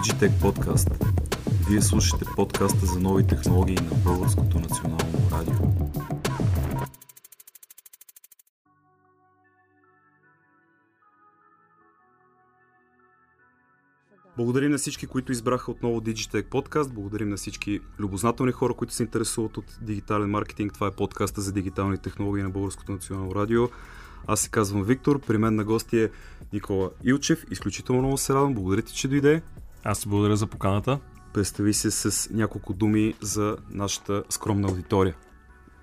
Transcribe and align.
Digitech 0.00 0.32
Podcast. 0.42 0.90
Вие 1.68 1.82
слушате 1.82 2.24
подкаста 2.36 2.86
за 2.86 3.00
нови 3.00 3.26
технологии 3.26 3.74
на 3.74 3.96
Българското 4.04 4.58
национално 4.58 5.30
радио. 5.32 5.54
Благодарим 14.36 14.70
на 14.70 14.78
всички, 14.78 15.06
които 15.06 15.32
избраха 15.32 15.70
отново 15.70 16.00
Digitech 16.00 16.48
подкаст. 16.48 16.94
Благодарим 16.94 17.28
на 17.28 17.36
всички 17.36 17.80
любознателни 17.98 18.52
хора, 18.52 18.74
които 18.74 18.94
се 18.94 19.02
интересуват 19.02 19.56
от 19.56 19.78
дигитален 19.82 20.30
маркетинг. 20.30 20.74
Това 20.74 20.86
е 20.86 20.90
подкаста 20.90 21.40
за 21.40 21.52
дигитални 21.52 21.98
технологии 21.98 22.42
на 22.42 22.50
Българското 22.50 22.92
национално 22.92 23.34
радио. 23.34 23.68
Аз 24.26 24.40
се 24.40 24.48
казвам 24.48 24.84
Виктор, 24.84 25.20
при 25.20 25.38
мен 25.38 25.54
на 25.54 25.64
гости 25.64 25.98
е 26.00 26.10
Никола 26.52 26.90
Илчев. 27.04 27.44
Изключително 27.50 28.02
много 28.02 28.18
се 28.18 28.34
радвам. 28.34 28.54
Благодаря 28.54 28.82
ти, 28.82 28.94
че 28.94 29.08
дойде. 29.08 29.42
Аз 29.84 30.00
ти 30.00 30.08
благодаря 30.08 30.36
за 30.36 30.46
поканата. 30.46 30.98
Представи 31.32 31.74
се 31.74 31.90
с 31.90 32.30
няколко 32.34 32.72
думи 32.72 33.14
за 33.20 33.56
нашата 33.70 34.24
скромна 34.28 34.68
аудитория. 34.68 35.16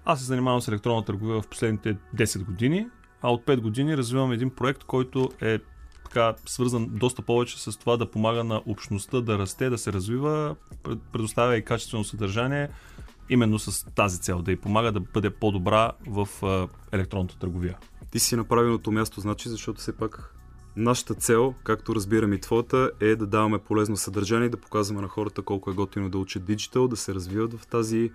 Аз 0.05 0.19
се 0.19 0.25
занимавам 0.25 0.61
с 0.61 0.67
електронна 0.67 1.05
търговия 1.05 1.41
в 1.41 1.47
последните 1.47 1.97
10 2.15 2.45
години, 2.45 2.87
а 3.21 3.31
от 3.31 3.45
5 3.45 3.61
години 3.61 3.97
развивам 3.97 4.31
един 4.31 4.49
проект, 4.49 4.83
който 4.83 5.29
е 5.41 5.59
така 6.03 6.33
свързан 6.45 6.87
доста 6.91 7.21
повече 7.21 7.61
с 7.61 7.79
това 7.79 7.97
да 7.97 8.11
помага 8.11 8.43
на 8.43 8.61
общността 8.65 9.21
да 9.21 9.39
расте, 9.39 9.69
да 9.69 9.77
се 9.77 9.93
развива, 9.93 10.55
предоставя 11.11 11.57
и 11.57 11.65
качествено 11.65 12.03
съдържание, 12.03 12.69
именно 13.29 13.59
с 13.59 13.85
тази 13.85 14.21
цел, 14.21 14.41
да 14.41 14.51
й 14.51 14.55
помага 14.55 14.91
да 14.91 14.99
бъде 14.99 15.29
по-добра 15.29 15.91
в 16.07 16.27
електронната 16.91 17.37
търговия. 17.39 17.77
Ти 18.11 18.19
си 18.19 18.35
на 18.35 18.43
правилното 18.43 18.91
място, 18.91 19.21
значи, 19.21 19.49
защото 19.49 19.79
все 19.79 19.97
пак 19.97 20.33
нашата 20.77 21.13
цел, 21.13 21.53
както 21.63 21.95
разбирам 21.95 22.33
и 22.33 22.39
твоята, 22.39 22.91
е 22.99 23.15
да 23.15 23.27
даваме 23.27 23.57
полезно 23.57 23.97
съдържание 23.97 24.49
да 24.49 24.57
показваме 24.57 25.01
на 25.01 25.07
хората 25.07 25.41
колко 25.41 25.71
е 25.71 25.73
готино 25.73 26.09
да 26.09 26.17
учат 26.17 26.45
диджитал, 26.45 26.87
да 26.87 26.95
се 26.95 27.13
развиват 27.13 27.53
в 27.53 27.67
тази 27.67 28.11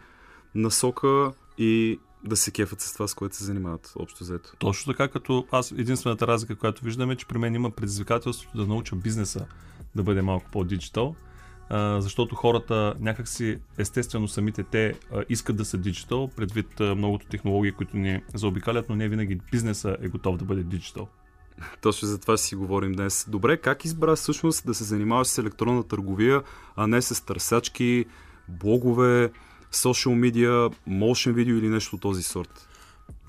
насока 0.54 1.32
и 1.58 2.00
да 2.24 2.36
се 2.36 2.50
кефат 2.50 2.80
с 2.80 2.92
това, 2.92 3.08
с 3.08 3.14
което 3.14 3.36
се 3.36 3.44
занимават, 3.44 3.92
общо 3.96 4.24
взето. 4.24 4.52
Точно 4.58 4.92
така, 4.92 5.08
като 5.08 5.46
аз 5.52 5.72
единствената 5.72 6.26
разлика, 6.26 6.56
която 6.56 6.84
виждаме, 6.84 7.12
е, 7.12 7.16
че 7.16 7.26
при 7.26 7.38
мен 7.38 7.54
има 7.54 7.70
предизвикателството 7.70 8.58
да 8.58 8.66
науча 8.66 8.96
бизнеса 8.96 9.46
да 9.94 10.02
бъде 10.02 10.22
малко 10.22 10.46
по-диджитал, 10.52 11.14
защото 11.98 12.34
хората 12.34 12.94
някакси 13.00 13.58
естествено 13.78 14.28
самите 14.28 14.62
те 14.62 14.94
искат 15.28 15.56
да 15.56 15.64
са 15.64 15.78
диджитал, 15.78 16.28
предвид 16.36 16.80
многото 16.80 17.26
технологии, 17.26 17.72
които 17.72 17.96
ни 17.96 18.22
заобикалят, 18.34 18.88
но 18.88 18.96
не 18.96 19.08
винаги 19.08 19.40
бизнеса 19.52 19.96
е 20.00 20.08
готов 20.08 20.36
да 20.36 20.44
бъде 20.44 20.62
диджитал. 20.62 21.08
Точно 21.80 22.08
за 22.08 22.18
това 22.18 22.36
си 22.36 22.56
говорим 22.56 22.92
днес. 22.92 23.26
Добре, 23.28 23.56
как 23.56 23.84
избра 23.84 24.16
всъщност 24.16 24.66
да 24.66 24.74
се 24.74 24.84
занимаваш 24.84 25.26
с 25.26 25.38
електронна 25.38 25.82
търговия, 25.82 26.42
а 26.76 26.86
не 26.86 27.02
с 27.02 27.24
търсачки, 27.24 28.04
блогове, 28.48 29.32
social 29.72 30.14
медиа, 30.14 30.70
motion 30.88 31.32
видео 31.32 31.56
или 31.56 31.68
нещо 31.68 31.96
от 31.96 32.02
този 32.02 32.22
сорт? 32.22 32.68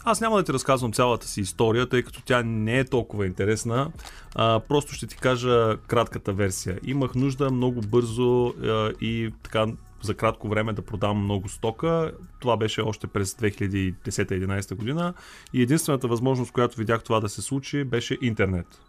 Аз 0.06 0.22
няма 0.22 0.38
да 0.38 0.44
ти 0.44 0.54
разказвам 0.54 0.94
цялата 0.94 1.28
си 1.28 1.42
история, 1.42 1.90
тъй 1.90 2.04
като 2.04 2.22
тя 2.22 2.44
не 2.44 2.80
е 2.80 2.86
толкова 2.86 3.26
интересна. 3.26 3.92
А, 4.36 4.60
просто 4.60 4.94
ще 4.94 5.08
ти 5.08 5.18
кажа 5.18 5.78
кратката 5.88 6.34
версия. 6.34 6.80
Имах 6.84 7.16
нужда 7.16 7.52
много 7.52 7.82
бързо 7.82 8.48
а, 8.48 8.92
и 9.02 9.34
така 9.44 9.66
за 10.04 10.14
кратко 10.14 10.50
време 10.50 10.74
да 10.74 10.82
продавам 10.82 11.24
много 11.24 11.50
стока. 11.50 12.12
Това 12.40 12.58
беше 12.58 12.82
още 12.82 13.08
през 13.08 13.34
2010-2011 13.34 14.76
година. 14.76 15.14
И 15.54 15.62
единствената 15.62 16.08
възможност, 16.08 16.52
която 16.52 16.78
видях 16.78 17.04
това 17.04 17.20
да 17.20 17.30
се 17.30 17.42
случи, 17.42 17.84
беше 17.84 18.18
интернет 18.22 18.80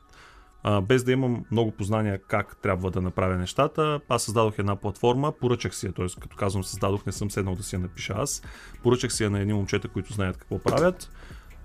а, 0.64 0.80
без 0.80 1.04
да 1.04 1.12
имам 1.12 1.44
много 1.50 1.70
познания 1.70 2.18
как 2.18 2.56
трябва 2.56 2.90
да 2.90 3.00
направя 3.00 3.36
нещата. 3.36 4.00
Аз 4.08 4.22
създадох 4.22 4.58
една 4.58 4.76
платформа, 4.76 5.32
поръчах 5.32 5.74
си 5.74 5.86
я, 5.86 5.92
т.е. 5.92 6.06
като 6.20 6.36
казвам 6.36 6.64
създадох, 6.64 7.06
не 7.06 7.12
съм 7.12 7.30
седнал 7.30 7.54
да 7.54 7.62
си 7.62 7.76
я 7.76 7.80
напиша 7.80 8.14
аз. 8.16 8.42
Поръчах 8.82 9.12
си 9.12 9.24
я 9.24 9.30
на 9.30 9.40
едни 9.40 9.52
момчета, 9.52 9.88
които 9.88 10.12
знаят 10.12 10.36
какво 10.36 10.58
правят. 10.58 11.10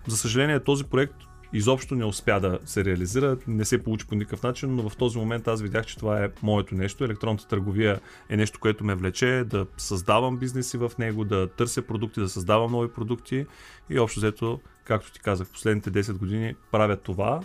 За 0.07 0.17
съжаление, 0.17 0.59
този 0.59 0.83
проект 0.83 1.15
изобщо 1.53 1.95
не 1.95 2.05
успя 2.05 2.39
да 2.39 2.59
се 2.65 2.85
реализира, 2.85 3.37
не 3.47 3.65
се 3.65 3.83
получи 3.83 4.07
по 4.07 4.15
никакъв 4.15 4.43
начин, 4.43 4.75
но 4.75 4.89
в 4.89 4.97
този 4.97 5.17
момент 5.17 5.47
аз 5.47 5.61
видях, 5.61 5.85
че 5.85 5.97
това 5.97 6.23
е 6.23 6.29
моето 6.43 6.75
нещо. 6.75 7.03
Електронната 7.03 7.47
търговия 7.47 7.99
е 8.29 8.37
нещо, 8.37 8.59
което 8.59 8.83
ме 8.83 8.95
влече 8.95 9.43
да 9.45 9.65
създавам 9.77 10.37
бизнеси 10.37 10.77
в 10.77 10.91
него, 10.99 11.25
да 11.25 11.47
търся 11.47 11.81
продукти, 11.81 12.19
да 12.19 12.29
създавам 12.29 12.71
нови 12.71 12.87
продукти 12.87 13.45
и 13.89 13.99
общо 13.99 14.19
взето, 14.19 14.59
както 14.83 15.11
ти 15.11 15.19
казах, 15.19 15.47
последните 15.47 15.91
10 15.91 16.17
години 16.17 16.55
правя 16.71 16.95
това 16.95 17.41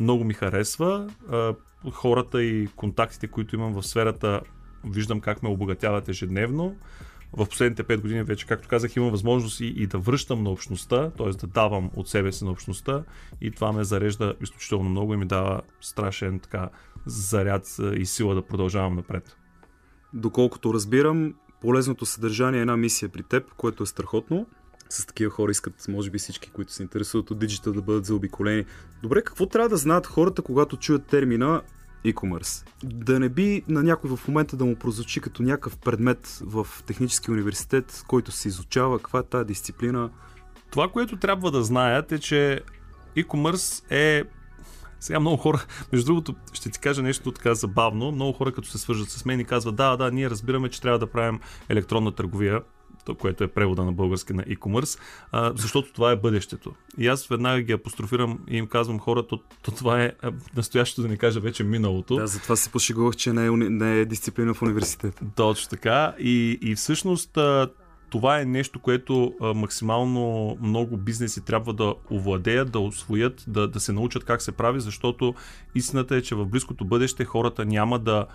много 0.00 0.24
ми 0.24 0.34
харесва. 0.34 1.10
Хората 1.92 2.42
и 2.42 2.68
контактите, 2.76 3.26
които 3.26 3.56
имам 3.56 3.72
в 3.72 3.82
сферата, 3.82 4.40
виждам 4.84 5.20
как 5.20 5.42
ме 5.42 5.48
обогатяват 5.48 6.08
ежедневно. 6.08 6.76
В 7.32 7.46
последните 7.46 7.84
5 7.84 8.00
години 8.00 8.22
вече, 8.22 8.46
както 8.46 8.68
казах, 8.68 8.96
имам 8.96 9.10
възможност 9.10 9.60
и, 9.60 9.66
и 9.66 9.86
да 9.86 9.98
връщам 9.98 10.42
на 10.42 10.50
общността, 10.50 11.10
т.е. 11.10 11.30
да 11.30 11.46
давам 11.46 11.90
от 11.96 12.08
себе 12.08 12.32
си 12.32 12.44
на 12.44 12.50
общността 12.50 13.04
и 13.40 13.50
това 13.50 13.72
ме 13.72 13.84
зарежда 13.84 14.34
изключително 14.42 14.90
много 14.90 15.14
и 15.14 15.16
ми 15.16 15.26
дава 15.26 15.60
страшен 15.80 16.40
така 16.40 16.68
заряд 17.06 17.76
и 17.96 18.06
сила 18.06 18.34
да 18.34 18.42
продължавам 18.42 18.94
напред. 18.94 19.36
Доколкото 20.12 20.74
разбирам, 20.74 21.34
полезното 21.60 22.06
съдържание 22.06 22.58
е 22.58 22.60
една 22.60 22.76
мисия 22.76 23.08
при 23.08 23.22
теб, 23.22 23.54
което 23.54 23.82
е 23.82 23.86
страхотно 23.86 24.46
с 24.88 25.06
такива 25.06 25.30
хора 25.30 25.50
искат, 25.50 25.88
може 25.88 26.10
би 26.10 26.18
всички, 26.18 26.50
които 26.50 26.72
се 26.72 26.82
интересуват 26.82 27.30
от 27.30 27.38
диджитал, 27.38 27.72
да 27.72 27.82
бъдат 27.82 28.04
заобиколени. 28.04 28.64
Добре, 29.02 29.22
какво 29.22 29.46
трябва 29.46 29.68
да 29.68 29.76
знаят 29.76 30.06
хората, 30.06 30.42
когато 30.42 30.76
чуят 30.76 31.06
термина 31.06 31.62
e-commerce? 32.04 32.66
Да 32.84 33.20
не 33.20 33.28
би 33.28 33.62
на 33.68 33.82
някой 33.82 34.16
в 34.16 34.28
момента 34.28 34.56
да 34.56 34.64
му 34.64 34.76
прозвучи 34.76 35.20
като 35.20 35.42
някакъв 35.42 35.78
предмет 35.78 36.38
в 36.42 36.66
технически 36.86 37.30
университет, 37.30 38.04
който 38.08 38.32
се 38.32 38.48
изучава, 38.48 38.98
каква 38.98 39.18
е 39.18 39.22
тази 39.22 39.46
дисциплина? 39.46 40.10
Това, 40.70 40.88
което 40.88 41.16
трябва 41.16 41.50
да 41.50 41.62
знаят 41.62 42.12
е, 42.12 42.18
че 42.18 42.60
e-commerce 43.16 43.84
е 43.90 44.24
сега 45.00 45.20
много 45.20 45.36
хора, 45.36 45.64
между 45.92 46.06
другото, 46.06 46.34
ще 46.52 46.70
ти 46.70 46.80
кажа 46.80 47.02
нещо 47.02 47.32
така 47.32 47.54
забавно. 47.54 48.12
Много 48.12 48.32
хора, 48.32 48.52
като 48.52 48.68
се 48.68 48.78
свържат 48.78 49.08
с 49.08 49.24
мен 49.24 49.40
и 49.40 49.44
казват, 49.44 49.76
да, 49.76 49.96
да, 49.96 50.10
ние 50.10 50.30
разбираме, 50.30 50.68
че 50.68 50.80
трябва 50.80 50.98
да 50.98 51.06
правим 51.06 51.40
електронна 51.68 52.12
търговия 52.12 52.62
което 53.14 53.44
е 53.44 53.48
превода 53.48 53.84
на 53.84 53.92
български 53.92 54.32
на 54.32 54.42
e-commerce, 54.42 55.00
а, 55.32 55.52
защото 55.56 55.92
това 55.92 56.10
е 56.10 56.16
бъдещето. 56.16 56.74
И 56.98 57.08
аз 57.08 57.26
веднага 57.26 57.62
ги 57.62 57.72
апострофирам 57.72 58.38
и 58.48 58.56
им 58.56 58.66
казвам 58.66 58.98
хората, 58.98 59.36
то, 59.62 59.70
това 59.70 60.02
е 60.02 60.12
настоящето 60.56 61.02
да 61.02 61.08
ни 61.08 61.18
кажа 61.18 61.40
вече 61.40 61.64
миналото. 61.64 62.16
Да, 62.16 62.26
затова 62.26 62.56
се 62.56 62.70
пошегувах, 62.70 63.16
че 63.16 63.32
не 63.32 63.46
е, 63.46 63.50
не 63.50 64.00
е 64.00 64.04
дисциплина 64.04 64.54
в 64.54 64.62
университета. 64.62 65.24
Точно 65.36 65.70
така. 65.70 66.14
И, 66.18 66.58
и 66.62 66.74
всъщност 66.74 67.38
това 68.10 68.40
е 68.40 68.44
нещо, 68.44 68.78
което 68.78 69.34
а, 69.40 69.54
максимално 69.54 70.56
много 70.60 70.96
бизнеси 70.96 71.44
трябва 71.44 71.72
да 71.72 71.94
овладеят, 72.10 72.72
да 72.72 72.78
освоят, 72.78 73.44
да, 73.46 73.68
да 73.68 73.80
се 73.80 73.92
научат 73.92 74.24
как 74.24 74.42
се 74.42 74.52
прави, 74.52 74.80
защото 74.80 75.34
истината 75.74 76.16
е, 76.16 76.22
че 76.22 76.34
в 76.34 76.46
близкото 76.46 76.84
бъдеще 76.84 77.24
хората 77.24 77.64
няма 77.64 77.98
да 77.98 78.26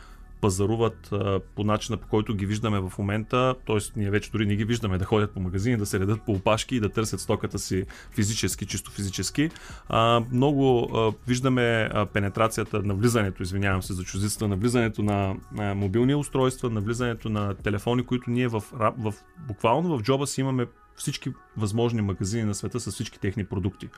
пазаруват 0.44 1.10
а, 1.12 1.40
по 1.56 1.64
начина 1.64 1.98
по 1.98 2.08
който 2.08 2.36
ги 2.36 2.46
виждаме 2.46 2.80
в 2.80 2.92
момента, 2.98 3.56
т.е. 3.68 3.78
ние 3.96 4.10
вече 4.10 4.32
дори 4.32 4.46
не 4.46 4.56
ги 4.56 4.66
виждаме 4.66 4.98
да 4.98 5.06
ходят 5.06 5.32
по 5.32 5.40
магазини, 5.40 5.78
да 5.78 5.86
се 5.86 6.00
редат 6.00 6.22
по 6.26 6.32
опашки 6.32 6.76
и 6.76 6.80
да 6.80 6.90
търсят 6.90 7.20
стоката 7.20 7.60
си 7.60 7.86
физически, 8.12 8.66
чисто 8.66 8.92
физически. 8.92 9.50
А, 9.90 10.22
много 10.32 10.90
а, 10.94 11.14
виждаме 11.28 11.90
а, 11.94 12.06
пенетрацията 12.06 12.82
на 12.84 12.94
влизането, 12.94 13.44
извинявам 13.44 13.84
се 13.84 13.94
за 13.94 14.04
чуждицата, 14.04 14.48
на 14.48 14.56
влизането 14.56 15.02
на, 15.02 15.36
на 15.52 15.76
мобилни 15.76 16.16
устройства, 16.16 16.70
на 16.70 16.82
влизането 16.82 17.30
на 17.30 17.54
телефони, 17.54 18.06
които 18.06 18.30
ние 18.30 18.48
в, 18.48 18.64
в, 18.98 19.14
буквално 19.48 19.98
в 19.98 20.02
джоба 20.02 20.28
си 20.28 20.42
имаме 20.42 20.68
всички 20.96 21.34
възможни 21.58 22.02
магазини 22.02 22.44
на 22.44 22.56
света 22.56 22.80
с 22.80 22.92
всички 22.92 23.20
техни 23.20 23.46
продукти. 23.46 23.90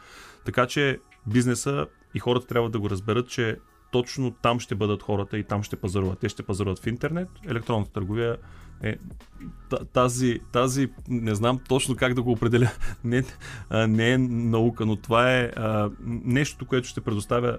Така 0.46 0.68
че 0.68 1.00
бизнеса 1.28 1.88
и 2.14 2.20
хората 2.20 2.48
трябва 2.48 2.70
да 2.70 2.80
го 2.80 2.90
разберат, 2.90 3.28
че 3.28 3.58
точно 3.96 4.32
там 4.32 4.60
ще 4.60 4.76
бъдат 4.76 5.04
хората 5.04 5.38
и 5.38 5.44
там 5.44 5.64
ще 5.64 5.76
пазаруват. 5.76 6.20
Те 6.20 6.30
ще 6.30 6.44
пазаруват 6.44 6.80
в 6.80 6.88
интернет. 6.88 7.30
Електронната 7.50 7.92
търговия 7.92 8.38
е 8.84 8.96
тази, 9.94 10.40
тази, 10.52 10.90
не 11.08 11.36
знам 11.36 11.60
точно 11.70 11.96
как 11.96 12.14
да 12.14 12.22
го 12.22 12.32
определя, 12.32 12.72
не, 13.04 13.24
не 13.72 14.12
е 14.12 14.18
наука, 14.18 14.86
но 14.86 14.96
това 14.96 15.34
е 15.34 15.52
а, 15.56 15.90
нещо, 16.06 16.66
което 16.66 16.88
ще 16.88 17.02
предоставя 17.02 17.58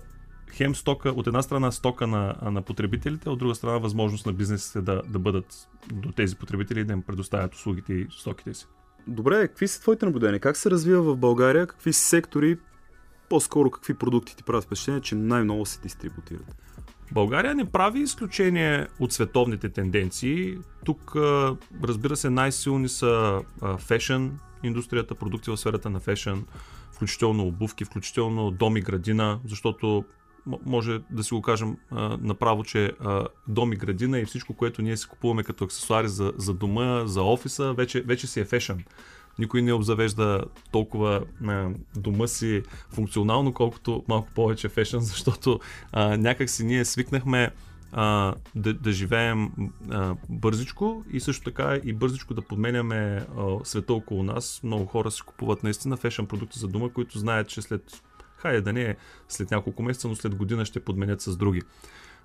хем 0.50 0.74
стока, 0.74 1.08
от 1.10 1.26
една 1.26 1.42
страна 1.42 1.70
стока 1.70 2.06
на, 2.06 2.34
на 2.42 2.62
потребителите, 2.62 3.28
от 3.28 3.38
друга 3.38 3.54
страна 3.54 3.78
възможност 3.78 4.26
на 4.26 4.32
бизнесите 4.32 4.80
да, 4.80 5.02
да 5.08 5.18
бъдат 5.18 5.68
до 5.92 6.12
тези 6.12 6.36
потребители 6.36 6.80
и 6.80 6.84
да 6.84 6.92
им 6.92 7.02
предоставят 7.02 7.54
услугите 7.54 7.92
и 7.92 8.06
стоките 8.10 8.54
си. 8.54 8.66
Добре, 9.06 9.48
какви 9.48 9.68
са 9.68 9.80
твоите 9.80 10.06
наблюдения? 10.06 10.40
Как 10.40 10.56
се 10.56 10.70
развива 10.70 11.02
в 11.02 11.16
България? 11.16 11.66
Какви 11.66 11.92
сектори 11.92 12.58
по-скоро 13.28 13.70
какви 13.70 13.94
продукти 13.94 14.36
ти 14.36 14.42
правят 14.42 14.64
впечатление, 14.64 15.00
че 15.00 15.14
най-много 15.14 15.66
се 15.66 15.80
дистрибутират? 15.80 16.56
България 17.12 17.54
не 17.54 17.64
прави 17.64 18.00
изключение 18.00 18.86
от 19.00 19.12
световните 19.12 19.68
тенденции. 19.68 20.58
Тук, 20.84 21.16
разбира 21.84 22.16
се, 22.16 22.30
най-силни 22.30 22.88
са 22.88 23.42
фешън 23.78 24.38
индустрията, 24.62 25.14
продукти 25.14 25.50
в 25.50 25.56
сферата 25.56 25.90
на 25.90 26.00
фешън, 26.00 26.46
включително 26.92 27.46
обувки, 27.46 27.84
включително 27.84 28.50
дом 28.50 28.76
и 28.76 28.80
градина, 28.80 29.40
защото 29.44 30.04
може 30.66 31.00
да 31.10 31.24
си 31.24 31.34
го 31.34 31.42
кажем 31.42 31.76
а, 31.90 32.18
направо, 32.20 32.64
че 32.64 32.92
а, 33.00 33.26
дом 33.48 33.72
и 33.72 33.76
градина 33.76 34.18
и 34.18 34.24
всичко, 34.24 34.54
което 34.54 34.82
ние 34.82 34.96
си 34.96 35.08
купуваме 35.08 35.44
като 35.44 35.64
аксесуари 35.64 36.08
за, 36.08 36.32
за 36.36 36.54
дома, 36.54 37.06
за 37.06 37.22
офиса, 37.22 37.72
вече, 37.72 38.00
вече 38.00 38.26
си 38.26 38.40
е 38.40 38.44
фешън. 38.44 38.84
Никой 39.38 39.62
не 39.62 39.72
обзавежда 39.72 40.44
толкова 40.72 41.22
а, 41.46 41.70
дома 41.96 42.26
си 42.26 42.62
функционално, 42.90 43.52
колкото 43.52 44.04
малко 44.08 44.28
повече 44.34 44.68
фешън, 44.68 45.00
защото 45.04 45.60
а, 45.92 46.16
някак 46.16 46.50
си 46.50 46.64
ние 46.64 46.84
свикнахме 46.84 47.50
а, 47.92 48.34
да, 48.54 48.74
да 48.74 48.92
живеем 48.92 49.50
а, 49.90 50.14
бързичко 50.28 51.04
и 51.12 51.20
също 51.20 51.44
така 51.44 51.78
и 51.84 51.92
бързичко 51.92 52.34
да 52.34 52.42
подменяме 52.42 53.26
а, 53.38 53.64
света 53.64 53.94
около 53.94 54.22
нас. 54.22 54.60
Много 54.64 54.86
хора 54.86 55.10
си 55.10 55.22
купуват 55.22 55.62
наистина 55.62 55.96
фешън 55.96 56.26
продукти 56.26 56.58
за 56.58 56.68
дома, 56.68 56.88
които 56.88 57.18
знаят, 57.18 57.48
че 57.48 57.62
след, 57.62 58.02
хайде 58.36 58.60
да 58.60 58.72
не 58.72 58.82
е 58.82 58.96
след 59.28 59.50
няколко 59.50 59.82
месеца, 59.82 60.08
но 60.08 60.16
след 60.16 60.34
година 60.34 60.64
ще 60.64 60.80
подменят 60.80 61.20
с 61.20 61.36
други. 61.36 61.62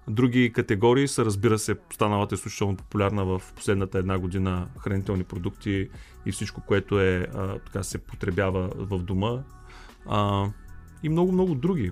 Други 0.07 0.53
категории 0.53 1.07
са, 1.07 1.25
разбира 1.25 1.59
се, 1.59 1.75
станалата 1.93 2.35
изключително 2.35 2.77
популярна 2.77 3.25
в 3.25 3.41
последната 3.55 3.97
една 3.97 4.19
година 4.19 4.67
хранителни 4.79 5.23
продукти 5.23 5.89
и 6.25 6.31
всичко, 6.31 6.61
което 6.61 6.99
е, 6.99 7.27
а, 7.35 7.59
така 7.59 7.83
се 7.83 7.97
потребява 7.97 8.69
в 8.75 8.99
дома. 8.99 9.43
А, 10.05 10.47
и 11.03 11.09
много-много 11.09 11.55
други. 11.55 11.91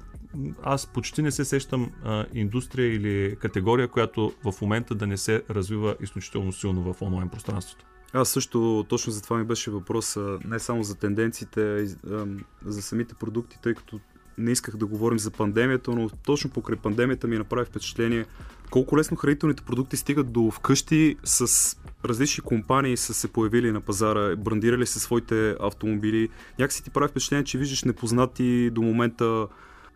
Аз 0.64 0.88
почти 0.88 1.22
не 1.22 1.32
се 1.32 1.46
сещам 1.46 1.92
а, 2.04 2.26
индустрия 2.34 2.94
или 2.94 3.36
категория, 3.36 3.88
която 3.88 4.34
в 4.44 4.62
момента 4.62 4.96
да 4.96 5.08
не 5.08 5.18
се 5.18 5.44
развива 5.50 5.96
изключително 6.02 6.52
силно 6.52 6.94
в 6.94 7.02
онлайн 7.02 7.30
пространството. 7.30 7.86
Аз 8.14 8.30
също 8.30 8.86
точно 8.90 9.14
за 9.14 9.22
това 9.22 9.38
ми 9.38 9.44
беше 9.44 9.72
въпрос 9.72 10.18
не 10.46 10.60
само 10.60 10.84
за 10.84 10.96
тенденциите, 10.96 11.86
а 12.12 12.28
за 12.66 12.82
самите 12.82 13.16
продукти, 13.16 13.58
тъй 13.62 13.74
като 13.74 14.00
не 14.40 14.52
исках 14.52 14.78
да 14.78 14.86
говорим 14.86 15.20
за 15.20 15.32
пандемията, 15.32 15.92
но 15.92 16.10
точно 16.10 16.50
покрай 16.50 16.78
пандемията 16.78 17.28
ми 17.28 17.38
направи 17.38 17.66
впечатление 17.66 18.26
колко 18.70 18.98
лесно 18.98 19.18
хранителните 19.18 19.64
продукти 19.64 19.98
стигат 19.98 20.32
до 20.32 20.52
вкъщи 20.52 21.16
с 21.24 21.78
различни 22.06 22.44
компании 22.44 22.98
са 22.98 23.14
се 23.14 23.28
появили 23.28 23.72
на 23.72 23.82
пазара, 23.82 24.36
брандирали 24.36 24.86
се 24.86 25.00
своите 25.00 25.56
автомобили. 25.60 26.30
Някакси 26.60 26.84
ти 26.84 26.90
прави 26.90 27.08
впечатление, 27.08 27.44
че 27.44 27.58
виждаш 27.58 27.84
непознати 27.84 28.70
до 28.70 28.82
момента 28.82 29.48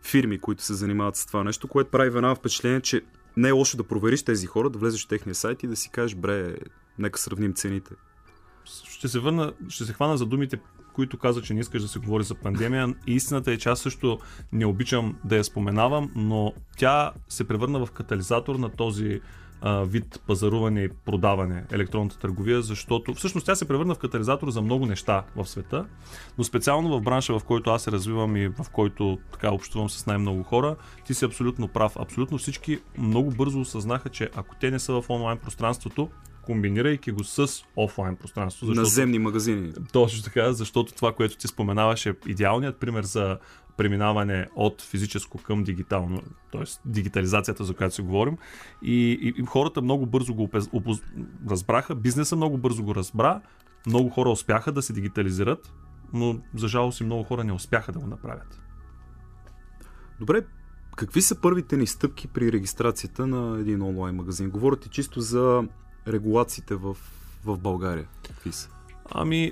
фирми, 0.04 0.40
които 0.40 0.64
се 0.64 0.74
занимават 0.74 1.16
с 1.16 1.26
това 1.26 1.44
нещо, 1.44 1.68
което 1.68 1.92
прави 1.92 2.10
веднага 2.10 2.36
впечатление, 2.36 2.82
че 2.82 3.02
не 3.38 3.48
е 3.48 3.52
лошо 3.52 3.78
да 3.78 3.84
провериш 3.84 4.24
тези 4.24 4.48
хора, 4.48 4.70
да 4.70 4.80
влезеш 4.80 5.06
в 5.06 5.08
техния 5.08 5.36
сайт 5.36 5.64
и 5.64 5.68
да 5.68 5.76
си 5.76 5.90
кажеш, 5.90 6.16
бре, 6.16 6.56
нека 7.00 7.20
сравним 7.20 7.54
цените. 7.54 7.96
Ще 8.66 9.08
се 9.08 9.20
върна, 9.20 9.54
ще 9.70 9.86
се 9.86 9.94
хвана 9.94 10.18
за 10.18 10.26
думите, 10.26 10.60
които 10.94 11.18
каза, 11.18 11.42
че 11.42 11.54
не 11.54 11.60
искаш 11.60 11.82
да 11.82 11.88
се 11.88 12.00
говори 12.00 12.24
за 12.24 12.36
пандемия. 12.36 12.94
Истината 13.08 13.52
е, 13.52 13.58
че 13.58 13.70
аз 13.70 13.80
също 13.80 14.20
не 14.52 14.66
обичам 14.66 15.16
да 15.26 15.36
я 15.36 15.44
споменавам, 15.44 16.12
но 16.16 16.54
тя 16.78 17.12
се 17.30 17.48
превърна 17.48 17.86
в 17.86 17.92
катализатор 17.92 18.56
на 18.56 18.70
този 18.70 19.22
вид 19.66 20.22
пазаруване 20.28 20.82
и 20.82 20.90
продаване, 20.90 21.66
електронната 21.72 22.20
търговия, 22.20 22.62
защото 22.62 23.14
всъщност 23.14 23.46
тя 23.46 23.56
се 23.56 23.68
превърна 23.68 23.96
в 23.96 24.00
катализатор 24.00 24.50
за 24.50 24.62
много 24.62 24.86
неща 24.86 25.24
в 25.36 25.46
света, 25.46 25.86
но 26.38 26.44
специално 26.44 26.98
в 26.98 27.02
бранша, 27.02 27.40
в 27.40 27.44
който 27.44 27.70
аз 27.70 27.84
се 27.84 27.92
развивам 27.92 28.36
и 28.36 28.48
в 28.48 28.66
който 28.72 29.18
така 29.32 29.52
общувам 29.52 29.90
с 29.90 30.06
най-много 30.06 30.44
хора, 30.44 30.76
ти 31.06 31.14
си 31.14 31.26
абсолютно 31.26 31.68
прав. 31.68 31.98
Абсолютно 32.00 32.38
всички 32.38 32.80
много 32.98 33.32
бързо 33.32 33.60
осъзнаха, 33.60 34.10
че 34.10 34.30
ако 34.36 34.56
те 34.56 34.72
не 34.72 34.80
са 34.80 35.02
в 35.02 35.10
онлайн 35.10 35.38
пространството, 35.38 36.10
комбинирайки 36.46 37.12
го 37.12 37.24
с 37.24 37.48
офлайн 37.76 38.16
пространство. 38.16 38.66
Защото, 38.66 38.82
Наземни 38.82 39.20
магазини. 39.20 39.74
Точно 39.92 40.24
така, 40.24 40.54
защото 40.54 40.94
това, 40.94 41.14
което 41.14 41.38
ти 41.38 41.48
споменаваш 41.48 42.06
е 42.06 42.16
идеалният 42.28 42.80
пример 42.80 43.04
за 43.04 43.38
преминаване 43.78 44.48
от 44.56 44.82
физическо 44.82 45.38
към 45.38 45.64
дигитално, 45.64 46.22
т.е. 46.52 46.64
дигитализацията, 46.86 47.64
за 47.64 47.74
която 47.74 47.96
си 47.96 48.02
говорим. 48.02 48.38
И, 48.82 49.20
и, 49.22 49.34
и 49.38 49.46
хората 49.46 49.82
много 49.82 50.06
бързо 50.06 50.34
го 50.34 50.44
опез, 50.44 50.70
опоз, 50.74 50.98
разбраха, 51.50 51.96
бизнеса 51.96 52.36
много 52.36 52.58
бързо 52.58 52.84
го 52.84 52.96
разбра, 52.96 53.42
много 53.88 54.10
хора 54.10 54.30
успяха 54.30 54.72
да 54.72 54.82
се 54.82 54.94
дигитализират, 54.94 55.74
но 56.14 56.40
за 56.56 56.68
жалост 56.68 57.00
и 57.00 57.04
много 57.04 57.24
хора 57.24 57.44
не 57.44 57.54
успяха 57.54 57.92
да 57.92 58.00
го 58.00 58.08
направят. 58.08 58.62
Добре, 60.20 60.42
какви 60.96 61.22
са 61.22 61.42
първите 61.42 61.78
ни 61.78 61.88
стъпки 61.88 62.28
при 62.28 62.52
регистрацията 62.52 63.28
на 63.28 63.60
един 63.60 63.82
онлайн 63.82 64.16
магазин? 64.16 64.50
Говорите 64.50 64.90
чисто 64.90 65.22
за 65.22 65.64
регулациите 66.08 66.76
в, 66.76 66.98
в 67.46 67.58
България. 67.58 68.08
Какви 68.28 68.52
са? 68.52 68.70
Ами, 69.12 69.52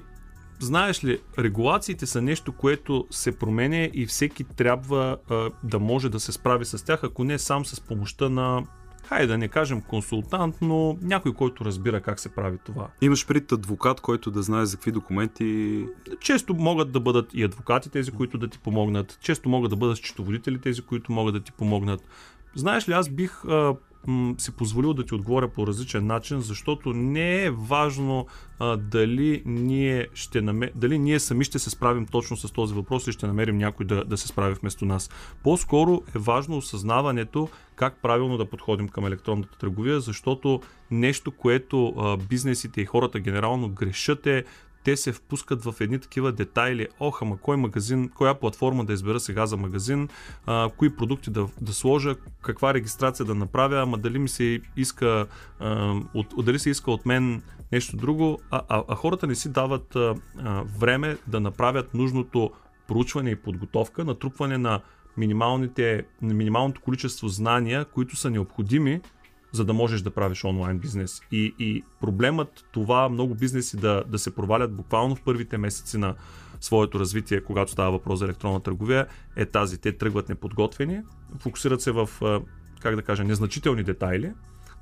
знаеш 0.60 1.04
ли, 1.04 1.20
регулациите 1.40 2.06
са 2.06 2.22
нещо, 2.22 2.52
което 2.52 3.08
се 3.12 3.38
променя 3.38 3.90
и 3.94 4.06
всеки 4.06 4.44
трябва 4.44 5.18
а, 5.30 5.50
да 5.64 5.80
може 5.80 6.10
да 6.10 6.20
се 6.20 6.32
справи 6.32 6.66
с 6.66 6.86
тях, 6.86 7.04
ако 7.04 7.24
не 7.24 7.40
сам 7.40 7.66
с 7.66 7.82
помощта 7.82 8.30
на 8.30 8.64
хайде 9.12 9.28
да 9.28 9.38
не 9.38 9.48
кажем 9.48 9.82
консултант, 9.82 10.56
но 10.62 10.98
някой, 11.02 11.34
който 11.34 11.66
разбира 11.66 12.02
как 12.02 12.20
се 12.20 12.30
прави 12.30 12.58
това. 12.66 12.88
Имаш 13.02 13.28
пред 13.28 13.52
адвокат, 13.52 14.02
който 14.02 14.32
да 14.32 14.42
знае 14.42 14.66
за 14.66 14.78
какви 14.78 14.92
документи. 14.92 15.86
Често 16.20 16.54
могат 16.54 16.92
да 16.92 17.00
бъдат 17.00 17.34
и 17.34 17.44
адвокати 17.44 17.90
тези, 17.90 18.12
които 18.12 18.38
да 18.38 18.48
ти 18.48 18.60
помогнат. 18.60 19.18
Често 19.22 19.50
могат 19.50 19.70
да 19.70 19.76
бъдат 19.76 19.98
счетоводители 19.98 20.62
тези, 20.62 20.82
които 20.82 21.12
могат 21.12 21.34
да 21.34 21.40
ти 21.40 21.52
помогнат. 21.52 22.02
Знаеш 22.56 22.90
ли, 22.90 22.94
аз 22.94 23.10
бих 23.10 23.46
а, 23.46 23.76
м- 24.08 24.36
си 24.38 24.52
позволил 24.52 24.94
да 24.94 25.06
ти 25.06 25.16
отговоря 25.16 25.48
по 25.48 25.68
различен 25.68 26.06
начин, 26.06 26.42
защото 26.42 26.94
не 26.94 27.46
е 27.46 27.52
важно 27.52 28.28
а, 28.60 28.78
дали, 28.78 29.44
ние 29.46 30.08
ще 30.14 30.42
намер... 30.42 30.72
дали 30.76 31.00
ние 31.00 31.20
сами 31.20 31.44
ще 31.44 31.60
се 31.60 31.70
справим 31.70 32.06
точно 32.06 32.38
с 32.38 32.52
този 32.52 32.74
въпрос 32.74 33.08
и 33.08 33.12
ще 33.12 33.28
намерим 33.28 33.58
някой 33.58 33.86
да, 33.86 34.06
да 34.06 34.18
се 34.18 34.28
справи 34.28 34.54
вместо 34.54 34.86
нас. 34.86 35.10
По-скоро 35.44 36.02
е 36.16 36.20
важно 36.20 36.58
осъзнаването 36.58 37.50
как 37.76 38.02
правилно 38.02 38.38
да 38.38 38.46
подходим 38.46 38.90
към 38.90 39.06
електронната 39.06 39.58
търговия, 39.58 40.00
защото 40.00 40.62
нещо, 40.92 41.32
което 41.32 41.88
а, 41.88 42.18
бизнесите 42.18 42.82
и 42.82 42.86
хората 42.86 43.20
генерално 43.20 43.70
грешат 43.70 44.28
е 44.28 44.44
те 44.84 44.98
се 44.98 45.12
впускат 45.12 45.64
в 45.64 45.76
едни 45.80 46.00
такива 46.00 46.32
детайли. 46.32 46.88
Ох, 47.00 47.22
ама 47.22 47.38
кой 47.38 47.58
магазин, 47.58 48.10
коя 48.10 48.34
платформа 48.34 48.86
да 48.86 48.94
избера 48.94 49.20
сега 49.20 49.46
за 49.46 49.58
магазин, 49.58 50.10
а, 50.46 50.70
кои 50.78 50.96
продукти 50.96 51.30
да, 51.30 51.48
да 51.62 51.74
сложа, 51.74 52.16
каква 52.42 52.74
регистрация 52.74 53.26
да 53.26 53.36
направя, 53.36 53.82
ама 53.82 53.98
дали 53.98 54.20
ми 54.20 54.30
се 54.30 54.62
иска, 54.78 55.28
а, 55.60 55.96
от, 56.14 56.46
дали 56.46 56.60
се 56.60 56.70
иска 56.70 56.92
от 56.92 57.06
мен 57.06 57.42
нещо 57.72 57.98
друго, 57.98 58.40
а, 58.52 58.62
а, 58.70 58.84
а 58.88 58.96
хората 58.96 59.28
не 59.28 59.36
си 59.36 59.50
дават 59.50 59.96
а, 59.96 60.16
а, 60.38 60.64
време 60.80 61.18
да 61.28 61.40
направят 61.40 61.94
нужното 61.94 62.52
проучване 62.88 63.30
и 63.30 63.36
подготовка, 63.36 64.06
натрупване 64.06 64.58
на 64.58 64.82
минималните, 65.18 66.06
минималното 66.22 66.82
количество 66.82 67.28
знания, 67.28 67.86
които 67.86 68.16
са 68.16 68.30
необходими 68.30 69.02
за 69.52 69.66
да 69.66 69.74
можеш 69.74 70.02
да 70.02 70.12
правиш 70.12 70.44
онлайн 70.44 70.80
бизнес. 70.80 71.22
И, 71.32 71.56
и 71.60 71.84
проблемът 72.02 72.66
това 72.72 73.10
много 73.10 73.36
бизнеси 73.36 73.78
да, 73.78 74.04
да 74.08 74.20
се 74.20 74.36
провалят 74.36 74.74
буквално 74.74 75.16
в 75.16 75.22
първите 75.22 75.58
месеци 75.58 75.98
на 75.98 76.16
своето 76.62 77.00
развитие, 77.00 77.42
когато 77.42 77.72
става 77.72 77.92
въпрос 77.92 78.20
за 78.20 78.26
електронна 78.26 78.60
търговия, 78.60 79.08
е 79.36 79.46
тази. 79.46 79.78
Те 79.78 79.98
тръгват 79.98 80.30
неподготвени, 80.30 81.02
фокусират 81.40 81.82
се 81.82 81.92
в, 81.92 82.10
как 82.80 82.96
да 82.96 83.02
кажа, 83.02 83.24
незначителни 83.24 83.84
детайли, 83.84 84.34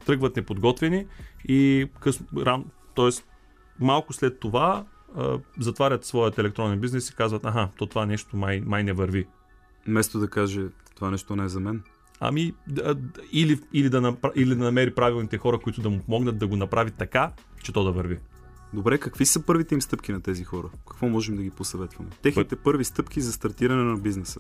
тръгват 0.06 0.36
неподготвени 0.36 1.08
и 1.48 1.90
къс, 2.00 2.20
ран, 2.38 2.66
т.е. 2.96 3.10
малко 3.80 4.14
след 4.14 4.40
това 4.40 4.86
затварят 5.60 6.06
своят 6.06 6.38
електронен 6.38 6.80
бизнес 6.80 7.10
и 7.10 7.16
казват, 7.16 7.46
аха, 7.46 7.70
то 7.78 7.86
това 7.86 8.06
нещо 8.06 8.38
май, 8.38 8.62
май 8.66 8.84
не 8.84 8.94
върви. 8.94 9.28
Вместо 9.88 10.20
да 10.20 10.28
каже, 10.28 10.68
това 10.96 11.12
нещо 11.12 11.36
не 11.36 11.44
е 11.44 11.50
за 11.50 11.60
мен. 11.60 11.84
Ами, 12.20 12.54
или, 13.32 13.60
или, 13.74 13.90
да 13.90 14.02
напра... 14.02 14.32
или 14.36 14.56
да 14.56 14.64
намери 14.64 14.96
правилните 14.96 15.38
хора, 15.38 15.60
които 15.60 15.82
да 15.82 15.90
му 15.90 16.00
помогнат 16.00 16.38
да 16.38 16.48
го 16.48 16.56
направи 16.56 16.92
така, 16.92 17.32
че 17.64 17.74
то 17.74 17.84
да 17.84 17.92
върви. 17.92 18.20
Добре, 18.74 18.98
какви 18.98 19.26
са 19.26 19.46
първите 19.46 19.76
им 19.76 19.82
стъпки 19.82 20.12
на 20.12 20.22
тези 20.22 20.44
хора? 20.44 20.70
Какво 20.90 21.08
можем 21.10 21.36
да 21.36 21.44
ги 21.44 21.50
посъветваме? 21.50 22.10
Техните 22.22 22.56
първи 22.56 22.84
стъпки 22.84 23.22
за 23.22 23.32
стартиране 23.32 23.84
на 23.84 23.98
бизнеса. 23.98 24.40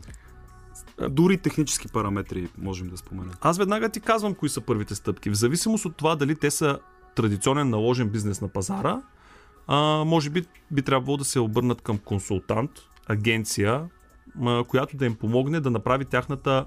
Дори 1.10 1.38
технически 1.38 1.88
параметри 1.88 2.48
можем 2.58 2.88
да 2.88 2.98
споменем. 2.98 3.34
Аз 3.42 3.58
веднага 3.58 3.90
ти 3.90 4.00
казвам 4.00 4.36
кои 4.36 4.50
са 4.50 4.62
първите 4.62 4.96
стъпки. 4.96 5.30
В 5.30 5.34
зависимост 5.34 5.86
от 5.86 5.96
това 5.96 6.16
дали 6.16 6.36
те 6.36 6.52
са 6.52 6.80
традиционен 7.16 7.70
наложен 7.70 8.10
бизнес 8.10 8.42
на 8.42 8.48
пазара, 8.48 9.02
а, 9.68 10.04
може 10.06 10.30
би 10.30 10.44
би 10.72 10.82
трябвало 10.82 11.18
да 11.18 11.26
се 11.26 11.40
обърнат 11.40 11.82
към 11.82 11.98
консултант, 11.98 12.72
агенция, 13.08 13.90
а, 14.42 14.64
която 14.64 14.98
да 14.98 15.06
им 15.06 15.16
помогне 15.16 15.60
да 15.60 15.72
направи 15.72 16.06
тяхната 16.06 16.66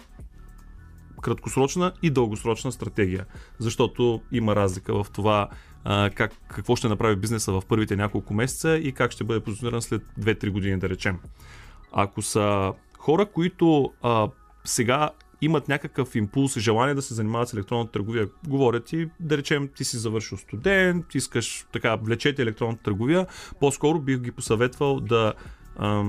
краткосрочна 1.23 1.93
и 2.03 2.11
дългосрочна 2.11 2.73
стратегия. 2.73 3.27
Защото 3.59 4.23
има 4.33 4.57
разлика 4.57 5.05
в 5.05 5.11
това 5.11 5.49
как, 6.15 6.33
какво 6.49 6.77
ще 6.77 6.89
направи 6.89 7.17
бизнеса 7.17 7.53
в 7.53 7.63
първите 7.69 7.97
няколко 7.97 8.35
месеца 8.35 8.77
и 8.77 8.93
как 8.93 9.11
ще 9.11 9.25
бъде 9.25 9.41
позициониран 9.41 9.83
след 9.83 10.03
2-3 10.21 10.51
години, 10.51 10.79
да 10.79 10.89
речем. 10.89 11.19
Ако 11.93 12.23
са 12.23 12.73
хора, 12.99 13.27
които 13.27 13.93
а, 14.03 14.29
сега 14.65 15.11
имат 15.41 15.69
някакъв 15.69 16.15
импулс 16.15 16.57
и 16.57 16.61
желание 16.61 16.95
да 16.95 17.03
се 17.03 17.15
занимават 17.15 17.49
с 17.49 17.53
електронната 17.53 17.93
търговия, 17.93 18.29
говорят 18.49 18.93
и 18.93 19.09
да 19.21 19.39
речем 19.39 19.69
ти 19.77 19.85
си 19.85 19.97
завършил 19.97 20.39
студент, 20.39 21.15
искаш 21.15 21.67
така 21.73 21.97
влечете 21.97 22.43
електронната 22.43 22.83
търговия, 22.83 23.27
по-скоро 23.61 24.01
бих 24.01 24.19
ги 24.19 24.33
посъветвал 24.33 25.01
да 25.01 25.35
а, 25.77 26.05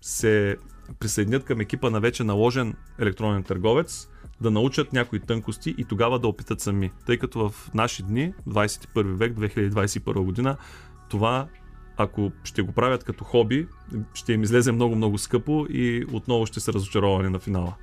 се 0.00 0.56
присъединят 1.00 1.44
към 1.44 1.60
екипа 1.60 1.90
на 1.90 2.00
вече 2.00 2.24
наложен 2.24 2.74
електронен 2.98 3.42
търговец, 3.42 4.08
да 4.40 4.50
научат 4.50 4.92
някои 4.92 5.20
тънкости 5.20 5.74
и 5.78 5.84
тогава 5.84 6.18
да 6.18 6.28
опитат 6.28 6.60
сами. 6.60 6.90
Тъй 7.06 7.18
като 7.18 7.48
в 7.48 7.70
наши 7.74 8.02
дни, 8.02 8.34
21 8.48 9.02
век, 9.02 9.36
2021 9.36 10.24
година, 10.24 10.56
това 11.08 11.48
ако 11.96 12.32
ще 12.44 12.62
го 12.62 12.72
правят 12.72 13.04
като 13.04 13.24
хоби, 13.24 13.68
ще 14.14 14.32
им 14.32 14.42
излезе 14.42 14.72
много-много 14.72 15.18
скъпо 15.18 15.66
и 15.70 16.06
отново 16.12 16.46
ще 16.46 16.60
се 16.60 16.72
разочаровани 16.72 17.28
на 17.28 17.38
финала. 17.38 17.74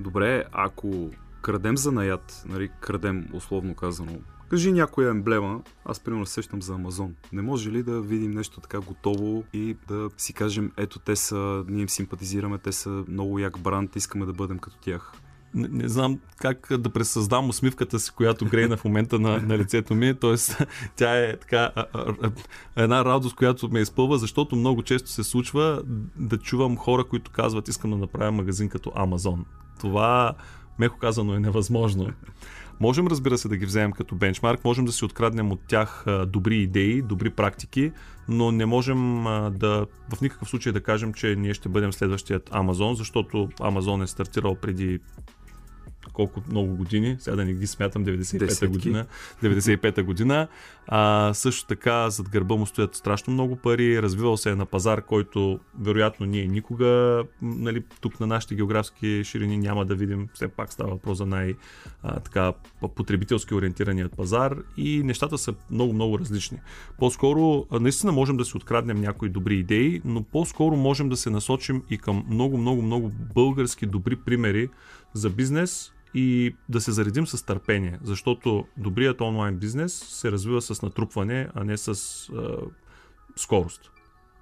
Добре, 0.00 0.44
ако 0.52 1.10
крадем 1.42 1.76
за 1.76 1.92
наят, 1.92 2.44
нали, 2.48 2.70
крадем 2.80 3.28
условно 3.32 3.74
казано, 3.74 4.12
кажи 4.48 4.72
някоя 4.72 5.10
емблема, 5.10 5.62
аз 5.84 6.00
примерно 6.00 6.26
сещам 6.26 6.62
за 6.62 6.74
Амазон. 6.74 7.14
Не 7.32 7.42
може 7.42 7.70
ли 7.70 7.82
да 7.82 8.00
видим 8.00 8.30
нещо 8.30 8.60
така 8.60 8.80
готово 8.80 9.44
и 9.52 9.76
да 9.88 10.10
си 10.16 10.32
кажем, 10.32 10.72
ето 10.76 10.98
те 10.98 11.16
са, 11.16 11.64
ние 11.68 11.82
им 11.82 11.88
симпатизираме, 11.88 12.58
те 12.58 12.72
са 12.72 13.04
много 13.08 13.38
як 13.38 13.58
бранд, 13.58 13.96
искаме 13.96 14.26
да 14.26 14.32
бъдем 14.32 14.58
като 14.58 14.76
тях 14.76 15.12
не, 15.56 15.68
не 15.68 15.88
знам 15.88 16.18
как 16.38 16.68
да 16.78 16.90
пресъздам 16.90 17.48
усмивката 17.48 17.98
си, 17.98 18.10
която 18.10 18.44
грейна 18.44 18.76
в 18.76 18.84
момента 18.84 19.18
на, 19.18 19.38
на 19.38 19.58
лицето 19.58 19.94
ми. 19.94 20.14
Тоест, 20.14 20.62
тя 20.96 21.18
е 21.18 21.36
така 21.36 21.70
а, 21.74 21.84
а, 21.92 22.14
а, 22.22 22.30
една 22.76 23.04
радост, 23.04 23.36
която 23.36 23.68
ме 23.68 23.80
изпълва, 23.80 24.18
защото 24.18 24.56
много 24.56 24.82
често 24.82 25.10
се 25.10 25.24
случва 25.24 25.82
да 26.16 26.38
чувам 26.38 26.76
хора, 26.76 27.04
които 27.04 27.30
казват, 27.30 27.68
искам 27.68 27.90
да 27.90 27.96
направя 27.96 28.32
магазин 28.32 28.68
като 28.68 28.92
Амазон. 28.94 29.44
Това, 29.80 30.32
меко 30.78 30.98
казано, 30.98 31.34
е 31.34 31.40
невъзможно. 31.40 32.08
Можем, 32.80 33.06
разбира 33.06 33.38
се, 33.38 33.48
да 33.48 33.56
ги 33.56 33.66
вземем 33.66 33.92
като 33.92 34.14
бенчмарк, 34.14 34.64
можем 34.64 34.84
да 34.84 34.92
си 34.92 35.04
откраднем 35.04 35.52
от 35.52 35.60
тях 35.68 36.04
добри 36.26 36.56
идеи, 36.56 37.02
добри 37.02 37.30
практики, 37.30 37.92
но 38.28 38.52
не 38.52 38.66
можем 38.66 39.24
да 39.52 39.86
в 40.16 40.20
никакъв 40.20 40.48
случай 40.48 40.72
да 40.72 40.82
кажем, 40.82 41.14
че 41.14 41.36
ние 41.36 41.54
ще 41.54 41.68
бъдем 41.68 41.92
следващият 41.92 42.50
Амазон, 42.52 42.94
защото 42.94 43.48
Амазон 43.60 44.02
е 44.02 44.06
стартирал 44.06 44.54
преди 44.54 44.98
колко 46.16 46.42
много 46.48 46.76
години, 46.76 47.16
сега 47.18 47.36
да 47.36 47.44
не 47.44 47.52
ги 47.52 47.66
смятам, 47.66 48.04
95-та 48.04 48.66
година. 48.66 49.06
95-та 49.42 50.02
година. 50.02 50.48
А, 50.86 51.34
също 51.34 51.66
така 51.66 52.10
зад 52.10 52.28
гърба 52.28 52.56
му 52.56 52.66
стоят 52.66 52.94
страшно 52.94 53.32
много 53.32 53.56
пари, 53.56 54.02
развивал 54.02 54.36
се 54.36 54.50
е 54.50 54.54
на 54.54 54.66
пазар, 54.66 55.02
който 55.02 55.60
вероятно 55.80 56.26
ние 56.26 56.46
никога 56.46 57.22
нали, 57.42 57.84
тук 58.00 58.20
на 58.20 58.26
нашите 58.26 58.54
географски 58.54 59.22
ширини 59.24 59.58
няма 59.58 59.84
да 59.84 59.94
видим. 59.94 60.28
Все 60.34 60.48
пак 60.48 60.72
става 60.72 60.90
въпрос 60.90 61.18
за 61.18 61.26
най- 61.26 61.54
а, 62.02 62.20
така, 62.20 62.52
потребителски 62.94 63.54
ориентираният 63.54 64.16
пазар 64.16 64.56
и 64.76 65.02
нещата 65.02 65.38
са 65.38 65.54
много-много 65.70 66.18
различни. 66.18 66.58
По-скоро 66.98 67.66
наистина 67.80 68.12
можем 68.12 68.36
да 68.36 68.44
си 68.44 68.56
откраднем 68.56 69.00
някои 69.00 69.28
добри 69.28 69.56
идеи, 69.56 70.00
но 70.04 70.22
по-скоро 70.22 70.76
можем 70.76 71.08
да 71.08 71.16
се 71.16 71.30
насочим 71.30 71.82
и 71.90 71.98
към 71.98 72.24
много-много-много 72.30 73.12
български 73.34 73.86
добри 73.86 74.16
примери 74.16 74.68
за 75.16 75.30
бизнес, 75.30 75.92
и 76.14 76.56
да 76.68 76.80
се 76.80 76.92
заредим 76.92 77.26
с 77.26 77.46
търпение, 77.46 77.98
защото 78.02 78.64
добрият 78.76 79.20
онлайн 79.20 79.56
бизнес 79.56 79.92
се 79.92 80.32
развива 80.32 80.62
с 80.62 80.82
натрупване, 80.82 81.48
а 81.54 81.64
не 81.64 81.76
с 81.76 81.88
а, 81.88 82.56
скорост. 83.36 83.90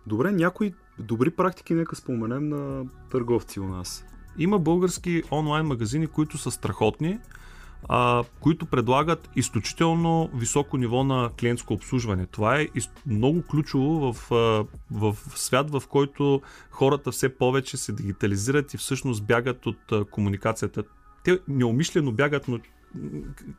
Добре, 0.06 0.32
някои 0.32 0.74
добри 0.98 1.30
практики 1.30 1.74
нека 1.74 1.96
споменем 1.96 2.48
на 2.48 2.84
търговци 3.10 3.60
у 3.60 3.68
нас. 3.68 4.04
Има 4.38 4.58
български 4.58 5.22
онлайн 5.32 5.66
магазини, 5.66 6.06
които 6.06 6.38
са 6.38 6.50
страхотни, 6.50 7.18
а, 7.88 8.24
които 8.40 8.66
предлагат 8.66 9.30
изключително 9.36 10.30
високо 10.34 10.76
ниво 10.76 11.04
на 11.04 11.30
клиентско 11.40 11.74
обслужване. 11.74 12.26
Това 12.26 12.60
е 12.60 12.68
много 13.06 13.42
ключово 13.42 14.12
в, 14.12 14.30
в 14.90 15.16
свят, 15.34 15.70
в 15.70 15.82
който 15.88 16.42
хората 16.70 17.10
все 17.10 17.38
повече 17.38 17.76
се 17.76 17.92
дигитализират 17.92 18.74
и 18.74 18.76
всъщност 18.76 19.24
бягат 19.26 19.66
от 19.66 20.10
комуникацията 20.10 20.82
те 21.24 21.38
неумишлено 21.48 22.12
бягат, 22.12 22.48
но 22.48 22.58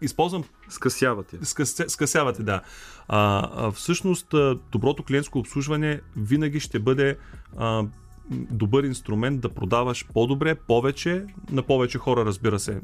използвам... 0.01 0.43
Скъсявате. 0.69 1.37
Скъс, 1.45 1.83
скъсявате, 1.87 2.43
да. 2.43 2.61
А, 3.07 3.49
а, 3.53 3.71
всъщност, 3.71 4.27
доброто 4.71 5.03
клиентско 5.03 5.39
обслужване 5.39 6.01
винаги 6.15 6.59
ще 6.59 6.79
бъде 6.79 7.17
а, 7.57 7.83
добър 8.31 8.83
инструмент 8.83 9.41
да 9.41 9.49
продаваш 9.49 10.05
по-добре, 10.13 10.55
повече, 10.55 11.25
на 11.51 11.63
повече 11.63 11.97
хора, 11.97 12.25
разбира 12.25 12.59
се. 12.59 12.81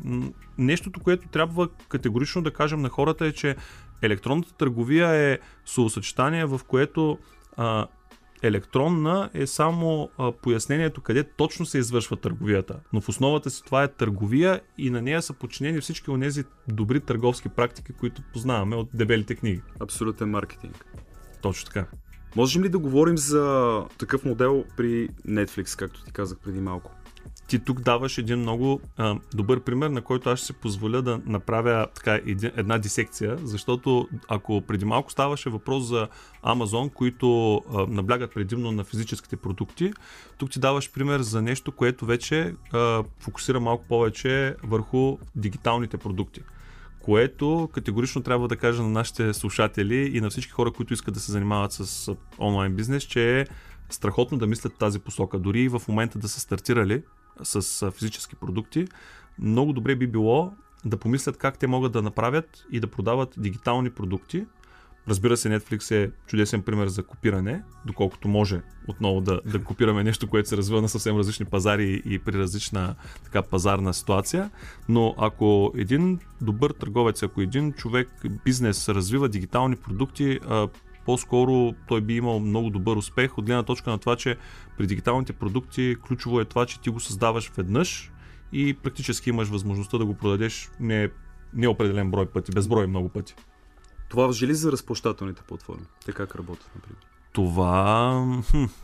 Нещото, 0.57 0.99
което 0.99 1.27
трябва 1.27 1.67
категорично 1.89 2.41
да 2.41 2.53
кажем 2.53 2.81
на 2.81 2.89
хората 2.89 3.25
е, 3.25 3.31
че 3.31 3.55
електронната 4.01 4.53
търговия 4.53 5.09
е 5.09 5.39
съосъчетание, 5.65 6.45
в 6.45 6.61
което 6.67 7.17
а, 7.57 7.87
електронна 8.41 9.29
е 9.33 9.47
само 9.47 10.09
а, 10.17 10.31
пояснението 10.31 11.01
къде 11.01 11.23
точно 11.23 11.65
се 11.65 11.77
извършва 11.77 12.17
търговията. 12.17 12.79
Но 12.93 13.01
в 13.01 13.09
основата 13.09 13.49
си 13.49 13.63
това 13.63 13.83
е 13.83 13.87
търговия 13.87 14.61
и 14.77 14.89
на 14.89 15.01
нея 15.01 15.21
са 15.21 15.33
подчинени 15.33 15.81
всички 15.81 16.11
от 16.11 16.21
тези 16.21 16.43
добри 16.67 16.99
търговски 16.99 17.49
практики, 17.49 17.93
които 17.93 18.21
познаваме 18.33 18.75
от 18.75 18.89
дебелите 18.93 19.35
книги. 19.35 19.61
Абсолютен 19.79 20.29
маркетинг. 20.29 20.85
Точно 21.41 21.65
така. 21.65 21.87
Можем 22.35 22.63
ли 22.63 22.69
да 22.69 22.79
говорим 22.79 23.17
за 23.17 23.85
такъв 23.97 24.25
модел 24.25 24.65
при 24.77 25.09
Netflix, 25.27 25.79
както 25.79 26.03
ти 26.03 26.11
казах 26.11 26.37
преди 26.37 26.59
малко? 26.59 26.91
ти 27.51 27.59
тук 27.59 27.81
даваш 27.81 28.17
един 28.17 28.39
много 28.39 28.81
а, 28.97 29.15
добър 29.33 29.59
пример, 29.59 29.89
на 29.89 30.01
който 30.01 30.29
аз 30.29 30.39
ще 30.39 30.45
се 30.45 30.53
позволя 30.53 31.01
да 31.01 31.19
направя 31.25 31.87
така 31.95 32.15
един, 32.15 32.51
една 32.55 32.77
дисекция, 32.77 33.37
защото 33.43 34.07
ако 34.27 34.61
преди 34.61 34.85
малко 34.85 35.11
ставаше 35.11 35.49
въпрос 35.49 35.83
за 35.83 36.07
Amazon, 36.43 36.93
които 36.93 37.55
а, 37.55 37.61
наблягат 37.87 38.33
предимно 38.33 38.71
на 38.71 38.83
физическите 38.83 39.35
продукти, 39.35 39.93
тук 40.37 40.51
ти 40.51 40.59
даваш 40.59 40.91
пример 40.91 41.19
за 41.19 41.41
нещо, 41.41 41.71
което 41.71 42.05
вече 42.05 42.55
а, 42.73 43.03
фокусира 43.19 43.59
малко 43.59 43.85
повече 43.87 44.55
върху 44.63 45.17
дигиталните 45.35 45.97
продукти 45.97 46.41
което 47.03 47.69
категорично 47.73 48.23
трябва 48.23 48.47
да 48.47 48.55
кажа 48.55 48.83
на 48.83 48.89
нашите 48.89 49.33
слушатели 49.33 50.17
и 50.17 50.21
на 50.21 50.29
всички 50.29 50.51
хора, 50.51 50.71
които 50.71 50.93
искат 50.93 51.13
да 51.13 51.19
се 51.19 51.31
занимават 51.31 51.71
с 51.71 52.15
онлайн 52.39 52.75
бизнес, 52.75 53.03
че 53.03 53.39
е 53.39 53.45
страхотно 53.89 54.37
да 54.37 54.47
мислят 54.47 54.73
тази 54.77 54.99
посока. 54.99 55.39
Дори 55.39 55.61
и 55.61 55.69
в 55.69 55.81
момента 55.87 56.19
да 56.19 56.29
са 56.29 56.39
стартирали 56.39 57.03
с 57.43 57.91
физически 57.91 58.35
продукти, 58.35 58.87
много 59.39 59.73
добре 59.73 59.95
би 59.95 60.07
било 60.07 60.53
да 60.85 60.97
помислят 60.97 61.37
как 61.37 61.57
те 61.57 61.67
могат 61.67 61.91
да 61.91 62.01
направят 62.01 62.65
и 62.71 62.79
да 62.79 62.87
продават 62.87 63.33
дигитални 63.37 63.89
продукти. 63.89 64.45
Разбира 65.07 65.37
се, 65.37 65.49
Netflix 65.49 65.91
е 65.91 66.11
чудесен 66.27 66.61
пример 66.61 66.87
за 66.87 67.03
копиране, 67.03 67.63
доколкото 67.85 68.27
може 68.27 68.61
отново 68.87 69.21
да, 69.21 69.41
да 69.45 69.63
копираме 69.63 70.03
нещо, 70.03 70.27
което 70.27 70.49
се 70.49 70.57
развива 70.57 70.81
на 70.81 70.89
съвсем 70.89 71.17
различни 71.17 71.45
пазари 71.45 72.01
и 72.05 72.19
при 72.19 72.37
различна 72.37 72.95
така 73.23 73.41
пазарна 73.41 73.93
ситуация. 73.93 74.51
Но 74.89 75.15
ако 75.17 75.73
един 75.75 76.19
добър 76.41 76.71
търговец, 76.71 77.23
ако 77.23 77.41
един 77.41 77.73
човек, 77.73 78.09
бизнес 78.45 78.89
развива 78.89 79.29
дигитални 79.29 79.75
продукти, 79.75 80.39
по-скоро 81.05 81.73
той 81.87 82.01
би 82.01 82.15
имал 82.15 82.39
много 82.39 82.69
добър 82.69 82.95
успех 82.95 83.37
от 83.37 83.45
гледна 83.45 83.63
точка 83.63 83.89
на 83.89 83.97
това, 83.97 84.15
че 84.15 84.37
при 84.77 84.87
дигиталните 84.87 85.33
продукти 85.33 85.95
ключово 86.07 86.39
е 86.39 86.45
това, 86.45 86.65
че 86.65 86.81
ти 86.81 86.89
го 86.89 86.99
създаваш 86.99 87.51
веднъж 87.57 88.11
и 88.53 88.73
практически 88.73 89.29
имаш 89.29 89.47
възможността 89.47 89.97
да 89.97 90.05
го 90.05 90.13
продадеш 90.13 90.69
не, 90.79 91.09
не 91.53 91.67
определен 91.67 92.11
брой 92.11 92.25
пъти, 92.25 92.51
безброй 92.51 92.87
много 92.87 93.09
пъти. 93.09 93.35
Това 94.11 94.27
въжи 94.27 94.47
ли 94.47 94.55
за 94.55 94.71
разплащателните 94.71 95.41
платформи? 95.47 95.85
Те 96.05 96.11
как 96.11 96.35
работят, 96.35 96.71
например? 96.75 96.97
Това, 97.33 98.25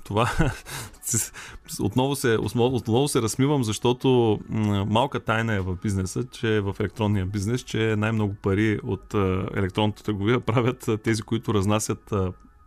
това 0.03 0.31
отново, 1.79 2.15
се, 2.15 2.37
отново 2.37 3.07
се 3.07 3.21
размивам, 3.21 3.63
защото 3.63 4.39
малка 4.87 5.19
тайна 5.19 5.53
е 5.53 5.59
в 5.59 5.75
бизнеса, 5.75 6.23
че 6.23 6.61
в 6.61 6.75
електронния 6.79 7.25
бизнес, 7.25 7.61
че 7.61 7.95
най-много 7.97 8.33
пари 8.33 8.79
от 8.83 9.13
електронната 9.55 10.03
търговия 10.03 10.39
правят 10.39 10.89
тези, 11.03 11.21
които 11.21 11.53
разнасят 11.53 12.13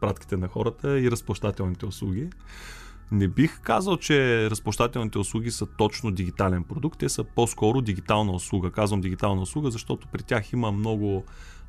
пратките 0.01 0.37
на 0.37 0.49
хората 0.49 1.01
и 1.01 1.11
разплащателните 1.11 1.87
услуги. 1.87 2.31
Не 3.13 3.29
бих 3.29 3.61
казал, 3.61 3.97
че 3.97 4.51
разплащателните 4.51 5.19
услуги 5.19 5.51
са 5.51 5.67
точно 5.67 6.11
дигитален 6.11 6.65
продукт, 6.65 6.99
те 6.99 7.09
са 7.09 7.25
по-скоро 7.25 7.81
дигитална 7.81 8.33
услуга. 8.33 8.71
Казвам 8.71 9.01
дигитална 9.01 9.43
услуга, 9.43 9.71
защото 9.71 10.09
при 10.09 10.23
тях 10.23 10.53
има 10.53 10.73
много 10.73 11.25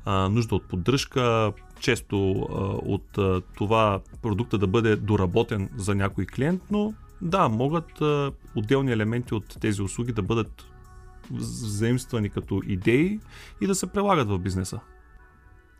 нужда 0.06 0.54
от 0.54 0.68
поддръжка, 0.68 1.52
често 1.80 2.30
от 2.86 3.18
това 3.56 4.00
продукта 4.22 4.58
да 4.58 4.66
бъде 4.66 4.96
доработен 4.96 5.68
за 5.76 5.94
някой 5.94 6.26
клиент, 6.26 6.62
но 6.70 6.94
да, 7.22 7.48
могат 7.48 8.00
отделни 8.56 8.92
елементи 8.92 9.34
от 9.34 9.56
тези 9.60 9.82
услуги 9.82 10.12
да 10.12 10.22
бъдат 10.22 10.64
заимствани 11.38 12.30
като 12.30 12.62
идеи 12.66 13.20
и 13.60 13.66
да 13.66 13.74
се 13.74 13.86
прилагат 13.86 14.28
в 14.28 14.38
бизнеса. 14.38 14.80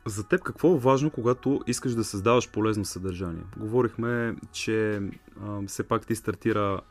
За 0.05 0.27
теб 0.27 0.43
какво 0.43 0.75
е 0.75 0.79
важно, 0.79 1.09
когато 1.09 1.61
искаш 1.67 1.95
да 1.95 2.03
създаваш 2.03 2.51
полезно 2.51 2.85
съдържание? 2.85 3.43
Говорихме, 3.57 4.35
че 4.51 5.01
а, 5.41 5.61
все 5.67 5.87
пак 5.87 6.07
ти 6.07 6.15
стартира 6.15 6.81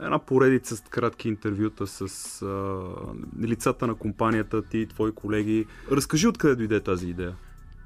една 0.00 0.18
поредица 0.18 0.76
с 0.76 0.80
кратки 0.80 1.28
интервюта 1.28 1.86
с 1.86 2.02
а, 2.42 2.80
лицата 3.42 3.86
на 3.86 3.94
компанията, 3.94 4.62
ти 4.62 4.78
и 4.78 4.86
твои 4.86 5.12
колеги. 5.12 5.66
Разкажи 5.90 6.28
откъде 6.28 6.56
дойде 6.56 6.80
тази 6.80 7.08
идея. 7.08 7.34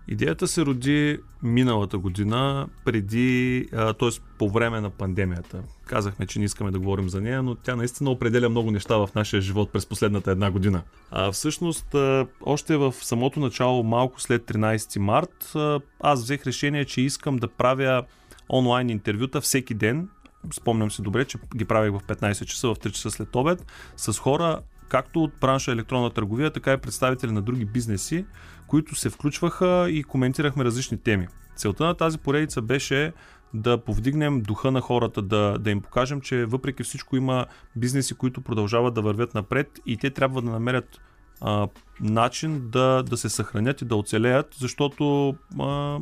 Идеята 0.09 0.49
се 0.49 0.67
роди 0.67 1.19
миналата 1.43 1.99
година, 1.99 2.69
преди, 2.85 3.67
т.е. 3.71 4.09
по 4.39 4.51
време 4.51 4.81
на 4.81 4.91
пандемията. 4.91 5.63
Казахме, 5.87 6.27
че 6.27 6.39
не 6.39 6.45
искаме 6.45 6.71
да 6.71 6.79
говорим 6.79 7.09
за 7.09 7.21
нея, 7.21 7.43
но 7.43 7.55
тя 7.55 7.77
наистина 7.77 8.11
определя 8.11 8.49
много 8.49 8.71
неща 8.71 8.97
в 8.97 9.09
нашия 9.15 9.41
живот 9.41 9.73
през 9.73 9.87
последната 9.87 10.31
една 10.31 10.51
година. 10.51 10.83
А, 11.11 11.33
всъщност, 11.33 11.95
а, 11.95 12.27
още 12.41 12.77
в 12.77 12.95
самото 13.01 13.41
начало, 13.41 13.83
малко 13.83 14.21
след 14.21 14.45
13 14.45 14.99
март, 14.99 15.53
а, 15.55 15.81
аз 16.01 16.23
взех 16.23 16.47
решение, 16.47 16.85
че 16.85 17.01
искам 17.01 17.37
да 17.37 17.49
правя 17.49 18.05
онлайн 18.49 18.91
интервюта 18.91 19.41
всеки 19.41 19.75
ден. 19.75 20.09
Спомням 20.53 20.91
се 20.91 21.03
добре, 21.03 21.25
че 21.25 21.39
ги 21.57 21.65
правих 21.65 21.93
в 21.93 22.05
15 22.05 22.45
часа, 22.45 22.69
в 22.69 22.77
3 22.77 22.91
часа 22.91 23.11
след 23.11 23.37
обед, 23.37 23.67
с 23.97 24.19
хора, 24.19 24.61
както 24.89 25.23
от 25.23 25.33
бранша 25.41 25.73
електронна 25.73 26.11
търговия, 26.11 26.51
така 26.51 26.73
и 26.73 26.77
представители 26.77 27.33
на 27.33 27.43
други 27.43 27.65
бизнеси, 27.65 28.27
които 28.67 28.95
се 28.95 29.11
включваха 29.11 29.87
и 29.91 30.03
коментирахме 30.03 30.65
различни 30.65 30.99
теми. 30.99 31.29
Целта 31.57 31.85
на 31.85 31.95
тази 31.95 32.19
поредица 32.19 32.63
беше 32.63 33.13
да 33.55 33.79
повдигнем 33.79 34.41
духа 34.41 34.71
на 34.71 34.81
хората, 34.81 35.23
да, 35.23 35.59
да 35.59 35.71
им 35.71 35.81
покажем, 35.81 36.21
че 36.21 36.45
въпреки 36.45 36.83
всичко 36.83 37.17
има 37.17 37.47
бизнеси, 37.77 38.15
които 38.15 38.41
продължават 38.41 38.95
да 38.95 39.03
вървят 39.03 39.35
напред 39.35 39.81
и 39.87 39.97
те 39.97 40.11
трябва 40.11 40.43
да 40.43 40.51
намерят 40.51 41.01
а, 41.41 41.69
начин 42.01 42.69
да, 42.71 43.03
да 43.03 43.17
се 43.17 43.29
съхранят 43.29 43.83
и 43.83 43.85
да 43.85 43.97
оцелеят, 43.97 44.55
защото 44.59 45.35
а, 45.61 45.99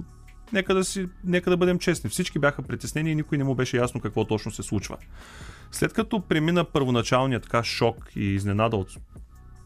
нека, 0.54 0.74
да 0.74 0.84
си, 0.84 1.08
нека 1.24 1.50
да 1.50 1.56
бъдем 1.56 1.78
честни. 1.78 2.10
Всички 2.10 2.38
бяха 2.38 2.62
притеснени 2.62 3.10
и 3.10 3.14
никой 3.14 3.38
не 3.38 3.44
му 3.44 3.54
беше 3.54 3.76
ясно 3.76 4.00
какво 4.00 4.24
точно 4.24 4.52
се 4.52 4.62
случва. 4.62 4.96
След 5.70 5.92
като 5.92 6.20
премина 6.20 6.64
първоначалния 6.64 7.40
така 7.40 7.64
шок 7.64 7.96
и 8.16 8.24
изненада 8.24 8.76
от 8.76 8.96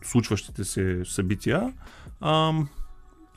случващите 0.03 0.65
се 0.65 1.03
събития, 1.05 1.73
ам, 2.21 2.69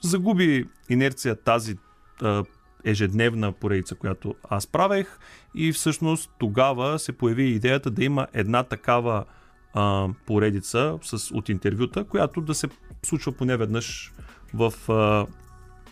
загуби 0.01 0.65
инерция 0.89 1.35
тази 1.35 1.77
а, 2.21 2.43
ежедневна 2.85 3.51
поредица, 3.51 3.95
която 3.95 4.35
аз 4.49 4.67
правех 4.67 5.19
и 5.55 5.71
всъщност 5.71 6.31
тогава 6.39 6.99
се 6.99 7.11
появи 7.11 7.43
идеята 7.43 7.91
да 7.91 8.03
има 8.03 8.27
една 8.33 8.63
такава 8.63 9.25
а, 9.73 10.09
поредица 10.25 10.97
с, 11.01 11.31
от 11.31 11.49
интервюта, 11.49 12.03
която 12.03 12.41
да 12.41 12.55
се 12.55 12.67
случва 13.03 13.31
поне 13.31 13.57
веднъж 13.57 14.13
в 14.53 14.73
а, 14.91 15.25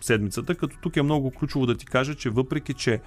седмицата, 0.01 0.55
като 0.55 0.77
тук 0.81 0.97
е 0.97 1.01
много 1.01 1.31
ключово 1.31 1.65
да 1.65 1.75
ти 1.75 1.85
кажа, 1.85 2.15
че 2.15 2.29
въпреки, 2.29 2.73
че 2.73 3.01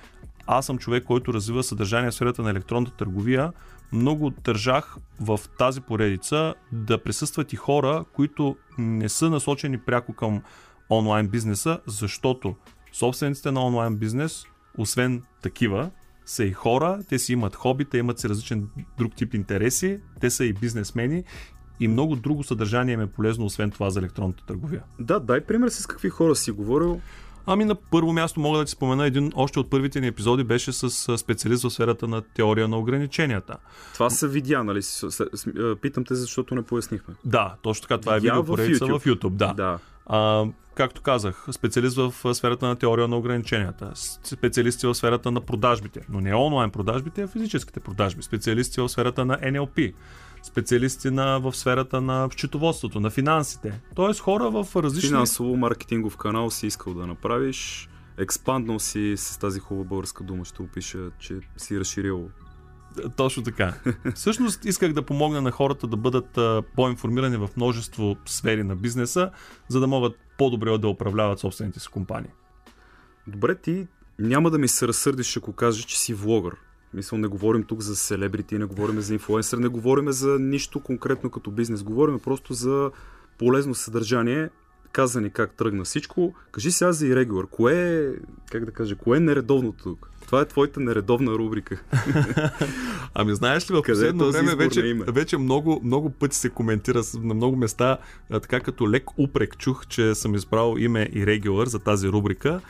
аз 0.46 0.66
съм 0.66 0.78
човек, 0.78 1.04
който 1.04 1.34
развива 1.34 1.62
съдържание 1.62 2.10
в 2.10 2.14
сферата 2.14 2.42
на 2.42 2.50
електронната 2.50 2.96
търговия, 2.96 3.52
много 3.92 4.30
държах 4.30 4.96
в 5.20 5.40
тази 5.58 5.80
поредица 5.80 6.54
да 6.72 7.02
присъстват 7.02 7.52
и 7.52 7.56
хора, 7.56 8.04
които 8.12 8.56
не 8.78 9.08
са 9.08 9.30
насочени 9.30 9.78
пряко 9.78 10.12
към 10.12 10.42
онлайн 10.90 11.28
бизнеса, 11.28 11.80
защото 11.86 12.56
собствениците 12.92 13.50
на 13.50 13.66
онлайн 13.66 13.96
бизнес, 13.96 14.44
освен 14.78 15.22
такива, 15.42 15.90
са 16.26 16.44
и 16.44 16.52
хора, 16.52 17.00
те 17.08 17.18
си 17.18 17.32
имат 17.32 17.54
хоби, 17.54 17.84
те 17.84 17.98
имат 17.98 18.18
си 18.18 18.28
различен 18.28 18.68
друг 18.98 19.14
тип 19.14 19.34
интереси, 19.34 20.00
те 20.20 20.30
са 20.30 20.44
и 20.44 20.52
бизнесмени 20.52 21.24
и 21.80 21.88
много 21.88 22.16
друго 22.16 22.44
съдържание 22.44 22.94
им 22.94 23.00
е 23.00 23.06
полезно, 23.06 23.44
освен 23.44 23.70
това 23.70 23.90
за 23.90 24.00
електронната 24.00 24.44
търговия. 24.46 24.82
Да, 24.98 25.20
дай 25.20 25.40
пример 25.40 25.68
с 25.68 25.86
какви 25.86 26.08
хора 26.08 26.34
си 26.34 26.50
говорил. 26.50 27.00
Ами 27.46 27.64
на 27.64 27.74
първо 27.74 28.12
място 28.12 28.40
мога 28.40 28.58
да 28.58 28.64
ти 28.64 28.70
спомена 28.70 29.06
един, 29.06 29.32
още 29.34 29.58
от 29.58 29.70
първите 29.70 30.00
ни 30.00 30.06
епизоди 30.06 30.44
беше 30.44 30.72
с 30.72 31.18
специалист 31.18 31.62
в 31.62 31.70
сферата 31.70 32.08
на 32.08 32.22
теория 32.22 32.68
на 32.68 32.78
ограниченията. 32.78 33.56
Това 33.94 34.10
се 34.10 34.28
видя, 34.28 34.64
нали? 34.64 34.80
Питам 35.80 36.04
те, 36.04 36.14
защото 36.14 36.54
не 36.54 36.62
пояснихме. 36.62 37.14
Да, 37.24 37.54
точно 37.62 37.82
така. 37.82 37.98
Това 37.98 38.16
е 38.16 38.20
видео 38.20 38.44
поредица 38.44 38.86
в 38.86 38.88
YouTube. 38.88 38.98
В 38.98 39.04
YouTube 39.04 39.30
да. 39.30 39.54
да. 39.54 39.78
А, 40.06 40.46
както 40.74 41.02
казах, 41.02 41.46
специалист 41.52 41.96
в 41.96 42.34
сферата 42.34 42.66
на 42.66 42.76
теория 42.76 43.08
на 43.08 43.16
ограниченията, 43.16 43.92
специалисти 44.24 44.86
в 44.86 44.94
сферата 44.94 45.30
на 45.30 45.40
продажбите, 45.40 46.00
но 46.08 46.20
не 46.20 46.34
онлайн 46.34 46.70
продажбите, 46.70 47.22
а 47.22 47.28
физическите 47.28 47.80
продажби, 47.80 48.22
специалисти 48.22 48.80
в 48.80 48.88
сферата 48.88 49.24
на 49.24 49.38
NLP, 49.38 49.94
специалисти 50.42 51.10
на, 51.10 51.38
в 51.38 51.56
сферата 51.56 52.00
на 52.00 52.28
счетоводството, 52.32 53.00
на 53.00 53.10
финансите. 53.10 53.80
Тоест 53.94 54.20
хора 54.20 54.50
в 54.50 54.76
различни... 54.76 55.08
Финансово-маркетингов 55.08 56.16
канал 56.16 56.50
си 56.50 56.66
искал 56.66 56.94
да 56.94 57.06
направиш, 57.06 57.88
експанднал 58.18 58.78
си 58.78 59.14
с 59.16 59.38
тази 59.38 59.60
хубава 59.60 59.88
българска 59.88 60.24
дума, 60.24 60.44
ще 60.44 60.62
опиша, 60.62 61.10
че 61.18 61.40
си 61.56 61.80
разширил 61.80 62.28
точно 63.16 63.42
така. 63.42 63.74
Всъщност 64.14 64.64
исках 64.64 64.92
да 64.92 65.02
помогна 65.02 65.42
на 65.42 65.50
хората 65.50 65.86
да 65.86 65.96
бъдат 65.96 66.38
по-информирани 66.76 67.36
в 67.36 67.48
множество 67.56 68.16
сфери 68.26 68.62
на 68.62 68.76
бизнеса, 68.76 69.30
за 69.68 69.80
да 69.80 69.86
могат 69.86 70.16
по-добре 70.38 70.78
да 70.78 70.88
управляват 70.88 71.38
собствените 71.38 71.80
си 71.80 71.88
компании. 71.88 72.30
Добре, 73.26 73.54
ти 73.54 73.86
няма 74.18 74.50
да 74.50 74.58
ми 74.58 74.68
се 74.68 74.88
разсърдиш, 74.88 75.36
ако 75.36 75.52
кажеш, 75.52 75.84
че 75.84 75.98
си 75.98 76.14
влогър. 76.14 76.56
Мисля, 76.94 77.18
не 77.18 77.28
говорим 77.28 77.62
тук 77.62 77.80
за 77.80 77.96
селебрити, 77.96 78.58
не 78.58 78.64
говорим 78.64 79.00
за 79.00 79.12
инфлуенсър, 79.12 79.58
не 79.58 79.68
говорим 79.68 80.12
за 80.12 80.38
нищо 80.38 80.80
конкретно 80.80 81.30
като 81.30 81.50
бизнес. 81.50 81.82
Говорим 81.82 82.18
просто 82.18 82.54
за 82.54 82.90
полезно 83.38 83.74
съдържание. 83.74 84.50
Каза 84.92 85.20
ни 85.20 85.30
как 85.30 85.56
тръгна 85.56 85.84
всичко. 85.84 86.34
Кажи 86.52 86.70
сега 86.70 86.92
за 86.92 87.06
Irregular. 87.06 87.46
Кое 87.50 88.04
е, 88.04 88.12
как 88.50 88.64
да 88.64 88.72
кажа, 88.72 88.96
кое 88.96 89.16
е 89.16 89.20
нередовното 89.20 89.82
тук? 89.82 90.08
Това 90.26 90.40
е 90.40 90.44
твоята 90.44 90.80
нередовна 90.80 91.32
рубрика. 91.32 91.82
ами 93.14 93.34
знаеш 93.34 93.70
ли, 93.70 93.74
в 93.74 93.78
е 93.78 93.82
последно 93.82 94.32
време 94.32 94.54
вече, 94.54 94.94
вече 95.06 95.38
много, 95.38 95.80
много 95.84 96.10
пъти 96.10 96.36
се 96.36 96.48
коментира 96.48 97.02
на 97.14 97.34
много 97.34 97.56
места, 97.56 97.98
така 98.30 98.60
като 98.60 98.90
лек 98.90 99.18
упрек 99.18 99.58
чух, 99.58 99.86
че 99.86 100.14
съм 100.14 100.34
избрал 100.34 100.74
име 100.78 101.10
Irregular 101.14 101.64
за 101.64 101.78
тази 101.78 102.08
рубрика. 102.08 102.60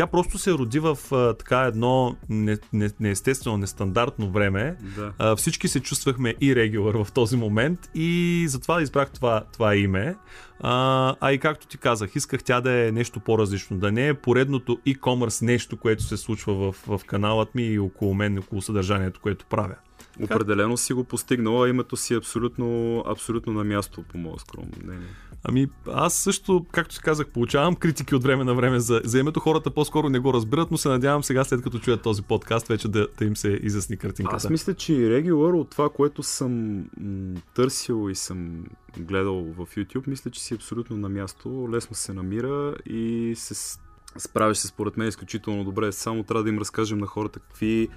Тя 0.00 0.06
просто 0.06 0.38
се 0.38 0.52
роди 0.52 0.78
в 0.78 0.98
а, 1.12 1.34
така 1.34 1.60
едно 1.60 2.16
не, 2.28 2.58
не, 2.72 2.90
неестествено, 3.00 3.56
нестандартно 3.56 4.30
време. 4.30 4.76
Да. 4.96 5.12
А, 5.18 5.36
всички 5.36 5.68
се 5.68 5.80
чувствахме 5.80 6.34
и 6.40 6.56
регулар 6.56 6.94
в 6.94 7.12
този 7.12 7.36
момент 7.36 7.90
и 7.94 8.44
затова 8.48 8.82
избрах 8.82 9.10
това, 9.10 9.42
това 9.52 9.76
име. 9.76 10.16
А, 10.60 11.16
а 11.20 11.32
и 11.32 11.38
както 11.38 11.66
ти 11.66 11.78
казах, 11.78 12.16
исках 12.16 12.44
тя 12.44 12.60
да 12.60 12.86
е 12.86 12.92
нещо 12.92 13.20
по-различно, 13.20 13.78
да 13.78 13.92
не 13.92 14.08
е 14.08 14.14
поредното 14.14 14.78
e-commerce 14.86 15.42
нещо, 15.42 15.76
което 15.76 16.02
се 16.02 16.16
случва 16.16 16.54
в, 16.54 16.76
в 16.86 17.04
каналът 17.06 17.54
ми 17.54 17.62
и 17.62 17.78
около 17.78 18.14
мен, 18.14 18.38
около 18.38 18.62
съдържанието, 18.62 19.20
което 19.20 19.46
правя. 19.46 19.74
Определено 20.22 20.76
си 20.76 20.92
го 20.92 21.04
постигнала, 21.04 21.68
името 21.68 21.96
си 21.96 22.14
е 22.14 22.16
абсолютно, 22.16 22.98
абсолютно 23.06 23.52
на 23.52 23.64
място, 23.64 24.04
по 24.12 24.18
моя 24.18 24.38
скромно 24.38 24.72
мнение. 24.84 25.08
Ами 25.44 25.68
аз 25.86 26.14
също, 26.14 26.66
както 26.72 26.94
си 26.94 27.00
казах, 27.00 27.28
получавам 27.28 27.76
критики 27.76 28.14
от 28.14 28.22
време 28.22 28.44
на 28.44 28.54
време 28.54 28.80
за, 28.80 29.00
за 29.04 29.18
името. 29.18 29.40
Хората 29.40 29.70
по-скоро 29.70 30.08
не 30.08 30.18
го 30.18 30.34
разбират, 30.34 30.70
но 30.70 30.78
се 30.78 30.88
надявам 30.88 31.24
сега, 31.24 31.44
след 31.44 31.62
като 31.62 31.78
чуят 31.78 32.02
този 32.02 32.22
подкаст, 32.22 32.68
вече 32.68 32.88
да, 32.88 33.08
да 33.18 33.24
им 33.24 33.36
се 33.36 33.48
изясни 33.62 33.96
картинката. 33.96 34.36
Аз 34.36 34.50
мисля, 34.50 34.74
че 34.74 34.94
и 34.94 35.32
от 35.32 35.70
това, 35.70 35.88
което 35.88 36.22
съм 36.22 36.76
м- 36.76 37.40
търсил 37.54 38.10
и 38.10 38.14
съм 38.14 38.64
гледал 38.98 39.34
в 39.34 39.66
YouTube, 39.76 40.06
мисля, 40.06 40.30
че 40.30 40.42
си 40.42 40.54
абсолютно 40.54 40.96
на 40.96 41.08
място, 41.08 41.68
лесно 41.72 41.96
се 41.96 42.12
намира 42.12 42.74
и 42.86 43.32
се 43.36 43.78
справиш 44.18 44.58
се 44.58 44.66
според 44.66 44.96
мен 44.96 45.08
изключително 45.08 45.64
добре. 45.64 45.92
Само 45.92 46.22
трябва 46.22 46.42
да 46.42 46.48
им 46.48 46.58
разкажем 46.58 46.98
на 46.98 47.06
хората 47.06 47.40
какви, 47.40 47.88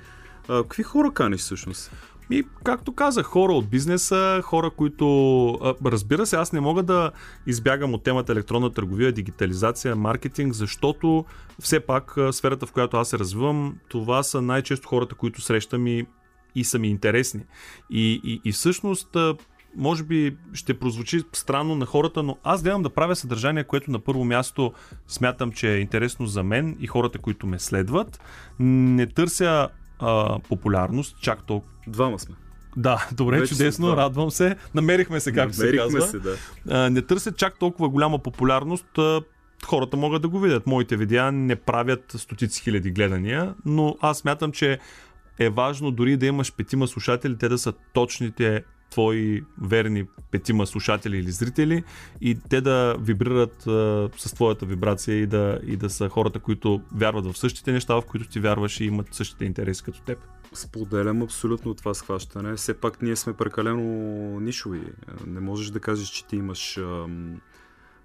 а, 0.50 0.64
какви 0.64 0.84
хора 0.84 1.12
каниш 1.14 1.42
всъщност. 1.42 1.92
И, 2.30 2.44
както 2.64 2.94
казах, 2.94 3.26
хора 3.26 3.54
от 3.54 3.70
бизнеса, 3.70 4.42
хора, 4.44 4.70
които... 4.70 5.76
Разбира 5.86 6.26
се, 6.26 6.36
аз 6.36 6.54
не 6.54 6.60
мога 6.60 6.84
да 6.84 7.12
избягам 7.48 7.94
от 7.94 8.04
темата 8.04 8.32
електронна 8.32 8.70
търговия, 8.70 9.12
дигитализация, 9.12 9.96
маркетинг, 9.96 10.54
защото 10.54 11.26
все 11.60 11.80
пак 11.80 12.16
сферата, 12.32 12.66
в 12.66 12.72
която 12.72 12.98
аз 12.98 13.10
се 13.10 13.20
развивам, 13.20 13.76
това 13.90 14.24
са 14.24 14.42
най-често 14.42 14.88
хората, 14.88 15.16
които 15.16 15.42
срещам 15.42 15.88
и, 15.88 16.06
и 16.56 16.64
са 16.64 16.80
ми 16.80 16.88
интересни. 16.88 17.42
И, 17.90 18.22
и, 18.24 18.42
и 18.46 18.52
всъщност 18.52 19.18
може 19.76 20.04
би 20.04 20.38
ще 20.54 20.80
прозвучи 20.80 21.22
странно 21.34 21.76
на 21.76 21.86
хората, 21.86 22.24
но 22.24 22.38
аз 22.44 22.64
гледам 22.64 22.84
да 22.84 22.90
правя 22.90 23.16
съдържание, 23.16 23.64
което 23.64 23.92
на 23.92 24.00
първо 24.00 24.26
място 24.26 24.74
смятам, 25.08 25.52
че 25.52 25.74
е 25.74 25.80
интересно 25.80 26.26
за 26.26 26.44
мен 26.44 26.78
и 26.80 26.88
хората, 26.88 27.20
които 27.20 27.48
ме 27.48 27.60
следват. 27.60 28.22
Не 28.60 29.08
търся 29.08 29.70
а, 30.00 30.40
популярност, 30.40 31.18
чак 31.22 31.44
толкова. 31.44 31.74
Двама 31.88 32.20
сме. 32.20 32.36
Да, 32.78 33.08
добре, 33.12 33.40
Вече 33.40 33.52
чудесно, 33.52 33.88
да. 33.88 33.98
радвам 33.98 34.32
се. 34.32 34.56
Намерихме 34.74 35.20
се, 35.20 35.32
както 35.32 35.58
Намерихме 35.58 35.90
се 35.90 35.98
казва. 35.98 36.08
Се, 36.08 36.20
да. 36.20 36.38
а, 36.70 36.90
не 36.90 37.02
търсят 37.02 37.38
чак 37.38 37.60
толкова 37.60 37.90
голяма 37.90 38.20
популярност. 38.20 38.98
А, 38.98 39.22
хората 39.66 39.98
могат 39.98 40.22
да 40.22 40.30
го 40.30 40.40
видят. 40.40 40.68
Моите 40.68 40.98
видеа 40.98 41.32
не 41.32 41.56
правят 41.56 42.14
стотици 42.18 42.62
хиляди 42.64 42.92
гледания, 42.92 43.54
но 43.66 43.96
аз 44.02 44.18
смятам, 44.18 44.52
че 44.52 44.80
е 45.40 45.50
важно 45.50 45.92
дори 45.92 46.18
да 46.18 46.26
имаш 46.26 46.54
петима 46.54 46.88
слушатели, 46.88 47.38
те 47.38 47.50
да 47.50 47.58
са 47.58 47.74
точните 47.94 48.64
твои 48.94 49.44
верни 49.62 50.06
петима 50.32 50.68
слушатели 50.68 51.18
или 51.18 51.32
зрители 51.32 51.84
и 52.22 52.38
те 52.50 52.62
да 52.62 52.96
вибрират 53.00 53.68
а, 53.68 54.10
с 54.18 54.34
твоята 54.34 54.66
вибрация 54.66 55.16
и 55.16 55.28
да, 55.28 55.60
и 55.66 55.78
да 55.78 55.90
са 55.90 56.10
хората, 56.10 56.40
които 56.40 56.82
вярват 56.96 57.26
в 57.26 57.38
същите 57.38 57.72
неща, 57.72 57.96
в 57.96 58.02
които 58.02 58.28
ти 58.28 58.40
вярваш 58.40 58.80
и 58.80 58.86
имат 58.86 59.14
същите 59.14 59.46
интереси 59.46 59.84
като 59.84 60.02
теб. 60.02 60.18
Споделям 60.54 61.22
абсолютно 61.22 61.74
това 61.74 61.94
схващане. 61.94 62.56
Все 62.56 62.74
пак 62.74 63.02
ние 63.02 63.16
сме 63.16 63.34
прекалено 63.34 63.84
нишови. 64.40 64.82
Не 65.28 65.40
можеш 65.40 65.70
да 65.70 65.80
кажеш, 65.80 66.08
че 66.08 66.26
ти 66.26 66.36
имаш 66.36 66.78
ам, 66.78 67.42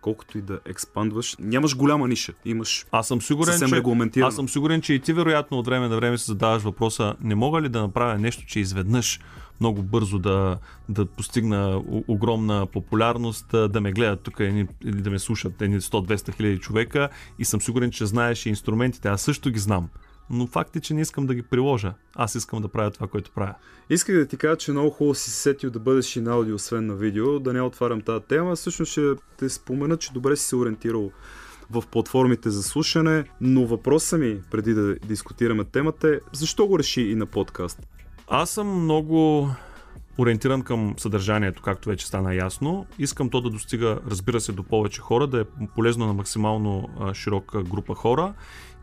колкото 0.08 0.38
и 0.38 0.42
да 0.42 0.60
експандваш, 0.66 1.36
нямаш 1.40 1.76
голяма 1.76 2.08
ниша. 2.08 2.32
Имаш 2.44 2.86
Аз 2.92 3.08
съм 3.08 3.22
сигурен, 3.22 3.58
съвсем 3.58 4.10
че, 4.12 4.20
аз 4.20 4.34
съм 4.34 4.48
сигурен, 4.48 4.80
че 4.80 4.94
и 4.94 5.00
ти 5.00 5.12
вероятно 5.12 5.58
от 5.58 5.66
време 5.66 5.88
на 5.88 5.96
време 5.96 6.18
се 6.18 6.24
задаваш 6.24 6.62
въпроса, 6.62 7.14
не 7.20 7.34
мога 7.34 7.62
ли 7.62 7.68
да 7.68 7.80
направя 7.80 8.18
нещо, 8.18 8.46
че 8.46 8.60
изведнъж 8.60 9.20
много 9.60 9.82
бързо 9.82 10.18
да, 10.18 10.58
да 10.88 11.06
постигна 11.06 11.82
огромна 12.08 12.66
популярност, 12.66 13.46
да 13.50 13.80
ме 13.80 13.92
гледат 13.92 14.20
тук 14.20 14.40
едни, 14.40 14.66
или 14.84 15.02
да 15.02 15.10
ме 15.10 15.18
слушат 15.18 15.62
едни 15.62 15.80
100-200 15.80 16.36
хиляди 16.36 16.58
човека 16.58 17.08
и 17.38 17.44
съм 17.44 17.60
сигурен, 17.60 17.90
че 17.90 18.06
знаеш 18.06 18.46
и 18.46 18.48
инструментите. 18.48 19.08
Аз 19.08 19.22
също 19.22 19.50
ги 19.50 19.58
знам. 19.58 19.88
Но 20.30 20.46
факт 20.46 20.76
е, 20.76 20.80
че 20.80 20.94
не 20.94 21.00
искам 21.00 21.26
да 21.26 21.34
ги 21.34 21.42
приложа. 21.42 21.94
Аз 22.14 22.34
искам 22.34 22.62
да 22.62 22.68
правя 22.68 22.90
това, 22.90 23.06
което 23.06 23.30
правя. 23.30 23.54
Исках 23.90 24.16
да 24.16 24.26
ти 24.26 24.36
кажа, 24.36 24.56
че 24.56 24.72
много 24.72 24.90
хубаво 24.90 25.14
си 25.14 25.30
се 25.30 25.36
сетил 25.36 25.70
да 25.70 25.78
бъдеш 25.78 26.16
и 26.16 26.20
на 26.20 26.32
аудио, 26.32 26.54
освен 26.54 26.86
на 26.86 26.94
видео, 26.94 27.38
да 27.38 27.52
не 27.52 27.62
отварям 27.62 28.00
тази 28.00 28.24
тема. 28.24 28.56
Всъщност 28.56 28.92
ще 28.92 29.14
те 29.36 29.48
спомена, 29.48 29.96
че 29.96 30.12
добре 30.12 30.36
си 30.36 30.44
се 30.44 30.56
ориентирал 30.56 31.10
в 31.70 31.84
платформите 31.90 32.50
за 32.50 32.62
слушане, 32.62 33.24
но 33.40 33.66
въпросът 33.66 34.20
ми, 34.20 34.40
преди 34.50 34.74
да 34.74 34.94
дискутираме 34.94 35.64
темата 35.64 36.08
е, 36.08 36.18
защо 36.32 36.66
го 36.66 36.78
реши 36.78 37.00
и 37.00 37.14
на 37.14 37.26
подкаст? 37.26 37.86
Аз 38.28 38.50
съм 38.50 38.82
много 38.82 39.48
ориентиран 40.18 40.62
към 40.62 40.94
съдържанието, 40.96 41.62
както 41.62 41.88
вече 41.88 42.06
стана 42.06 42.34
ясно. 42.34 42.86
Искам 42.98 43.30
то 43.30 43.40
да 43.40 43.50
достига, 43.50 43.98
разбира 44.10 44.40
се, 44.40 44.52
до 44.52 44.62
повече 44.62 45.00
хора, 45.00 45.26
да 45.26 45.40
е 45.40 45.44
полезно 45.74 46.06
на 46.06 46.12
максимално 46.12 46.88
широка 47.14 47.62
група 47.62 47.94
хора. 47.94 48.34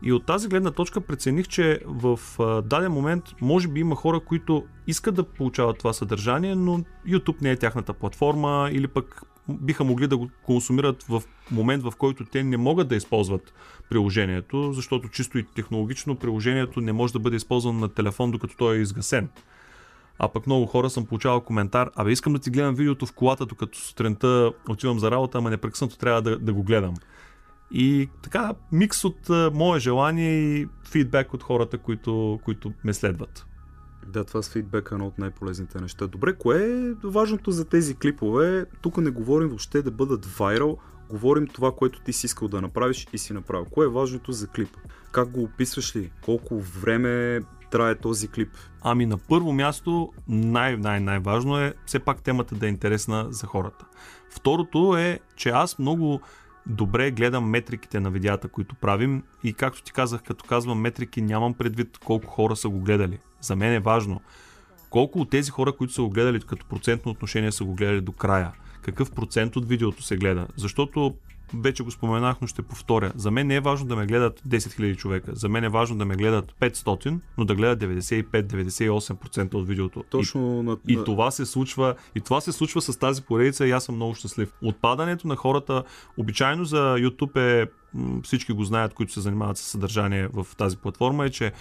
И 0.02 0.12
от 0.12 0.26
тази 0.26 0.48
гледна 0.48 0.70
точка 0.70 1.00
прецених, 1.00 1.48
че 1.48 1.80
в 1.86 2.20
даден 2.64 2.92
момент 2.92 3.24
може 3.40 3.68
би 3.68 3.80
има 3.80 3.94
хора, 3.94 4.20
които 4.20 4.64
искат 4.86 5.14
да 5.14 5.24
получават 5.24 5.78
това 5.78 5.92
съдържание, 5.92 6.54
но 6.54 6.80
YouTube 7.08 7.42
не 7.42 7.50
е 7.50 7.56
тяхната 7.56 7.92
платформа 7.92 8.68
или 8.72 8.88
пък 8.88 9.22
биха 9.48 9.84
могли 9.84 10.06
да 10.06 10.16
го 10.16 10.30
консумират 10.42 11.02
в 11.02 11.22
момент, 11.50 11.82
в 11.82 11.92
който 11.98 12.24
те 12.24 12.44
не 12.44 12.56
могат 12.56 12.88
да 12.88 12.96
използват 12.96 13.54
приложението, 13.90 14.72
защото 14.72 15.08
чисто 15.08 15.38
и 15.38 15.46
технологично 15.54 16.16
приложението 16.16 16.80
не 16.80 16.92
може 16.92 17.12
да 17.12 17.18
бъде 17.18 17.36
използвано 17.36 17.78
на 17.78 17.88
телефон, 17.88 18.30
докато 18.30 18.56
той 18.56 18.76
е 18.76 18.80
изгасен. 18.80 19.28
А 20.18 20.28
пък 20.28 20.46
много 20.46 20.66
хора 20.66 20.90
съм 20.90 21.06
получавал 21.06 21.40
коментар, 21.40 21.90
абе 21.94 22.10
искам 22.10 22.32
да 22.32 22.38
ти 22.38 22.50
гледам 22.50 22.74
видеото 22.74 23.06
в 23.06 23.12
колата, 23.12 23.46
докато 23.46 23.78
сутринта 23.78 24.52
отивам 24.68 24.98
за 24.98 25.10
работа, 25.10 25.38
ама 25.38 25.50
непрекъснато 25.50 25.98
трябва 25.98 26.22
да, 26.22 26.38
да 26.38 26.52
го 26.52 26.62
гледам. 26.62 26.94
И 27.70 28.08
така, 28.22 28.54
микс 28.72 29.04
от 29.04 29.30
а, 29.30 29.50
мое 29.54 29.80
желание 29.80 30.32
и 30.32 30.68
фидбек 30.84 31.34
от 31.34 31.42
хората, 31.42 31.78
които, 31.78 32.40
които 32.44 32.72
ме 32.84 32.94
следват. 32.94 33.46
Да, 34.06 34.24
това 34.24 34.42
с 34.42 34.50
фидбека 34.50 34.94
е 34.94 34.96
едно 34.96 35.06
от 35.06 35.18
най-полезните 35.18 35.80
неща. 35.80 36.06
Добре, 36.06 36.32
кое 36.32 36.64
е 36.64 36.94
важното 37.04 37.50
за 37.50 37.64
тези 37.64 37.94
клипове? 37.94 38.66
Тук 38.82 38.96
не 38.98 39.10
говорим 39.10 39.48
въобще 39.48 39.82
да 39.82 39.90
бъдат 39.90 40.26
вайрал, 40.26 40.78
говорим 41.08 41.46
това, 41.46 41.72
което 41.72 42.00
ти 42.00 42.12
си 42.12 42.26
искал 42.26 42.48
да 42.48 42.60
направиш 42.60 43.06
и 43.12 43.18
си 43.18 43.32
направил. 43.32 43.64
Кое 43.64 43.86
е 43.86 43.90
важното 43.90 44.32
за 44.32 44.48
клипа? 44.48 44.78
Как 45.12 45.30
го 45.30 45.42
описваш 45.42 45.96
ли? 45.96 46.10
Колко 46.24 46.60
време 46.60 47.40
трае 47.70 47.94
този 47.94 48.28
клип? 48.28 48.48
Ами 48.82 49.06
на 49.06 49.18
първо 49.18 49.52
място, 49.52 50.12
най-най-най-важно 50.28 51.58
е 51.58 51.74
все 51.86 51.98
пак 51.98 52.22
темата 52.22 52.54
да 52.54 52.66
е 52.66 52.68
интересна 52.68 53.26
за 53.30 53.46
хората. 53.46 53.84
Второто 54.30 54.96
е, 54.96 55.20
че 55.36 55.48
аз 55.48 55.78
много 55.78 56.20
добре 56.66 57.10
гледам 57.10 57.50
метриките 57.50 58.00
на 58.00 58.10
видеята, 58.10 58.48
които 58.48 58.74
правим 58.74 59.22
и 59.44 59.52
както 59.52 59.82
ти 59.82 59.92
казах, 59.92 60.22
като 60.22 60.44
казвам 60.44 60.80
метрики, 60.80 61.22
нямам 61.22 61.54
предвид 61.54 61.98
колко 61.98 62.26
хора 62.26 62.56
са 62.56 62.68
го 62.68 62.80
гледали. 62.80 63.18
За 63.40 63.56
мен 63.56 63.72
е 63.72 63.80
важно 63.80 64.20
колко 64.90 65.20
от 65.20 65.30
тези 65.30 65.50
хора, 65.50 65.72
които 65.72 65.92
са 65.92 66.02
го 66.02 66.10
гледали 66.10 66.40
като 66.40 66.66
процентно 66.66 67.10
отношение 67.10 67.52
са 67.52 67.64
го 67.64 67.74
гледали 67.74 68.00
до 68.00 68.12
края. 68.12 68.52
Какъв 68.82 69.10
процент 69.10 69.56
от 69.56 69.68
видеото 69.68 70.02
се 70.02 70.16
гледа. 70.16 70.46
Защото 70.56 71.14
вече 71.54 71.82
го 71.82 71.90
споменах, 71.90 72.36
но 72.40 72.46
ще 72.46 72.62
повторя. 72.62 73.12
За 73.16 73.30
мен 73.30 73.46
не 73.46 73.54
е 73.54 73.60
важно 73.60 73.86
да 73.86 73.96
ме 73.96 74.06
гледат 74.06 74.40
10 74.48 74.56
000 74.56 74.96
човека. 74.96 75.34
За 75.34 75.48
мен 75.48 75.64
е 75.64 75.68
важно 75.68 75.98
да 75.98 76.04
ме 76.04 76.16
гледат 76.16 76.54
500, 76.60 77.18
но 77.38 77.44
да 77.44 77.54
гледат 77.54 77.80
95-98% 77.80 79.54
от 79.54 79.68
видеото. 79.68 80.04
Точно 80.10 80.62
на... 80.62 80.76
И, 80.88 80.92
и 80.92 81.04
това 81.04 81.30
се 81.30 81.46
случва, 81.46 81.94
и 82.14 82.20
това 82.20 82.40
се 82.40 82.52
случва 82.52 82.82
с 82.82 82.98
тази 82.98 83.22
поредица 83.22 83.66
и 83.66 83.70
аз 83.70 83.84
съм 83.84 83.94
много 83.94 84.14
щастлив. 84.14 84.52
Отпадането 84.62 85.28
на 85.28 85.36
хората, 85.36 85.84
обичайно 86.16 86.64
за 86.64 86.96
YouTube 86.98 87.36
е, 87.36 87.66
всички 88.22 88.52
го 88.52 88.64
знаят, 88.64 88.94
които 88.94 89.12
се 89.12 89.20
занимават 89.20 89.58
с 89.58 89.62
съдържание 89.62 90.28
в 90.32 90.46
тази 90.56 90.76
платформа, 90.76 91.26
е, 91.26 91.30
че 91.30 91.52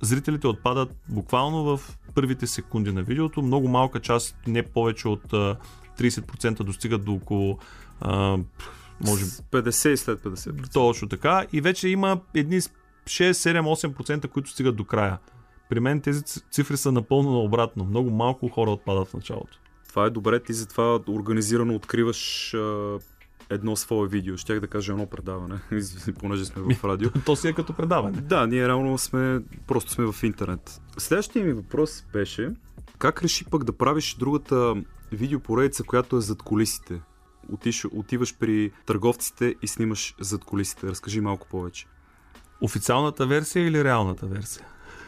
зрителите 0.00 0.46
отпадат 0.46 0.96
буквално 1.08 1.64
в 1.64 1.80
първите 2.14 2.46
секунди 2.46 2.92
на 2.92 3.02
видеото. 3.02 3.42
Много 3.42 3.68
малка 3.68 4.00
част, 4.00 4.36
не 4.46 4.62
повече 4.62 5.08
от 5.08 5.32
а, 5.32 5.56
30% 5.98 6.62
достигат 6.62 7.04
до 7.04 7.12
около 7.12 7.58
може 9.00 9.24
50 9.24 9.88
и 9.88 9.96
след 9.96 10.20
50. 10.20 10.72
точно 10.72 11.08
така. 11.08 11.46
И 11.52 11.60
вече 11.60 11.88
има 11.88 12.20
едни 12.34 12.60
6, 12.60 12.70
7, 13.06 13.92
8%, 13.94 14.28
които 14.28 14.50
стигат 14.50 14.76
до 14.76 14.84
края. 14.84 15.18
При 15.68 15.80
мен 15.80 16.00
тези 16.00 16.22
цифри 16.50 16.76
са 16.76 16.92
напълно 16.92 17.30
наобратно. 17.30 17.84
Много 17.84 18.10
малко 18.10 18.48
хора 18.48 18.70
отпадат 18.70 19.08
в 19.08 19.14
началото. 19.14 19.58
Това 19.88 20.06
е 20.06 20.10
добре, 20.10 20.40
ти 20.40 20.52
затова 20.52 21.00
организирано 21.08 21.74
откриваш 21.74 22.54
а, 22.54 22.98
едно 23.50 23.76
свое 23.76 24.08
видео. 24.08 24.36
Щях 24.36 24.60
да 24.60 24.66
кажа 24.66 24.92
едно 24.92 25.06
предаване, 25.06 25.60
понеже 26.18 26.44
сме 26.44 26.74
в 26.74 26.84
радио. 26.84 27.10
То 27.26 27.36
си 27.36 27.48
е 27.48 27.52
като 27.52 27.72
предаване. 27.72 28.20
Да, 28.20 28.46
ние 28.46 28.68
реално 28.68 28.98
сме, 28.98 29.40
просто 29.66 29.90
сме 29.90 30.12
в 30.12 30.22
интернет. 30.22 30.80
Следващия 30.98 31.44
ми 31.44 31.52
въпрос 31.52 32.04
беше, 32.12 32.50
как 32.98 33.22
реши 33.22 33.44
пък 33.44 33.64
да 33.64 33.72
правиш 33.72 34.14
другата 34.14 34.74
видеопоредица, 35.12 35.82
която 35.84 36.16
е 36.16 36.20
зад 36.20 36.42
колисите? 36.42 37.00
Отиш, 37.52 37.84
отиваш 37.92 38.36
при 38.38 38.70
търговците 38.86 39.54
и 39.62 39.68
снимаш 39.68 40.14
зад 40.20 40.44
колисите. 40.44 40.86
Разкажи 40.86 41.20
малко 41.20 41.46
повече. 41.48 41.86
Официалната 42.60 43.26
версия 43.26 43.66
или 43.66 43.84
реалната 43.84 44.26
версия? 44.26 44.66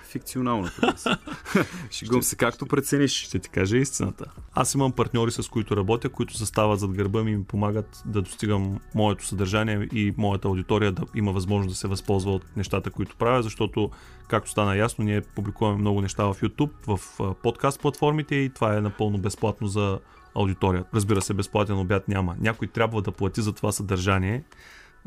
Фикционалната 0.09 0.87
версия. 0.87 1.19
Шегувам 1.91 2.23
се, 2.23 2.37
както 2.37 2.67
прецениш. 2.67 3.13
Ще 3.13 3.39
ти 3.39 3.49
кажа 3.49 3.77
истината. 3.77 4.25
Аз 4.53 4.75
имам 4.75 4.93
партньори, 4.93 5.31
с 5.31 5.49
които 5.49 5.77
работя, 5.77 6.09
които 6.09 6.37
застават 6.37 6.81
зад 6.81 6.93
гърба 6.93 7.23
ми 7.23 7.33
и 7.33 7.37
ми 7.37 7.45
помагат 7.45 8.03
да 8.07 8.23
достигам 8.23 8.81
моето 8.95 9.27
съдържание 9.27 9.89
и 9.93 10.15
моята 10.17 10.49
аудитория 10.49 10.93
да 10.93 11.03
има 11.15 11.33
възможност 11.33 11.75
да 11.75 11.79
се 11.79 11.89
възползва 11.89 12.33
от 12.33 12.57
нещата, 12.57 12.91
които 12.91 13.17
правя, 13.17 13.43
защото, 13.43 13.91
както 14.29 14.51
стана 14.51 14.77
ясно, 14.77 15.05
ние 15.05 15.21
публикуваме 15.21 15.79
много 15.79 16.01
неща 16.01 16.25
в 16.25 16.35
YouTube, 16.35 16.71
в 16.87 17.01
подкаст 17.43 17.81
платформите 17.81 18.35
и 18.35 18.51
това 18.51 18.77
е 18.77 18.81
напълно 18.81 19.19
безплатно 19.19 19.67
за 19.67 19.99
аудиторията. 20.35 20.89
Разбира 20.95 21.23
се, 21.23 21.35
безплатен 21.35 21.79
обяд 21.79 22.09
няма. 22.09 22.37
Някой 22.41 22.69
трябва 22.69 23.03
да 23.03 23.13
плати 23.13 23.43
за 23.43 23.53
това 23.53 23.73
съдържание. 23.73 24.45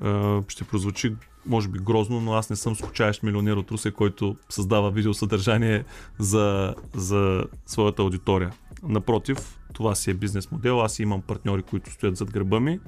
Е, 0.04 0.42
ще 0.48 0.64
прозвучи 0.64 1.16
може 1.46 1.68
би 1.68 1.80
грозно, 1.80 2.22
но 2.22 2.34
аз 2.34 2.50
не 2.50 2.56
съм 2.56 2.76
скучаещ 2.76 3.24
милионер 3.24 3.56
от 3.56 3.72
Русе, 3.72 3.92
който 3.92 4.36
създава 4.50 4.92
видеосъдържание 4.92 5.84
за, 6.20 6.76
за 6.94 7.44
своята 7.66 8.02
аудитория. 8.02 8.52
Напротив, 8.84 9.60
това 9.74 9.96
си 9.96 10.12
е 10.12 10.14
бизнес 10.14 10.52
модел. 10.52 10.82
Аз 10.82 11.00
имам 11.00 11.22
партньори, 11.22 11.64
които 11.64 11.92
стоят 11.92 12.18
зад 12.18 12.32
гърба 12.32 12.60
ми. 12.60 12.80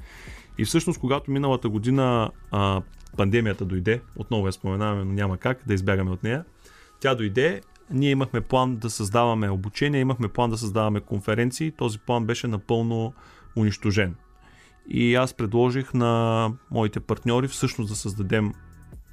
И 0.57 0.65
всъщност, 0.65 0.99
когато 0.99 1.31
миналата 1.31 1.69
година 1.69 2.31
а, 2.51 2.81
пандемията 3.17 3.65
дойде, 3.65 4.01
отново 4.15 4.47
я 4.47 4.53
споменаваме, 4.53 5.03
но 5.03 5.13
няма 5.13 5.37
как 5.37 5.61
да 5.67 5.73
избягаме 5.73 6.11
от 6.11 6.23
нея, 6.23 6.45
тя 6.99 7.15
дойде, 7.15 7.61
ние 7.93 8.09
имахме 8.09 8.41
план 8.41 8.75
да 8.75 8.89
създаваме 8.89 9.49
обучение, 9.49 10.01
имахме 10.01 10.27
план 10.27 10.49
да 10.49 10.57
създаваме 10.57 10.99
конференции, 10.99 11.71
този 11.71 11.99
план 11.99 12.25
беше 12.25 12.47
напълно 12.47 13.13
унищожен. 13.57 14.15
И 14.89 15.15
аз 15.15 15.33
предложих 15.33 15.93
на 15.93 16.51
моите 16.71 16.99
партньори 16.99 17.47
всъщност 17.47 17.89
да 17.89 17.95
създадем 17.95 18.53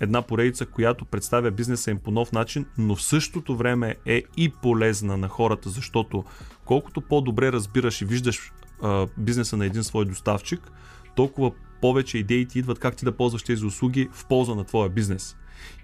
една 0.01 0.23
поредица, 0.23 0.67
която 0.67 1.05
представя 1.05 1.51
бизнеса 1.51 1.91
им 1.91 1.99
по 1.99 2.11
нов 2.11 2.33
начин, 2.33 2.67
но 2.79 2.97
в 2.97 3.03
същото 3.03 3.57
време 3.57 3.97
е 4.07 4.23
и 4.37 4.49
полезна 4.49 5.17
на 5.17 5.29
хората, 5.29 5.71
защото 5.71 6.25
колкото 6.65 7.01
по-добре 7.01 7.53
разбираш 7.53 8.03
и 8.03 8.05
виждаш 8.05 8.53
а, 8.83 9.07
бизнеса 9.19 9.57
на 9.57 9.67
един 9.67 9.85
свой 9.85 10.05
доставчик, 10.05 10.73
толкова 11.17 11.53
повече 11.81 12.19
идеи 12.19 12.47
ти 12.47 12.59
идват 12.59 12.79
как 12.79 12.97
ти 12.97 13.05
да 13.05 13.17
ползваш 13.17 13.43
тези 13.43 13.65
услуги 13.65 14.09
в 14.13 14.27
полза 14.27 14.55
на 14.55 14.65
твоя 14.65 14.89
бизнес. 14.89 15.37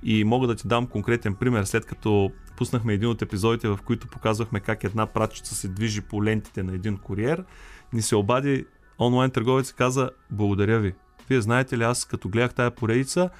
И 0.02 0.24
мога 0.24 0.46
да 0.46 0.54
ти 0.54 0.68
дам 0.68 0.87
конкретен 0.87 1.35
пример, 1.35 1.64
след 1.64 1.87
като 1.87 2.30
пуснахме 2.57 2.92
един 2.92 3.09
от 3.09 3.23
епизодите, 3.23 3.69
в 3.69 3.79
които 3.85 4.09
показвахме 4.09 4.61
как 4.61 4.85
една 4.85 5.07
пратчица 5.07 5.55
се 5.55 5.69
движи 5.69 6.01
по 6.01 6.25
лентите 6.25 6.62
на 6.62 6.75
един 6.75 6.97
куриер, 6.97 7.45
ни 7.92 8.03
се 8.03 8.16
обади 8.16 8.66
онлайн 9.01 9.31
търговец 9.31 9.71
и 9.71 9.75
каза, 9.75 10.11
благодаря 10.31 10.81
ви. 10.81 10.95
Вие 11.29 11.40
знаете 11.40 11.79
ли, 11.79 11.83
аз 11.83 12.05
като 12.05 12.29
гледах 12.29 12.55
тая 12.55 12.71
поредица 12.71 13.31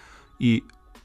и 0.41 0.63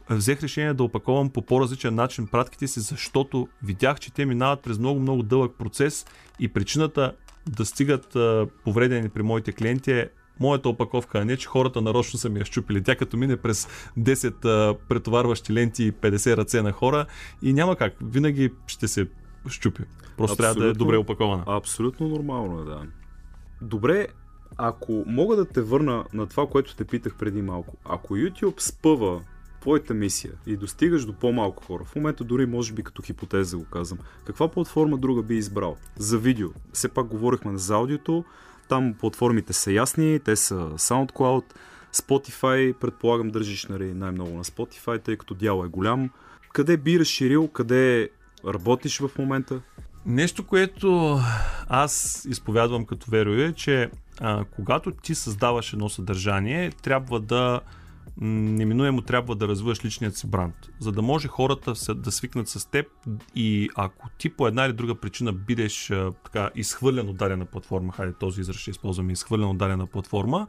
взех 0.10 0.44
решение 0.44 0.74
да 0.74 0.84
опаковам 0.84 1.30
по 1.30 1.42
по-различен 1.42 1.96
начин 1.96 2.28
пратките 2.28 2.68
си, 2.68 2.80
защото 2.80 3.48
видях, 3.64 4.00
че 4.00 4.14
те 4.14 4.26
минават 4.26 4.62
през 4.62 4.80
много-много 4.80 5.24
дълъг 5.24 5.56
процес 5.58 6.06
и 6.40 6.48
причината 6.48 7.14
да 7.50 7.66
стигат 7.66 8.18
повредени 8.64 9.10
при 9.10 9.24
моите 9.24 9.52
клиенти 9.52 9.92
е 9.92 10.10
моята 10.42 10.70
опаковка, 10.70 11.20
а 11.20 11.26
не 11.26 11.38
че 11.38 11.48
хората 11.48 11.82
нарочно 11.82 12.20
са 12.20 12.30
ми 12.30 12.40
я 12.40 12.46
щупили. 12.46 12.84
Тя 12.84 12.96
като 12.96 13.18
мине 13.18 13.38
през 13.38 13.68
10 14.00 14.46
а, 14.46 14.76
претоварващи 14.90 15.54
ленти 15.54 15.84
и 15.84 15.92
50 15.92 16.38
ръце 16.38 16.62
на 16.62 16.72
хора 16.72 17.06
и 17.42 17.54
няма 17.54 17.76
как. 17.76 17.94
Винаги 18.02 18.52
ще 18.68 18.88
се 18.88 19.08
щупи. 19.50 19.84
Просто 20.18 20.38
трябва 20.38 20.56
да 20.56 20.60
е 20.60 20.70
Абсолютно. 20.70 20.86
добре 20.86 20.98
опакована. 20.98 21.44
Абсолютно 21.48 22.08
нормално 22.08 22.62
е, 22.62 22.66
да. 22.66 22.82
Добре, 23.62 24.08
Ако 24.58 25.04
мога 25.08 25.36
да 25.36 25.46
те 25.46 25.62
върна 25.62 26.06
на 26.14 26.28
това, 26.28 26.48
което 26.48 26.76
те 26.76 26.86
питах 26.86 27.16
преди 27.16 27.42
малко, 27.42 27.78
ако 27.86 28.16
YouTube 28.18 28.62
спъва 28.62 29.22
твоята 29.62 29.94
мисия 29.94 30.34
и 30.46 30.58
достигаш 30.58 31.06
до 31.06 31.14
по-малко 31.14 31.64
хора, 31.64 31.84
в 31.86 31.96
момента 31.96 32.24
дори 32.24 32.46
може 32.46 32.74
би 32.74 32.84
като 32.84 33.02
хипотеза 33.02 33.58
го 33.58 33.66
казвам, 33.66 34.00
каква 34.26 34.48
платформа 34.48 34.98
друга 34.98 35.24
би 35.24 35.36
избрал? 35.36 35.78
За 35.98 36.18
видео. 36.18 36.50
Все 36.74 36.90
пак 36.90 37.08
говорихме 37.08 37.58
за 37.58 37.76
аудиото, 37.76 38.24
там 38.72 38.94
платформите 38.94 39.54
са 39.54 39.72
ясни, 39.72 40.20
те 40.20 40.36
са 40.36 40.56
SoundCloud, 40.56 41.44
Spotify, 41.94 42.74
предполагам 42.74 43.30
държиш 43.30 43.66
нали, 43.66 43.94
най-много 43.94 44.38
на 44.38 44.44
Spotify, 44.44 45.04
тъй 45.04 45.18
като 45.18 45.34
дял 45.34 45.64
е 45.66 45.68
голям. 45.68 46.10
Къде 46.54 46.78
би 46.78 47.00
разширил, 47.00 47.48
къде 47.48 48.10
работиш 48.48 49.00
в 49.00 49.10
момента? 49.20 49.62
Нещо, 50.06 50.48
което 50.48 51.20
аз 51.68 52.26
изповядвам 52.30 52.86
като 52.86 53.12
верою 53.12 53.42
е, 53.48 53.54
че 53.54 53.90
а, 54.20 54.46
когато 54.56 54.92
ти 54.92 55.16
създаваш 55.16 55.74
едно 55.74 55.90
съдържание, 55.90 56.72
трябва 56.72 57.20
да 57.20 57.62
неминуемо 58.18 59.02
трябва 59.02 59.36
да 59.36 59.48
развиваш 59.48 59.86
личният 59.86 60.18
си 60.18 60.28
бранд, 60.28 60.56
за 60.80 60.92
да 60.92 61.02
може 61.02 61.28
хората 61.28 61.74
да 61.96 62.12
свикнат 62.12 62.48
с 62.48 62.70
теб 62.70 62.86
и 63.36 63.70
ако 63.76 64.10
ти 64.18 64.30
по 64.30 64.48
една 64.48 64.66
или 64.66 64.74
друга 64.74 64.96
причина 64.96 65.34
бидеш 65.34 65.92
така 66.24 66.50
изхвърлен 66.56 67.10
от 67.10 67.18
дадена 67.18 67.46
платформа, 67.46 67.94
хайде 67.94 68.14
този 68.14 68.42
израз 68.42 68.56
ще 68.56 68.72
използваме, 68.72 69.14
изхвърлен 69.14 69.48
от 69.48 69.58
дадена 69.58 69.88
платформа, 69.88 70.48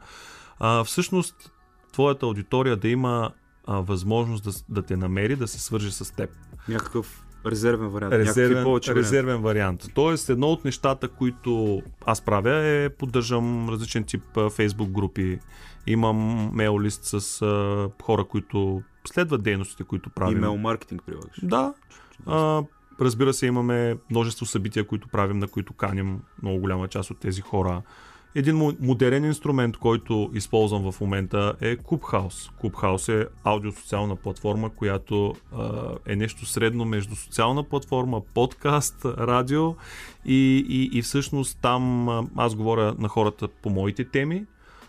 а, 0.59 0.85
всъщност 0.85 1.53
твоята 1.92 2.27
аудитория 2.27 2.77
да 2.77 2.88
има 2.88 3.33
а, 3.66 3.81
възможност 3.81 4.44
да, 4.44 4.51
да 4.68 4.83
те 4.83 4.96
намери, 4.96 5.37
да 5.37 5.48
се 5.48 5.61
свържи 5.61 5.92
с 5.92 6.14
теб. 6.14 6.31
Някакъв 6.68 7.25
резервен 7.46 7.88
вариант. 7.88 8.12
Резервен, 8.12 8.64
повече 8.64 8.94
резервен 8.94 9.42
вариант. 9.42 9.44
вариант. 9.44 9.94
Тоест, 9.94 10.31
едно 10.31 10.46
от 10.46 10.64
нещата, 10.64 11.09
които 11.09 11.83
аз 12.07 12.20
правя 12.20 12.57
е 12.57 12.88
поддържам 12.88 13.68
различен 13.68 14.05
тип 14.05 14.22
Facebook 14.35 14.90
групи. 14.90 15.38
Имам 15.86 16.50
мейл 16.52 16.80
лист 16.80 17.04
с 17.04 17.42
а, 17.42 17.90
хора, 18.02 18.24
които 18.24 18.82
следват 19.04 19.42
дейностите, 19.42 19.84
които 19.84 20.10
правим. 20.10 20.36
Имейл 20.36 20.56
маркетинг 20.56 21.02
прилагаш? 21.06 21.40
Да. 21.42 21.74
А, 22.26 22.62
разбира 23.00 23.32
се, 23.32 23.46
имаме 23.46 23.96
множество 24.10 24.46
събития, 24.46 24.86
които 24.86 25.08
правим, 25.08 25.38
на 25.38 25.48
които 25.48 25.72
каним 25.72 26.20
много 26.42 26.58
голяма 26.58 26.88
част 26.88 27.10
от 27.10 27.18
тези 27.18 27.40
хора. 27.40 27.82
Един 28.34 28.74
модерен 28.80 29.24
инструмент, 29.24 29.76
който 29.76 30.30
използвам 30.34 30.92
в 30.92 31.00
момента 31.00 31.54
е 31.60 31.76
Clubhouse. 31.76 32.50
Clubhouse 32.62 33.22
е 33.22 33.26
аудиосоциална 33.44 34.16
платформа, 34.16 34.70
която 34.70 35.34
а, 35.56 35.82
е 36.06 36.16
нещо 36.16 36.46
средно 36.46 36.84
между 36.84 37.16
социална 37.16 37.62
платформа, 37.62 38.20
подкаст, 38.34 39.04
радио 39.04 39.74
и, 40.24 40.66
и, 40.68 40.98
и 40.98 41.02
всъщност 41.02 41.58
там 41.62 42.08
аз 42.36 42.54
говоря 42.54 42.94
на 42.98 43.08
хората 43.08 43.48
по 43.48 43.70
моите 43.70 44.04
теми, 44.04 44.46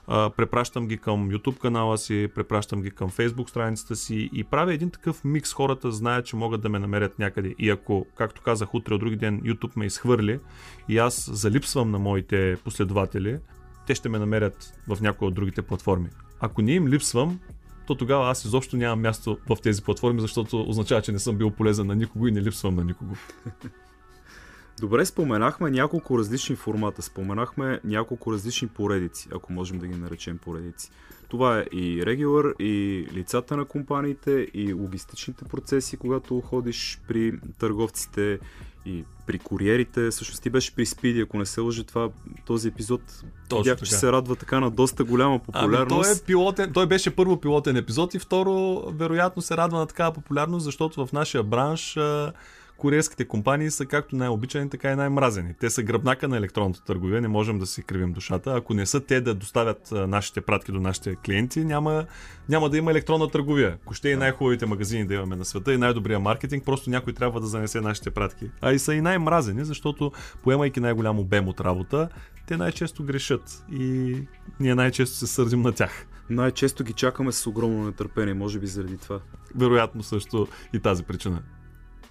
а, 0.07 0.29
препращам 0.29 0.87
ги 0.87 0.97
към 0.97 1.31
YouTube 1.31 1.59
канала 1.59 1.97
си, 1.97 2.29
препращам 2.35 2.81
ги 2.81 2.91
към 2.91 3.09
Facebook 3.09 3.49
страницата 3.49 3.95
си 3.95 4.29
и 4.33 4.43
правя 4.43 4.73
един 4.73 4.89
такъв 4.89 5.23
микс. 5.23 5.53
Хората 5.53 5.91
знаят, 5.91 6.25
че 6.25 6.35
могат 6.35 6.61
да 6.61 6.69
ме 6.69 6.79
намерят 6.79 7.19
някъде. 7.19 7.55
И 7.59 7.69
ако, 7.69 8.05
както 8.15 8.41
казах, 8.41 8.73
утре 8.73 8.93
от 8.93 8.99
други 8.99 9.15
ден 9.15 9.41
YouTube 9.41 9.77
ме 9.77 9.85
изхвърли 9.85 10.39
и 10.89 10.97
аз 10.97 11.29
залипсвам 11.33 11.91
на 11.91 11.99
моите 11.99 12.57
последователи, 12.63 13.39
те 13.87 13.95
ще 13.95 14.09
ме 14.09 14.19
намерят 14.19 14.73
в 14.87 15.01
някои 15.01 15.27
от 15.27 15.33
другите 15.33 15.61
платформи. 15.61 16.09
Ако 16.39 16.61
не 16.61 16.71
им 16.71 16.87
липсвам, 16.87 17.39
то 17.87 17.95
тогава 17.95 18.29
аз 18.29 18.45
изобщо 18.45 18.77
нямам 18.77 19.01
място 19.01 19.37
в 19.49 19.57
тези 19.63 19.83
платформи, 19.83 20.21
защото 20.21 20.61
означава, 20.61 21.01
че 21.01 21.11
не 21.11 21.19
съм 21.19 21.37
бил 21.37 21.51
полезен 21.51 21.87
на 21.87 21.95
никого 21.95 22.27
и 22.27 22.31
не 22.31 22.41
липсвам 22.41 22.75
на 22.75 22.83
никого. 22.83 23.15
Добре, 24.79 25.05
споменахме 25.05 25.71
няколко 25.71 26.19
различни 26.19 26.55
формата, 26.55 27.01
споменахме 27.01 27.79
няколко 27.83 28.33
различни 28.33 28.67
поредици, 28.67 29.29
ако 29.35 29.53
можем 29.53 29.79
да 29.79 29.87
ги 29.87 29.95
наречем 29.95 30.37
поредици. 30.37 30.89
Това 31.27 31.59
е 31.59 31.65
и 31.71 32.05
регулър, 32.05 32.55
и 32.59 33.07
лицата 33.13 33.57
на 33.57 33.65
компаниите, 33.65 34.47
и 34.53 34.73
логистичните 34.73 35.45
процеси, 35.45 35.97
когато 35.97 36.41
ходиш 36.41 37.01
при 37.07 37.39
търговците, 37.59 38.39
и 38.85 39.03
при 39.27 39.39
куриерите. 39.39 40.09
Всъщност 40.09 40.43
ти 40.43 40.49
беше 40.49 40.75
при 40.75 40.85
Спиди, 40.85 41.21
ако 41.21 41.37
не 41.37 41.45
се 41.45 41.61
лъжи 41.61 41.83
това, 41.83 42.09
този 42.45 42.67
епизод. 42.67 43.01
Точно 43.49 43.63
видях, 43.63 43.79
че 43.79 43.91
се 43.91 44.11
радва 44.11 44.35
така 44.35 44.59
на 44.59 44.71
доста 44.71 45.03
голяма 45.03 45.39
популярност. 45.39 45.91
Ами, 45.91 46.03
той, 46.03 46.11
е 46.11 46.25
пилотен, 46.25 46.73
той 46.73 46.87
беше 46.87 47.15
първо 47.15 47.41
пилотен 47.41 47.77
епизод 47.77 48.13
и 48.13 48.19
второ, 48.19 48.81
вероятно 48.91 49.41
се 49.41 49.57
радва 49.57 49.79
на 49.79 49.85
такава 49.87 50.13
популярност, 50.13 50.63
защото 50.63 51.05
в 51.05 51.13
нашия 51.13 51.43
бранш 51.43 51.97
куриерските 52.83 53.25
компании 53.25 53.71
са 53.71 53.85
както 53.85 54.15
най-обичани, 54.15 54.69
така 54.69 54.91
и 54.91 54.95
най-мразени. 54.95 55.53
Те 55.59 55.69
са 55.69 55.83
гръбнака 55.83 56.27
на 56.27 56.37
електронната 56.37 56.83
търговия, 56.83 57.21
не 57.21 57.27
можем 57.27 57.59
да 57.59 57.65
си 57.65 57.83
кривим 57.83 58.13
душата. 58.13 58.55
Ако 58.55 58.73
не 58.73 58.85
са 58.85 58.99
те 58.99 59.21
да 59.21 59.35
доставят 59.35 59.91
нашите 59.91 60.41
пратки 60.41 60.71
до 60.71 60.79
нашите 60.79 61.15
клиенти, 61.15 61.65
няма, 61.65 62.05
няма 62.49 62.69
да 62.69 62.77
има 62.77 62.91
електронна 62.91 63.29
търговия. 63.29 63.77
Ако 63.83 63.93
ще 63.93 64.09
и 64.09 64.15
най-хубавите 64.15 64.65
магазини 64.65 65.05
да 65.05 65.13
имаме 65.13 65.35
на 65.35 65.45
света 65.45 65.73
и 65.73 65.77
най-добрия 65.77 66.19
маркетинг, 66.19 66.65
просто 66.65 66.89
някой 66.89 67.13
трябва 67.13 67.39
да 67.39 67.47
занесе 67.47 67.81
нашите 67.81 68.11
пратки. 68.11 68.51
А 68.61 68.71
и 68.71 68.79
са 68.79 68.93
и 68.93 69.01
най-мразени, 69.01 69.65
защото 69.65 70.11
поемайки 70.43 70.79
най-голям 70.79 71.19
обем 71.19 71.47
от 71.47 71.61
работа, 71.61 72.09
те 72.47 72.57
най-често 72.57 73.03
грешат 73.03 73.65
и 73.71 74.15
ние 74.59 74.75
най-често 74.75 75.17
се 75.17 75.27
сърдим 75.27 75.61
на 75.61 75.71
тях. 75.71 76.07
Най-често 76.29 76.83
ги 76.83 76.93
чакаме 76.93 77.31
с 77.31 77.47
огромно 77.47 77.85
нетърпение, 77.85 78.33
може 78.33 78.59
би 78.59 78.67
заради 78.67 78.97
това. 78.97 79.19
Вероятно 79.55 80.03
също 80.03 80.47
и 80.73 80.79
тази 80.79 81.03
причина. 81.03 81.41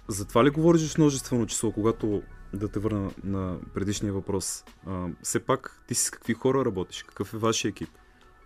Затова 0.07 0.45
ли 0.45 0.49
говориш 0.49 0.81
с 0.81 0.97
множествено 0.97 1.45
число, 1.45 1.71
когато 1.71 2.21
да 2.53 2.67
те 2.67 2.79
върна 2.79 3.11
на 3.23 3.57
предишния 3.73 4.13
въпрос? 4.13 4.63
А, 4.87 5.07
все 5.23 5.39
пак, 5.39 5.83
ти 5.87 5.95
с 5.95 6.09
какви 6.09 6.33
хора 6.33 6.65
работиш? 6.65 7.03
Какъв 7.03 7.33
е 7.33 7.37
вашия 7.37 7.69
екип? 7.69 7.89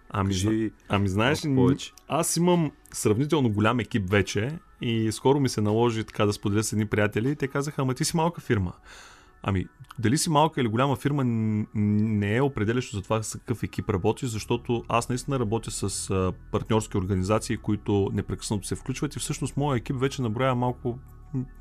Ами, 0.10 0.30
Кажи, 0.30 0.72
ами 0.90 1.08
знаеш, 1.10 1.42
повече. 1.42 1.94
аз 2.08 2.38
имам 2.38 2.72
сравнително 2.94 3.50
голям 3.50 3.80
екип 3.80 4.10
вече 4.10 4.60
и 4.82 5.12
скоро 5.12 5.40
ми 5.40 5.50
се 5.50 5.62
наложи 5.62 6.04
така 6.04 6.26
да 6.26 6.34
споделя 6.34 6.64
с 6.64 6.74
едни 6.74 6.86
приятели 6.86 7.32
и 7.32 7.36
те 7.36 7.48
казаха, 7.48 7.82
ама 7.82 7.94
ти 7.94 8.06
си 8.06 8.18
малка 8.18 8.42
фирма. 8.42 8.74
Ами, 9.50 9.66
дали 10.00 10.18
си 10.18 10.30
малка 10.30 10.62
или 10.62 10.68
голяма 10.68 10.96
фирма 10.96 11.24
не 11.26 12.36
е 12.36 12.42
определящо 12.42 12.96
за 12.96 13.02
това 13.02 13.24
с 13.24 13.40
какъв 13.40 13.64
екип 13.64 13.90
работиш, 13.90 14.30
защото 14.30 14.84
аз 14.88 15.10
наистина 15.10 15.40
работя 15.40 15.72
с 15.72 16.34
партньорски 16.52 16.98
организации, 16.98 17.58
които 17.58 18.10
непрекъснато 18.14 18.68
се 18.68 18.76
включват 18.76 19.16
и 19.16 19.20
всъщност 19.20 19.58
моят 19.58 19.82
екип 19.82 19.96
вече 20.00 20.22
наброява 20.22 20.56
малко 20.56 21.00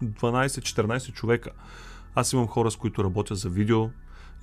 12-14 0.05 1.13
човека. 1.13 1.51
Аз 2.15 2.33
имам 2.33 2.47
хора, 2.47 2.71
с 2.71 2.77
които 2.77 3.05
работя 3.05 3.35
за 3.35 3.49
видео, 3.49 3.89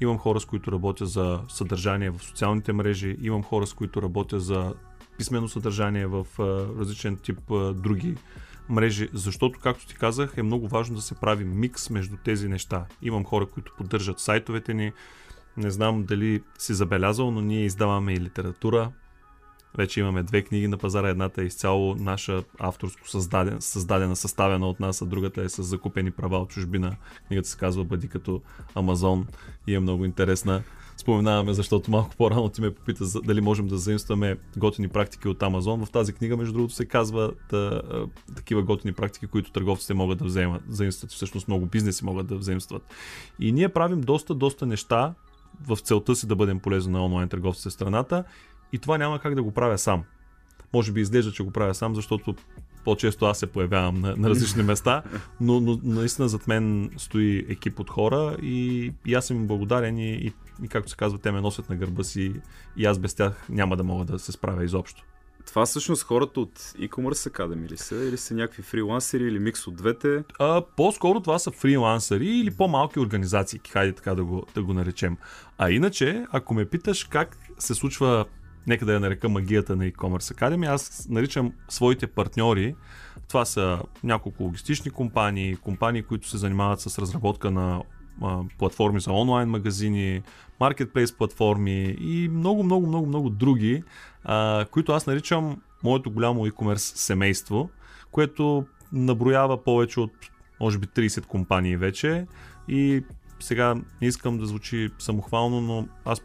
имам 0.01 0.17
хора, 0.17 0.39
с 0.39 0.45
които 0.45 0.71
работя 0.71 1.06
за 1.06 1.41
съдържание 1.49 2.10
в 2.10 2.23
социалните 2.23 2.73
мрежи, 2.73 3.17
имам 3.21 3.43
хора, 3.43 3.67
с 3.67 3.73
които 3.73 4.01
работя 4.01 4.39
за 4.39 4.73
писмено 5.17 5.47
съдържание 5.47 6.08
в 6.08 6.27
различен 6.79 7.17
тип 7.17 7.39
други 7.75 8.15
мрежи, 8.69 9.10
защото, 9.13 9.60
както 9.60 9.88
ти 9.88 9.95
казах, 9.95 10.34
е 10.38 10.43
много 10.43 10.67
важно 10.67 10.95
да 10.95 11.02
се 11.02 11.15
прави 11.15 11.45
микс 11.45 11.89
между 11.89 12.17
тези 12.26 12.49
неща. 12.49 12.86
Имам 13.02 13.23
хора, 13.23 13.45
които 13.45 13.73
поддържат 13.78 14.19
сайтовете 14.19 14.73
ни, 14.73 14.91
не 15.58 15.71
знам 15.71 16.04
дали 16.04 16.43
си 16.58 16.73
забелязал, 16.73 17.32
но 17.32 17.41
ние 17.41 17.65
издаваме 17.65 18.13
и 18.13 18.19
литература, 18.19 18.91
вече 19.78 19.99
имаме 19.99 20.23
две 20.23 20.41
книги 20.41 20.67
на 20.67 20.78
пазара. 20.78 21.10
Едната 21.10 21.41
е 21.41 21.45
изцяло 21.45 21.95
наша 21.95 22.43
авторско 22.60 23.10
създаден, 23.10 23.62
създадена, 23.62 24.15
съставена 24.15 24.69
от 24.69 24.80
нас, 24.80 25.02
а 25.02 25.06
другата 25.06 25.41
е 25.41 25.49
с 25.49 25.63
закупени 25.63 26.12
права 26.12 26.38
от 26.38 26.49
чужбина. 26.49 26.95
Книгата 27.28 27.49
се 27.49 27.58
казва 27.58 27.84
Бъди 27.84 28.08
като 28.08 28.41
Амазон 28.76 29.28
и 29.67 29.76
е 29.76 29.80
много 29.80 30.06
интересна. 30.06 30.63
Споменаваме, 30.97 31.53
защото 31.53 31.91
малко 31.91 32.15
по-рано 32.17 32.49
ти 32.49 32.62
ме 32.62 32.73
попита 32.73 33.06
дали 33.23 33.41
можем 33.41 33.67
да 33.67 33.77
заимстваме 33.77 34.38
готини 34.58 34.88
практики 34.88 35.27
от 35.27 35.43
Амазон. 35.43 35.86
В 35.86 35.91
тази 35.91 36.13
книга, 36.13 36.38
между 36.38 36.53
другото, 36.53 36.73
се 36.73 36.86
казва 36.86 37.32
да, 37.49 37.82
такива 38.36 38.63
готини 38.63 38.93
практики, 38.93 39.27
които 39.27 39.51
търговците 39.51 39.93
могат 39.93 40.17
да 40.17 40.25
вземат, 40.25 40.62
заимстват. 40.69 41.12
Всъщност 41.12 41.47
много 41.47 41.65
бизнеси 41.65 42.06
могат 42.06 42.27
да 42.27 42.38
взаимстват. 42.38 42.93
И 43.39 43.51
ние 43.51 43.69
правим 43.69 44.01
доста, 44.01 44.36
доста 44.36 44.65
неща 44.65 45.13
в 45.67 45.77
целта 45.77 46.15
си 46.15 46.27
да 46.27 46.36
бъдем 46.36 46.60
полезни 46.60 46.93
на 46.93 47.06
онлайн 47.06 47.29
търговците 47.29 47.69
в 47.69 47.73
страната 47.73 48.23
и 48.73 48.79
това 48.79 48.97
няма 48.97 49.19
как 49.19 49.36
да 49.36 49.43
го 49.43 49.51
правя 49.51 49.77
сам. 49.77 50.03
Може 50.73 50.91
би 50.91 51.01
изглежда, 51.01 51.32
че 51.32 51.43
го 51.43 51.51
правя 51.51 51.75
сам, 51.75 51.95
защото 51.95 52.36
по-често 52.83 53.25
аз 53.25 53.39
се 53.39 53.47
появявам 53.47 54.01
на, 54.01 54.15
на 54.15 54.29
различни 54.29 54.63
места, 54.63 55.03
но, 55.41 55.59
но 55.59 55.79
наистина 55.83 56.27
зад 56.27 56.47
мен 56.47 56.91
стои 56.97 57.45
екип 57.49 57.79
от 57.79 57.89
хора 57.89 58.37
и, 58.41 58.91
и 59.05 59.13
аз 59.13 59.25
съм 59.25 59.37
им 59.37 59.47
благодарен 59.47 59.97
и, 59.97 60.11
и, 60.13 60.33
и 60.63 60.67
както 60.67 60.89
се 60.89 60.95
казва, 60.95 61.19
те 61.19 61.31
ме 61.31 61.41
носят 61.41 61.69
на 61.69 61.75
гърба 61.75 62.03
си 62.03 62.33
и 62.77 62.85
аз 62.85 62.99
без 62.99 63.13
тях 63.13 63.45
няма 63.49 63.77
да 63.77 63.83
мога 63.83 64.05
да 64.05 64.19
се 64.19 64.31
справя 64.31 64.63
изобщо. 64.63 65.03
Това 65.45 65.65
всъщност 65.65 66.03
хората 66.03 66.39
от 66.39 66.59
e-commerce 66.59 67.29
Academy 67.29 67.69
ли 67.69 67.77
са? 67.77 67.95
Или 67.95 68.17
са 68.17 68.33
някакви 68.33 68.63
фрилансери 68.63 69.23
или 69.23 69.39
микс 69.39 69.67
от 69.67 69.75
двете? 69.75 70.23
А, 70.39 70.61
по-скоро 70.77 71.19
това 71.19 71.39
са 71.39 71.51
фрилансери 71.51 72.27
или 72.27 72.51
по-малки 72.51 72.99
организации, 72.99 73.59
хайде 73.69 73.93
така 73.93 74.15
да 74.15 74.23
го, 74.23 74.45
да 74.55 74.63
го 74.63 74.73
наречем. 74.73 75.17
А 75.57 75.71
иначе, 75.71 76.25
ако 76.31 76.53
ме 76.53 76.65
питаш 76.65 77.03
как 77.03 77.37
се 77.59 77.75
случва 77.75 78.25
нека 78.67 78.86
да 78.86 78.93
я 78.93 78.99
нарека 78.99 79.30
магията 79.30 79.76
на 79.76 79.91
e-commerce 79.91 80.36
Academy. 80.36 80.73
Аз 80.73 81.08
наричам 81.10 81.54
своите 81.69 82.08
партньори. 82.08 82.76
Това 83.28 83.45
са 83.45 83.82
няколко 84.04 84.43
логистични 84.43 84.91
компании, 84.91 85.56
компании, 85.56 86.04
които 86.04 86.30
се 86.30 86.38
занимават 86.38 86.82
с 86.82 86.99
разработка 86.99 87.52
на 87.52 87.82
платформи 88.58 88.99
за 88.99 89.12
онлайн 89.12 89.49
магазини, 89.49 90.21
маркетплейс 90.60 91.17
платформи 91.17 91.95
и 92.02 92.30
много, 92.30 92.63
много, 92.63 92.88
много, 92.88 93.08
много 93.08 93.30
други, 93.30 93.84
които 94.71 94.91
аз 94.91 95.08
наричам 95.08 95.62
моето 95.84 96.12
голямо 96.12 96.47
e-commerce 96.47 96.97
семейство, 96.97 97.69
което 98.12 98.65
наброява 98.91 99.63
повече 99.63 99.99
от 99.99 100.12
може 100.60 100.78
би 100.78 100.88
30 100.88 101.26
компании 101.26 101.78
вече 101.78 102.28
и 102.67 103.04
сега 103.39 103.76
не 104.02 104.08
искам 104.08 104.38
да 104.38 104.45
звучи 104.45 104.89
самохвално, 104.99 105.62
но 105.62 105.88
аз 106.06 106.21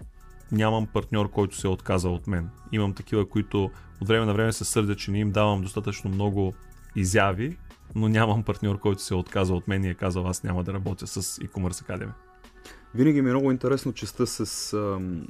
нямам 0.52 0.87
партньор, 0.87 1.30
който 1.30 1.56
се 1.56 1.66
е 1.66 1.70
отказал 1.70 2.14
от 2.14 2.26
мен. 2.26 2.48
Имам 2.72 2.94
такива, 2.94 3.28
които 3.28 3.70
от 4.00 4.08
време 4.08 4.26
на 4.26 4.34
време 4.34 4.52
се 4.52 4.64
сърдят, 4.64 4.98
че 4.98 5.11
не 5.11 5.18
им 5.18 5.30
давам 5.30 5.62
достатъчно 5.62 6.11
много 6.11 6.54
изяви, 6.96 7.56
но 7.94 8.08
нямам 8.08 8.42
партньор, 8.42 8.78
който 8.78 9.02
се 9.02 9.14
е 9.14 9.16
отказал 9.16 9.56
от 9.56 9.68
мен 9.68 9.84
и 9.84 9.88
е 9.88 9.94
казал 9.94 10.26
аз 10.26 10.42
няма 10.42 10.64
да 10.64 10.72
работя 10.72 11.06
с 11.06 11.22
e-commerce 11.22 11.88
Academy. 11.88 12.12
Винаги 12.94 13.22
ми 13.22 13.30
е 13.30 13.32
много 13.32 13.50
интересно 13.50 13.92
частта 13.92 14.26
с, 14.26 14.46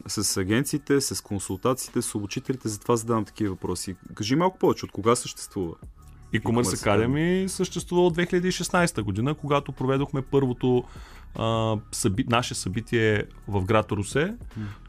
с 0.06 0.36
агенциите, 0.36 1.00
с 1.00 1.22
консултациите, 1.22 2.02
с 2.02 2.14
обучителите, 2.14 2.68
затова 2.68 2.96
задавам 2.96 3.24
такива 3.24 3.50
въпроси. 3.50 3.96
Кажи 4.14 4.36
малко 4.36 4.58
повече, 4.58 4.84
от 4.84 4.92
кога 4.92 5.16
съществува? 5.16 5.74
E-commerce 6.34 6.62
Academy 6.62 7.46
съществува 7.46 8.06
от 8.06 8.16
2016 8.16 9.02
година, 9.02 9.34
когато 9.34 9.72
проведохме 9.72 10.22
първото 10.22 10.84
а, 11.36 11.76
съби, 11.92 12.24
наше 12.28 12.54
събитие 12.54 13.24
в 13.48 13.64
град 13.64 13.92
Русе. 13.92 14.34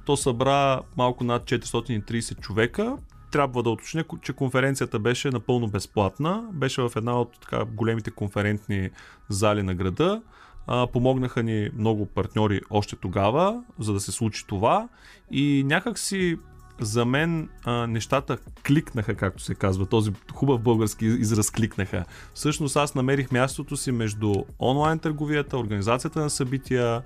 То 0.10 0.18
събра 0.18 0.82
малко 0.98 1.24
над 1.24 1.44
430 1.44 2.40
човека. 2.40 2.98
Трябва 3.32 3.64
да 3.64 3.70
уточня, 3.70 4.04
че 4.22 4.34
конференцията 4.34 5.00
беше 5.00 5.30
напълно 5.30 5.68
безплатна. 5.68 6.44
Беше 6.54 6.82
в 6.82 6.92
една 6.96 7.22
от 7.22 7.40
така, 7.42 7.66
големите 7.66 8.12
конферентни 8.12 8.90
зали 9.30 9.64
на 9.64 9.76
града. 9.76 10.22
А, 10.68 10.88
помогнаха 10.88 11.44
ни 11.44 11.70
много 11.78 12.06
партньори 12.06 12.62
още 12.70 12.96
тогава, 12.96 13.64
за 13.80 13.94
да 13.94 14.00
се 14.00 14.12
случи 14.12 14.48
това. 14.48 14.88
И 15.32 15.64
някак 15.66 16.00
си 16.00 16.38
за 16.80 17.06
мен 17.06 17.50
а, 17.64 17.88
нещата 17.88 18.38
кликнаха, 18.68 19.16
както 19.16 19.44
се 19.44 19.56
казва. 19.56 19.86
Този 19.86 20.12
хубав 20.34 20.62
български 20.62 21.06
израз 21.06 21.52
кликнаха. 21.52 22.06
Всъщност 22.34 22.76
аз 22.76 22.96
намерих 22.96 23.32
мястото 23.32 23.78
си 23.78 23.92
между 23.92 24.34
онлайн 24.60 25.00
търговията, 25.00 25.58
организацията 25.58 26.20
на 26.20 26.30
събития, 26.30 27.02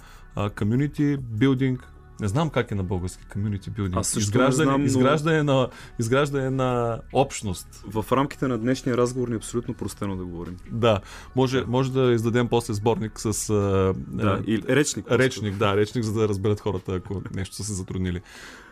комьюнити 0.55 1.17
билдинг, 1.17 1.92
не 2.23 2.29
знам 2.29 2.49
как 2.49 2.71
е 2.71 2.75
на 2.75 2.83
български 2.83 3.23
community 3.35 3.69
building. 3.69 3.99
Аз 3.99 4.15
изграждане, 4.15 4.69
знам, 4.69 4.81
но... 4.81 4.85
изграждане, 4.87 5.43
на, 5.43 5.67
изграждане 5.99 6.49
на 6.49 6.99
общност. 7.13 7.83
В 7.87 8.05
рамките 8.11 8.47
на 8.47 8.57
днешния 8.57 8.97
разговор 8.97 9.27
ни 9.27 9.33
е 9.33 9.37
абсолютно 9.37 9.73
простено 9.73 10.15
да 10.15 10.25
говорим. 10.25 10.57
Да, 10.71 10.99
може, 11.35 11.63
може 11.67 11.91
да 11.91 12.13
издадем 12.13 12.47
после 12.47 12.73
сборник 12.73 13.11
с... 13.15 13.53
да, 14.07 14.41
и 14.47 14.61
речник. 14.69 15.11
Речник, 15.11 15.55
да, 15.55 15.77
речник, 15.77 16.03
за 16.03 16.13
да 16.13 16.27
разберат 16.27 16.59
хората, 16.59 16.93
ако 16.95 17.21
нещо 17.33 17.55
са 17.55 17.63
се 17.63 17.73
затруднили. 17.73 18.21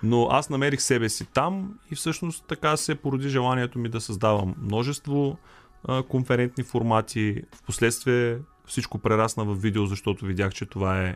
Но 0.03 0.27
аз 0.31 0.49
намерих 0.49 0.81
себе 0.81 1.09
си 1.09 1.25
там 1.33 1.73
и 1.91 1.95
всъщност 1.95 2.45
така 2.47 2.77
се 2.77 2.95
породи 2.95 3.29
желанието 3.29 3.79
ми 3.79 3.89
да 3.89 4.01
създавам 4.01 4.55
множество 4.61 5.37
а, 5.87 6.03
конферентни 6.03 6.63
формати. 6.63 7.41
Впоследствие 7.55 8.37
всичко 8.65 8.97
прерасна 8.97 9.45
в 9.45 9.55
видео, 9.55 9.85
защото 9.85 10.25
видях, 10.25 10.53
че 10.53 10.65
това 10.65 11.01
е 11.01 11.15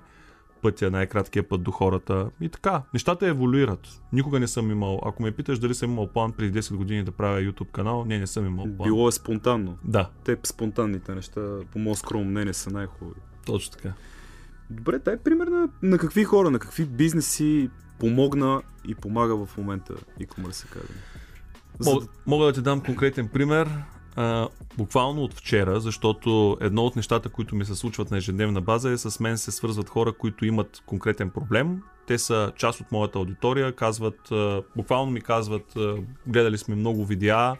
пътя, 0.65 0.91
най-краткия 0.91 1.49
път 1.49 1.63
до 1.63 1.71
хората. 1.71 2.29
И 2.41 2.49
така, 2.49 2.81
нещата 2.93 3.27
еволюират. 3.27 4.01
Никога 4.13 4.39
не 4.39 4.47
съм 4.47 4.71
имал, 4.71 5.01
ако 5.05 5.23
ме 5.23 5.31
питаш 5.31 5.59
дали 5.59 5.73
съм 5.73 5.91
имал 5.91 6.07
план 6.07 6.31
преди 6.31 6.61
10 6.61 6.75
години 6.75 7.03
да 7.03 7.11
правя 7.11 7.39
YouTube 7.41 7.71
канал, 7.71 8.05
не, 8.05 8.19
не 8.19 8.27
съм 8.27 8.45
имал 8.45 8.65
план. 8.77 8.87
Било 8.87 9.07
е 9.07 9.11
спонтанно. 9.11 9.77
Да. 9.83 10.09
Те 10.23 10.37
спонтанните 10.43 11.15
неща, 11.15 11.41
по 11.71 11.79
моят 11.79 11.97
скромно 11.97 12.29
мнение, 12.29 12.53
са 12.53 12.69
най-хубави. 12.69 13.19
Точно 13.45 13.71
така. 13.71 13.93
Добре, 14.69 14.99
дай 14.99 15.17
пример 15.17 15.47
на, 15.47 15.69
на 15.81 15.97
какви 15.97 16.23
хора, 16.23 16.51
на 16.51 16.59
какви 16.59 16.85
бизнеси 16.85 17.69
помогна 17.99 18.61
и 18.87 18.95
помага 18.95 19.45
в 19.45 19.57
момента 19.57 19.93
e-commerce 20.19 20.67
Academy. 20.67 20.95
Мога, 21.85 22.05
мога 22.25 22.45
да 22.45 22.53
ти 22.53 22.61
дам 22.61 22.81
конкретен 22.81 23.27
пример 23.27 23.69
а, 24.15 24.47
буквално 24.77 25.23
от 25.23 25.33
вчера, 25.33 25.79
защото 25.79 26.57
едно 26.61 26.85
от 26.85 26.95
нещата, 26.95 27.29
които 27.29 27.55
ми 27.55 27.65
се 27.65 27.75
случват 27.75 28.11
на 28.11 28.17
ежедневна 28.17 28.61
база 28.61 28.91
е 28.91 28.97
с 28.97 29.19
мен 29.19 29.37
се 29.37 29.51
свързват 29.51 29.89
хора, 29.89 30.13
които 30.13 30.45
имат 30.45 30.83
конкретен 30.85 31.29
проблем. 31.29 31.81
Те 32.07 32.17
са 32.17 32.51
част 32.57 32.81
от 32.81 32.91
моята 32.91 33.19
аудитория, 33.19 33.75
казват, 33.75 34.31
а, 34.31 34.61
буквално 34.75 35.11
ми 35.11 35.21
казват, 35.21 35.75
а, 35.77 35.95
гледали 36.27 36.57
сме 36.57 36.75
много 36.75 37.05
видеа, 37.05 37.55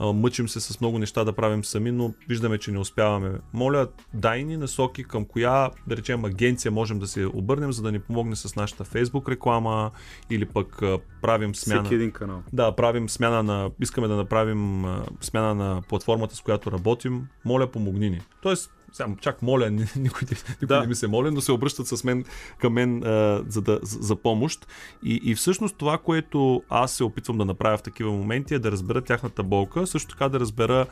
мъчим 0.00 0.48
се 0.48 0.60
с 0.60 0.80
много 0.80 0.98
неща 0.98 1.24
да 1.24 1.32
правим 1.32 1.64
сами, 1.64 1.90
но 1.90 2.14
виждаме, 2.28 2.58
че 2.58 2.72
не 2.72 2.78
успяваме. 2.78 3.32
Моля, 3.52 3.88
дай 4.14 4.44
ни 4.44 4.56
насоки 4.56 5.04
към 5.04 5.24
коя, 5.24 5.70
да 5.86 5.96
речем, 5.96 6.24
агенция 6.24 6.72
можем 6.72 6.98
да 6.98 7.06
се 7.06 7.26
обърнем, 7.26 7.72
за 7.72 7.82
да 7.82 7.92
ни 7.92 7.98
помогне 7.98 8.36
с 8.36 8.56
нашата 8.56 8.84
Facebook 8.84 9.28
реклама 9.28 9.90
или 10.30 10.44
пък 10.44 10.82
правим 11.22 11.54
смяна. 11.54 11.82
Всеки 11.82 11.94
един 11.94 12.10
канал. 12.10 12.42
Да, 12.52 12.72
правим 12.72 13.08
смяна 13.08 13.42
на. 13.42 13.70
Искаме 13.80 14.08
да 14.08 14.16
направим 14.16 14.84
смяна 15.20 15.54
на 15.54 15.82
платформата, 15.88 16.36
с 16.36 16.40
която 16.40 16.72
работим. 16.72 17.26
Моля, 17.44 17.66
помогни 17.66 18.10
ни. 18.10 18.20
Тоест, 18.42 18.70
сега, 18.96 19.08
чак 19.20 19.42
моля, 19.42 19.70
никой, 19.70 19.96
никой 19.96 20.26
да. 20.66 20.80
не 20.80 20.86
ми 20.86 20.94
се 20.94 21.06
моля, 21.06 21.30
но 21.30 21.40
се 21.40 21.52
обръщат 21.52 21.86
с 21.86 22.04
мен 22.04 22.24
към 22.58 22.72
мен 22.72 23.02
а, 23.04 23.44
за, 23.48 23.62
да, 23.62 23.78
за 23.82 24.16
помощ. 24.16 24.66
И, 25.02 25.20
и 25.24 25.34
всъщност 25.34 25.76
това, 25.76 25.98
което 25.98 26.62
аз 26.68 26.92
се 26.92 27.04
опитвам 27.04 27.38
да 27.38 27.44
направя 27.44 27.76
в 27.76 27.82
такива 27.82 28.12
моменти 28.12 28.54
е 28.54 28.58
да 28.58 28.72
разбера 28.72 29.02
тяхната 29.02 29.42
болка, 29.42 29.86
също 29.86 30.08
така 30.08 30.28
да 30.28 30.40
разбера 30.40 30.86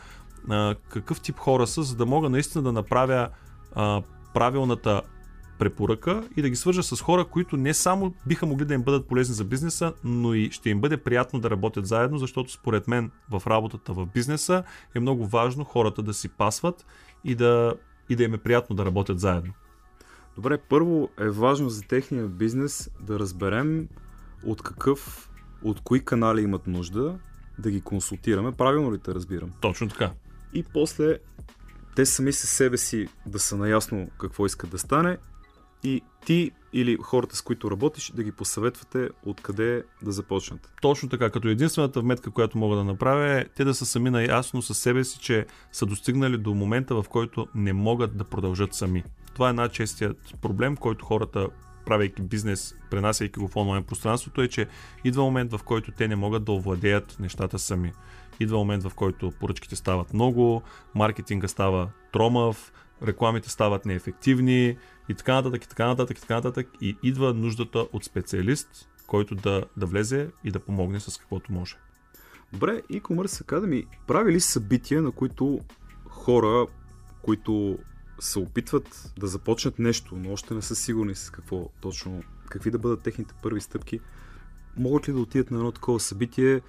а, 0.49 0.75
какъв 0.89 1.21
тип 1.21 1.39
хора 1.39 1.67
са, 1.67 1.83
за 1.83 1.97
да 1.97 2.07
мога 2.07 2.29
наистина 2.29 2.63
да 2.65 2.73
направя 2.73 3.29
а, 3.75 4.03
правилната 4.35 5.03
препоръка 5.59 6.23
и 6.37 6.43
да 6.43 6.49
ги 6.49 6.57
свържа 6.57 6.83
с 6.83 7.01
хора, 7.01 7.25
които 7.25 7.57
не 7.57 7.75
само 7.75 8.15
биха 8.27 8.47
могли 8.47 8.65
да 8.65 8.75
им 8.75 8.83
бъдат 8.83 9.09
полезни 9.09 9.35
за 9.35 9.45
бизнеса, 9.45 9.93
но 10.05 10.35
и 10.35 10.51
ще 10.51 10.71
им 10.71 10.81
бъде 10.81 10.97
приятно 10.97 11.41
да 11.41 11.51
работят 11.51 11.87
заедно, 11.87 12.19
защото 12.19 12.53
според 12.53 12.89
мен 12.89 13.11
в 13.31 13.43
работата 13.47 13.93
в 13.93 14.07
бизнеса 14.07 14.63
е 14.95 15.01
много 15.01 15.27
важно 15.27 15.65
хората 15.65 16.03
да 16.03 16.15
си 16.15 16.29
пасват 16.29 16.87
и 17.25 17.35
да 17.35 17.75
и 18.09 18.17
да 18.17 18.25
им 18.25 18.35
е 18.35 18.39
приятно 18.39 18.77
да 18.77 18.85
работят 18.85 19.21
заедно. 19.21 19.53
Добре, 20.35 20.59
първо 20.59 21.09
е 21.21 21.31
важно 21.31 21.69
за 21.69 21.83
техния 21.83 22.27
бизнес 22.27 22.91
да 23.01 23.19
разберем 23.19 23.89
от 24.45 24.63
какъв, 24.63 25.31
от 25.63 25.81
кои 25.81 26.05
канали 26.05 26.43
имат 26.43 26.67
нужда, 26.67 27.19
да 27.59 27.71
ги 27.71 27.81
консултираме. 27.81 28.53
Правилно 28.53 28.95
ли 28.95 28.99
те 28.99 29.15
разбирам? 29.15 29.51
Точно 29.61 29.89
така. 29.89 30.13
И 30.53 30.65
после 30.73 31.19
те 31.97 32.07
сами 32.07 32.33
със 32.33 32.51
себе 32.51 32.77
си 32.77 33.09
да 33.27 33.39
са 33.39 33.57
наясно 33.57 34.11
какво 34.19 34.47
искат 34.47 34.71
да 34.71 34.79
стане 34.79 35.19
и 35.85 36.03
ти 36.27 36.51
или 36.73 36.97
хората, 37.03 37.37
с 37.37 37.43
които 37.43 37.71
работиш, 37.71 38.13
да 38.17 38.23
ги 38.23 38.33
посъветвате 38.33 39.09
откъде 39.27 39.83
да 40.03 40.13
започнат. 40.13 40.73
Точно 40.83 41.09
така, 41.09 41.31
като 41.31 41.49
единствената 41.49 42.01
вметка, 42.01 42.31
която 42.31 42.59
мога 42.59 42.77
да 42.77 42.85
направя 42.85 43.41
е 43.41 43.45
те 43.45 43.65
да 43.65 43.75
са 43.75 43.87
сами 43.87 44.11
наясно 44.11 44.63
със 44.63 44.79
себе 44.79 45.05
си, 45.05 45.19
че 45.19 45.47
са 45.73 45.87
достигнали 45.87 46.39
до 46.39 46.55
момента, 46.55 47.03
в 47.03 47.09
който 47.09 47.47
не 47.55 47.73
могат 47.73 48.17
да 48.17 48.25
продължат 48.25 48.75
сами. 48.75 49.05
Това 49.35 49.51
е 49.51 49.53
най-честият 49.53 50.35
проблем, 50.43 50.77
който 50.77 51.05
хората 51.05 51.49
правейки 51.87 52.23
бизнес, 52.23 52.75
пренасяйки 52.91 53.41
го 53.41 53.49
в 53.49 53.57
онлайн 53.57 53.85
пространството, 53.85 54.43
е, 54.43 54.49
че 54.49 54.67
идва 55.05 55.23
момент, 55.23 55.53
в 55.53 55.61
който 55.65 55.93
те 55.93 56.09
не 56.09 56.17
могат 56.17 56.45
да 56.45 56.53
овладеят 56.53 57.17
нещата 57.21 57.59
сами. 57.59 57.93
Идва 58.41 58.59
момент, 58.59 58.83
в 58.83 58.95
който 58.95 59.33
поръчките 59.41 59.77
стават 59.77 60.15
много, 60.15 60.63
маркетинга 60.95 61.49
става 61.49 61.89
тромав, 62.13 62.73
рекламите 63.03 63.51
стават 63.51 63.87
неефективни 63.87 64.77
и 65.09 65.15
така 65.15 65.35
нататък, 65.35 65.65
и 65.65 65.69
така 65.69 65.87
нататък, 65.87 66.19
и 66.19 66.21
така 66.21 66.35
нататък. 66.35 66.69
И 66.81 66.97
идва 67.03 67.35
нуждата 67.35 67.79
от 67.93 68.05
специалист, 68.05 68.89
който 69.07 69.35
да, 69.35 69.65
да 69.77 69.87
влезе 69.87 70.31
и 70.45 70.51
да 70.51 70.61
помогне 70.61 71.01
с 71.01 71.19
каквото 71.19 71.53
може. 71.53 71.77
Добре, 72.53 72.83
e-commerce 72.93 73.45
Academy 73.45 73.87
прави 74.07 74.33
ли 74.33 74.41
събития, 74.41 75.03
на 75.03 75.13
които 75.13 75.61
хора, 76.09 76.67
които 77.23 77.79
се 78.21 78.39
опитват 78.39 79.13
да 79.19 79.27
започнат 79.27 79.79
нещо, 79.79 80.17
но 80.17 80.33
още 80.33 80.55
не 80.55 80.63
са 80.63 80.77
сигурни 80.77 81.15
с 81.15 81.31
какво 81.31 81.69
точно, 81.81 82.23
какви 82.51 82.71
да 82.71 82.79
бъдат 82.79 83.03
техните 83.03 83.35
първи 83.43 83.61
стъпки, 83.61 84.01
могат 84.77 85.09
ли 85.09 85.13
да 85.13 85.21
отидат 85.21 85.51
на 85.51 85.59
едно 85.59 85.73
такова 85.73 86.01
събитие, 86.01 86.61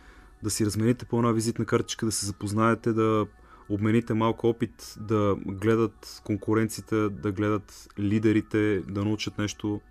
да 0.43 0.49
си 0.49 0.65
размените 0.65 1.05
по 1.05 1.17
една 1.17 1.31
визитна 1.31 1.65
картичка, 1.65 2.05
да 2.05 2.11
се 2.11 2.25
запознаете, 2.25 2.93
да 2.93 3.27
обмените 3.69 4.13
малко 4.13 4.47
опит, 4.47 4.95
да 4.99 5.36
гледат 5.45 6.21
конкуренцията, 6.23 7.09
да 7.09 7.32
гледат 7.32 7.88
лидерите, 7.99 8.80
да 8.80 9.05
научат 9.05 9.38
нещо? 9.38 9.82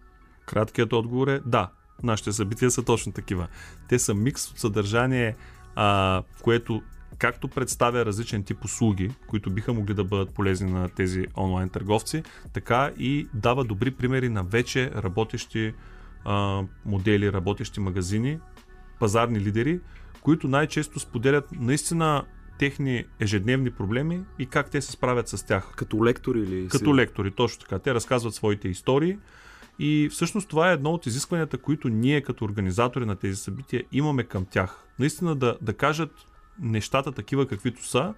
Краткият 0.46 0.92
отговор 0.92 1.28
е 1.28 1.40
да. 1.46 1.70
Нашите 2.02 2.32
събития 2.32 2.70
са 2.70 2.82
точно 2.82 3.12
такива. 3.12 3.48
Те 3.88 3.98
са 3.98 4.14
микс 4.14 4.50
от 4.50 4.58
съдържание, 4.58 5.36
а, 5.74 6.22
което 6.42 6.82
както 7.18 7.48
представя 7.48 8.06
различен 8.06 8.42
тип 8.42 8.64
услуги, 8.64 9.10
които 9.26 9.50
биха 9.50 9.72
могли 9.72 9.94
да 9.94 10.04
бъдат 10.04 10.30
полезни 10.30 10.72
на 10.72 10.88
тези 10.88 11.26
онлайн 11.36 11.68
търговци, 11.68 12.22
така 12.52 12.90
и 12.98 13.28
дава 13.34 13.64
добри 13.64 13.90
примери 13.90 14.28
на 14.28 14.42
вече 14.42 14.90
работещи 14.90 15.74
а, 16.24 16.62
модели, 16.84 17.32
работещи 17.32 17.80
магазини, 17.80 18.38
пазарни 19.00 19.40
лидери, 19.40 19.80
които 20.20 20.48
най-често 20.48 21.00
споделят 21.00 21.52
наистина 21.52 22.24
техни 22.58 23.04
ежедневни 23.20 23.70
проблеми 23.70 24.24
и 24.38 24.46
как 24.46 24.70
те 24.70 24.80
се 24.80 24.92
справят 24.92 25.28
с 25.28 25.46
тях. 25.46 25.72
Като 25.76 26.04
лектори 26.04 26.38
или? 26.38 26.68
Като 26.68 26.96
лектори, 26.96 27.30
точно 27.30 27.60
така. 27.60 27.78
Те 27.78 27.94
разказват 27.94 28.34
своите 28.34 28.68
истории 28.68 29.18
и 29.78 30.08
всъщност 30.12 30.48
това 30.48 30.70
е 30.70 30.74
едно 30.74 30.90
от 30.90 31.06
изискванията, 31.06 31.58
които 31.58 31.88
ние 31.88 32.20
като 32.20 32.44
организатори 32.44 33.06
на 33.06 33.16
тези 33.16 33.36
събития 33.36 33.84
имаме 33.92 34.24
към 34.24 34.46
тях. 34.46 34.84
Наистина 34.98 35.36
да, 35.36 35.58
да 35.62 35.74
кажат 35.74 36.10
нещата 36.60 37.12
такива 37.12 37.46
каквито 37.46 37.86
са, 37.86 38.14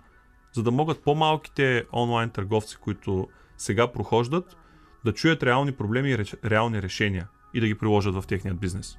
за 0.52 0.62
да 0.62 0.70
могат 0.70 1.02
по-малките 1.02 1.84
онлайн 1.92 2.30
търговци, 2.30 2.76
които 2.76 3.28
сега 3.56 3.92
прохождат, 3.92 4.56
да 5.04 5.12
чуят 5.12 5.42
реални 5.42 5.72
проблеми 5.72 6.10
и 6.10 6.18
реални 6.44 6.82
решения 6.82 7.28
и 7.54 7.60
да 7.60 7.66
ги 7.66 7.74
приложат 7.74 8.14
в 8.14 8.24
техния 8.26 8.54
бизнес. 8.54 8.98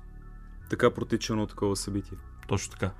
Така 0.70 0.94
протича 0.94 1.34
едно 1.34 1.48
такова 1.48 1.76
събитие. 1.76 2.18
Точно 2.48 2.72
така. 2.72 2.92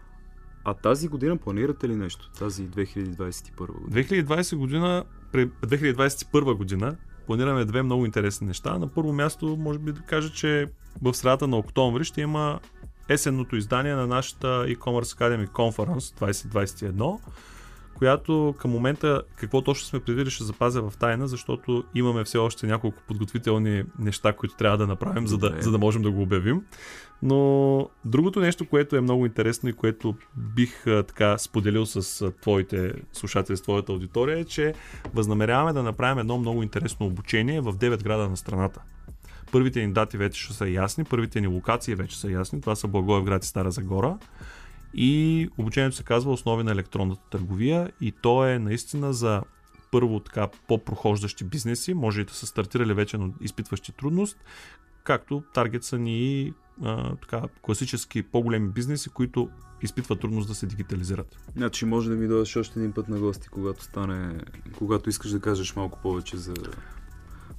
А 0.70 0.74
тази 0.74 1.08
година 1.08 1.38
планирате 1.38 1.90
ли 1.90 1.96
нещо? 1.96 2.30
Тази 2.40 2.70
2021 2.70 3.68
година? 3.68 4.04
2020 4.04 4.56
година, 4.56 5.04
2021 5.34 6.54
година 6.54 6.96
планираме 7.26 7.66
две 7.66 7.84
много 7.84 8.06
интересни 8.06 8.48
неща. 8.48 8.78
На 8.78 8.88
първо 8.88 9.14
място, 9.14 9.58
може 9.60 9.80
би 9.80 9.92
да 9.92 10.02
кажа, 10.02 10.30
че 10.30 10.68
в 11.02 11.14
средата 11.14 11.48
на 11.48 11.58
октомври 11.58 12.04
ще 12.04 12.22
има 12.22 12.60
есенното 13.10 13.56
издание 13.56 13.96
на 13.96 14.08
нашата 14.08 14.48
e-commerce 14.48 15.18
Academy 15.18 15.48
Conference 15.48 16.34
2021 16.34 17.20
която 17.98 18.56
към 18.58 18.72
момента 18.72 19.22
какво 19.36 19.62
точно 19.62 19.88
сме 19.88 20.00
предвидили 20.00 20.30
ще 20.30 20.44
запазя 20.44 20.82
в 20.82 20.94
тайна, 21.00 21.28
защото 21.28 21.84
имаме 21.96 22.24
все 22.24 22.38
още 22.38 22.68
няколко 22.68 23.02
подготвителни 23.08 23.84
неща, 24.00 24.34
които 24.34 24.56
трябва 24.56 24.78
да 24.78 24.88
направим, 24.88 25.28
за 25.28 25.38
да, 25.38 25.56
за 25.60 25.72
да 25.72 25.78
можем 25.78 26.02
да 26.02 26.12
го 26.12 26.22
обявим. 26.22 26.62
Но 27.22 27.90
другото 28.06 28.40
нещо, 28.40 28.70
което 28.70 28.96
е 28.96 29.02
много 29.02 29.26
интересно 29.26 29.70
и 29.70 29.74
което 29.74 30.16
бих 30.36 30.84
така 30.84 31.38
споделил 31.38 31.86
с 31.86 32.32
твоите 32.32 32.94
слушатели, 33.14 33.58
с 33.58 33.62
твоята 33.62 33.92
аудитория, 33.92 34.40
е, 34.40 34.44
че 34.44 34.74
възнамеряваме 35.14 35.74
да 35.74 35.84
направим 35.84 36.20
едно 36.20 36.38
много 36.38 36.64
интересно 36.64 37.06
обучение 37.06 37.62
в 37.62 37.74
9 37.74 38.04
града 38.04 38.30
на 38.30 38.38
страната. 38.38 38.82
Първите 39.52 39.86
ни 39.86 39.94
дати 39.94 40.18
вече 40.18 40.44
ще 40.44 40.54
са 40.54 40.70
ясни, 40.70 41.04
първите 41.04 41.42
ни 41.42 41.48
локации 41.48 41.96
вече 41.96 42.20
са 42.20 42.32
ясни. 42.32 42.62
Това 42.62 42.76
са 42.76 42.88
Благоевград 42.88 43.46
и 43.46 43.48
Стара 43.48 43.72
Загора. 43.72 44.18
И 44.94 45.50
обучението 45.58 45.96
се 45.96 46.04
казва 46.04 46.32
Основи 46.32 46.64
на 46.64 46.72
електронната 46.72 47.22
търговия 47.30 47.92
и 48.02 48.12
то 48.12 48.48
е 48.48 48.60
наистина 48.60 49.14
за 49.14 49.42
първо 49.92 50.20
така 50.20 50.48
по-прохождащи 50.68 51.44
бизнеси, 51.44 51.94
може 51.94 52.22
и 52.22 52.26
да 52.26 52.34
са 52.34 52.48
стартирали 52.48 52.94
вече, 52.94 53.18
но 53.18 53.34
изпитващи 53.42 53.92
трудност, 53.92 54.38
както 55.08 55.44
таргет 55.54 55.84
са 55.84 55.98
ни 55.98 56.54
а, 56.84 57.16
така, 57.16 57.42
класически 57.62 58.24
по-големи 58.24 58.70
бизнеси, 58.70 59.10
които 59.10 59.50
изпитват 59.82 60.20
трудност 60.20 60.48
да 60.48 60.56
се 60.56 60.66
дигитализират. 60.66 61.38
Значи 61.56 61.86
може 61.86 62.10
да 62.10 62.16
ми 62.16 62.28
дойдеш 62.28 62.56
още 62.56 62.80
един 62.80 62.92
път 62.92 63.10
на 63.10 63.20
гости, 63.20 63.48
когато 63.48 63.84
стане, 63.84 64.40
когато 64.78 65.10
искаш 65.10 65.32
да 65.32 65.40
кажеш 65.40 65.76
малко 65.76 66.00
повече 66.02 66.38
за, 66.38 66.54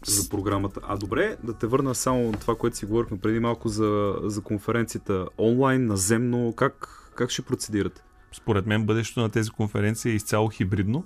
за 0.07 0.29
програмата. 0.29 0.81
А 0.89 0.97
добре, 0.97 1.37
да 1.45 1.53
те 1.53 1.67
върна 1.67 1.95
само 1.95 2.33
това, 2.33 2.55
което 2.55 2.77
си 2.77 2.87
говорихме 2.87 3.19
преди 3.19 3.41
малко 3.41 3.69
за, 3.69 4.15
за 4.23 4.41
конференцията 4.41 5.27
онлайн, 5.39 5.87
наземно, 5.87 6.53
как, 6.57 6.89
как 7.15 7.31
ще 7.31 7.43
процедирате? 7.43 8.03
Според 8.33 8.67
мен 8.67 8.87
бъдещето 8.87 9.21
на 9.21 9.29
тези 9.29 9.51
конференции 9.51 10.13
е 10.13 10.15
изцяло 10.15 10.49
хибридно. 10.49 11.05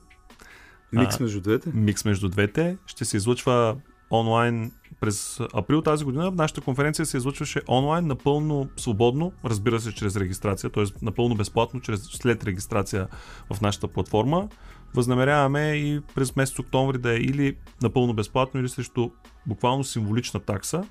Микс 0.93 1.21
между 1.21 1.41
двете? 1.41 1.69
А, 1.69 1.77
микс 1.77 2.05
между 2.05 2.29
двете. 2.29 2.77
Ще 2.87 3.05
се 3.05 3.17
излъчва 3.17 3.77
онлайн 4.13 4.73
през 5.01 5.41
април 5.55 5.83
тази 5.83 6.05
година. 6.05 6.31
Нашата 6.31 6.61
конференция 6.61 7.07
се 7.07 7.17
излъчваше 7.17 7.61
онлайн, 7.69 8.07
напълно 8.07 8.69
свободно, 8.77 9.33
разбира 9.45 9.81
се, 9.81 9.95
чрез 9.95 10.17
регистрация, 10.17 10.71
т.е. 10.71 10.85
напълно 11.03 11.35
безплатно, 11.35 11.81
чрез, 11.81 12.03
след 12.03 12.45
регистрация 12.45 13.09
в 13.53 13.61
нашата 13.61 13.89
платформа. 13.89 14.49
Възнамеряваме 14.95 15.73
и 15.73 16.01
през 16.15 16.37
месец 16.37 16.59
октомври 16.59 16.99
да 16.99 17.13
е 17.13 17.17
или 17.17 17.57
напълно 17.83 18.15
безплатно, 18.15 18.61
или 18.61 18.69
срещу 18.69 19.11
буквално 19.47 19.85
символична 19.85 20.41
такса, 20.41 20.85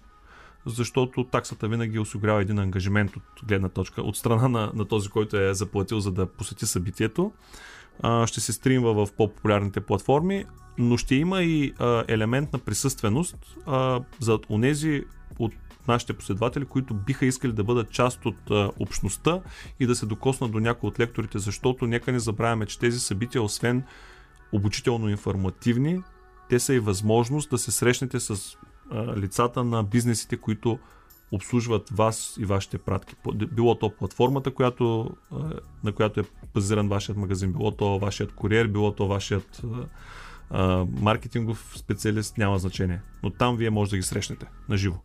защото 0.65 1.23
таксата 1.23 1.67
винаги 1.67 1.99
осигурява 1.99 2.41
един 2.41 2.59
ангажимент 2.59 3.15
от 3.15 3.23
гледна 3.47 3.69
точка, 3.69 4.01
от 4.01 4.17
страна 4.17 4.47
на, 4.47 4.71
на 4.75 4.85
този, 4.85 5.09
който 5.09 5.37
е 5.37 5.53
заплатил 5.53 5.99
за 5.99 6.11
да 6.11 6.25
посети 6.25 6.65
събитието. 6.65 7.31
Ще 8.25 8.41
се 8.41 8.53
стримва 8.53 9.05
в 9.05 9.13
по-популярните 9.17 9.81
платформи, 9.81 10.45
но 10.77 10.97
ще 10.97 11.15
има 11.15 11.43
и 11.43 11.73
елемент 12.07 12.53
на 12.53 12.59
присъственост 12.59 13.57
за 14.19 14.39
онези 14.49 15.03
от 15.39 15.53
нашите 15.87 16.13
последователи, 16.13 16.65
които 16.65 16.93
биха 16.93 17.25
искали 17.25 17.51
да 17.51 17.63
бъдат 17.63 17.91
част 17.91 18.25
от 18.25 18.35
общността 18.79 19.41
и 19.79 19.85
да 19.85 19.95
се 19.95 20.05
докоснат 20.05 20.51
до 20.51 20.59
някои 20.59 20.87
от 20.87 20.99
лекторите, 20.99 21.39
защото 21.39 21.87
нека 21.87 22.11
не 22.11 22.19
забравяме, 22.19 22.65
че 22.65 22.79
тези 22.79 22.99
събития, 22.99 23.43
освен 23.43 23.83
обучително-информативни, 24.53 26.03
те 26.49 26.59
са 26.59 26.73
и 26.73 26.79
възможност 26.79 27.49
да 27.49 27.57
се 27.57 27.71
срещнете 27.71 28.19
с 28.19 28.57
лицата 29.17 29.63
на 29.63 29.83
бизнесите, 29.83 30.37
които 30.37 30.79
обслужват 31.31 31.89
вас 31.89 32.37
и 32.39 32.45
вашите 32.45 32.77
пратки. 32.77 33.15
Било 33.33 33.75
то 33.75 33.89
платформата, 33.89 34.53
която, 34.53 35.15
на 35.83 35.91
която 35.91 36.19
е 36.19 36.23
базиран 36.53 36.89
вашият 36.89 37.17
магазин, 37.17 37.51
било 37.51 37.71
то 37.71 37.99
вашият 37.99 38.31
куриер, 38.31 38.67
било 38.67 38.91
то 38.91 39.07
вашият 39.07 39.61
маркетингов 41.01 41.73
специалист, 41.77 42.37
няма 42.37 42.59
значение. 42.59 43.01
Но 43.23 43.29
там 43.29 43.57
вие 43.57 43.69
може 43.69 43.91
да 43.91 43.97
ги 43.97 44.03
срещнете 44.03 44.45
на 44.69 44.77
живо. 44.77 44.97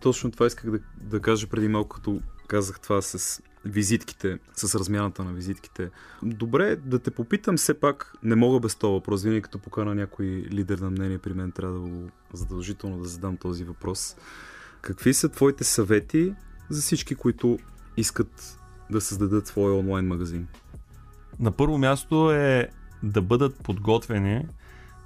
Точно 0.00 0.30
това 0.30 0.46
исках 0.46 0.70
да, 0.70 0.78
да 0.96 1.20
кажа 1.20 1.46
преди 1.46 1.68
малко, 1.68 1.96
като 1.96 2.20
казах 2.46 2.80
това 2.80 3.02
с 3.02 3.42
визитките, 3.64 4.38
с 4.54 4.74
размяната 4.74 5.24
на 5.24 5.32
визитките. 5.32 5.90
Добре, 6.22 6.76
да 6.76 6.98
те 6.98 7.10
попитам 7.10 7.56
все 7.56 7.80
пак, 7.80 8.14
не 8.22 8.34
мога 8.34 8.60
без 8.60 8.74
това 8.74 8.92
въпрос. 8.92 9.22
Винаги 9.22 9.42
като 9.42 9.58
покана 9.58 9.94
някой 9.94 10.26
лидер 10.26 10.78
на 10.78 10.90
мнение 10.90 11.18
при 11.18 11.32
мен, 11.32 11.52
трябва 11.52 11.74
да 11.74 11.80
го 11.80 12.08
задължително 12.32 12.98
да 12.98 13.08
задам 13.08 13.36
този 13.36 13.64
въпрос. 13.64 14.16
Какви 14.82 15.14
са 15.14 15.28
твоите 15.28 15.64
съвети 15.64 16.34
за 16.70 16.82
всички, 16.82 17.14
които 17.14 17.58
искат 17.96 18.58
да 18.90 19.00
създадат 19.00 19.46
своя 19.46 19.74
онлайн 19.74 20.06
магазин? 20.06 20.46
На 21.40 21.50
първо 21.50 21.78
място 21.78 22.32
е 22.32 22.68
да 23.02 23.22
бъдат 23.22 23.56
подготвени, 23.62 24.46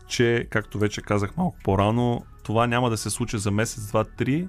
че, 0.06 0.46
както 0.50 0.78
вече 0.78 1.02
казах 1.02 1.36
малко 1.36 1.56
по-рано, 1.64 2.24
това 2.42 2.66
няма 2.66 2.90
да 2.90 2.96
се 2.96 3.10
случи 3.10 3.38
за 3.38 3.50
месец, 3.50 3.86
два, 3.86 4.04
три, 4.04 4.48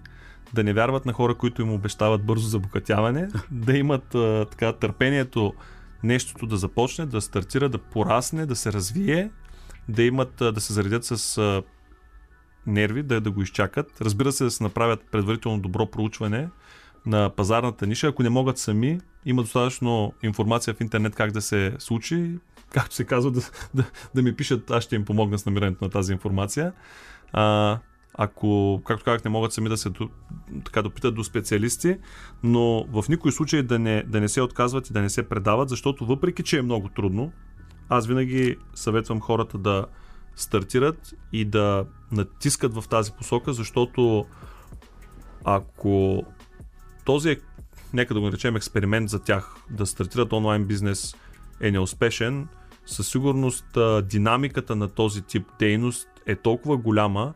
да 0.53 0.63
не 0.63 0.73
вярват 0.73 1.05
на 1.05 1.13
хора, 1.13 1.35
които 1.35 1.61
им 1.61 1.71
обещават 1.71 2.25
бързо 2.25 2.47
забогатяване, 2.47 3.29
да 3.51 3.77
имат 3.77 4.15
а, 4.15 4.45
така 4.51 4.73
търпението 4.73 5.53
нещото 6.03 6.47
да 6.47 6.57
започне, 6.57 7.05
да 7.05 7.21
стартира, 7.21 7.69
да 7.69 7.77
порасне, 7.77 8.45
да 8.45 8.55
се 8.55 8.73
развие, 8.73 9.31
да 9.89 10.03
имат, 10.03 10.41
а, 10.41 10.51
да 10.51 10.61
се 10.61 10.73
заредят 10.73 11.05
с 11.05 11.37
а, 11.37 11.63
нерви, 12.67 13.03
да, 13.03 13.21
да 13.21 13.31
го 13.31 13.41
изчакат. 13.41 14.01
Разбира 14.01 14.31
се, 14.31 14.43
да 14.43 14.51
се 14.51 14.63
направят 14.63 14.99
предварително 15.11 15.59
добро 15.59 15.85
проучване 15.85 16.49
на 17.05 17.29
пазарната 17.29 17.87
ниша. 17.87 18.07
Ако 18.07 18.23
не 18.23 18.29
могат 18.29 18.57
сами, 18.57 18.99
има 19.25 19.41
достатъчно 19.41 20.13
информация 20.23 20.73
в 20.73 20.81
интернет 20.81 21.15
как 21.15 21.31
да 21.31 21.41
се 21.41 21.75
случи. 21.79 22.39
Както 22.69 22.95
се 22.95 23.03
казва, 23.03 23.31
да, 23.31 23.41
да, 23.73 23.83
да 24.15 24.21
ми 24.21 24.35
пишат, 24.35 24.71
аз 24.71 24.83
ще 24.83 24.95
им 24.95 25.05
помогна 25.05 25.37
с 25.37 25.45
намирането 25.45 25.83
на 25.83 25.89
тази 25.89 26.13
информация. 26.13 26.73
А, 27.33 27.79
ако, 28.13 28.81
както 28.85 29.05
казах, 29.05 29.23
не 29.23 29.31
могат 29.31 29.53
сами 29.53 29.69
да 29.69 29.77
се 29.77 29.89
така 30.65 30.81
допитат 30.81 31.15
до 31.15 31.23
специалисти, 31.23 31.97
но 32.43 32.85
в 32.89 33.05
никой 33.09 33.31
случай 33.31 33.63
да 33.63 33.79
не, 33.79 34.03
да 34.03 34.21
не 34.21 34.27
се 34.27 34.41
отказват 34.41 34.89
и 34.89 34.93
да 34.93 35.01
не 35.01 35.09
се 35.09 35.29
предават, 35.29 35.69
защото 35.69 36.05
въпреки, 36.05 36.43
че 36.43 36.57
е 36.57 36.61
много 36.61 36.89
трудно, 36.89 37.31
аз 37.89 38.07
винаги 38.07 38.57
съветвам 38.75 39.21
хората 39.21 39.57
да 39.57 39.85
стартират 40.37 41.13
и 41.33 41.45
да 41.45 41.85
натискат 42.11 42.73
в 42.73 42.83
тази 42.89 43.11
посока, 43.11 43.53
защото 43.53 44.25
ако 45.43 46.23
този 47.05 47.29
е, 47.29 47.37
нека 47.93 48.13
да 48.13 48.19
го 48.19 48.25
наречем 48.25 48.55
експеримент 48.55 49.09
за 49.09 49.19
тях, 49.19 49.55
да 49.69 49.85
стартират 49.85 50.33
онлайн 50.33 50.65
бизнес 50.65 51.15
е 51.61 51.71
неуспешен, 51.71 52.47
със 52.85 53.07
сигурност 53.07 53.77
динамиката 54.03 54.75
на 54.75 54.89
този 54.89 55.21
тип 55.21 55.47
дейност 55.59 56.07
е 56.25 56.35
толкова 56.35 56.77
голяма, 56.77 57.33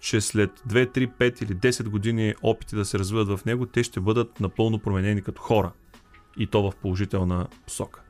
че 0.00 0.20
след 0.20 0.50
2, 0.68 0.96
3, 0.96 1.12
5 1.18 1.42
или 1.42 1.56
10 1.56 1.88
години 1.88 2.34
опити 2.42 2.76
да 2.76 2.84
се 2.84 2.98
развиват 2.98 3.28
в 3.28 3.44
него, 3.44 3.66
те 3.66 3.82
ще 3.82 4.00
бъдат 4.00 4.40
напълно 4.40 4.78
променени 4.78 5.22
като 5.22 5.42
хора. 5.42 5.72
И 6.36 6.46
то 6.46 6.70
в 6.70 6.76
положителна 6.76 7.46
посока. 7.66 8.02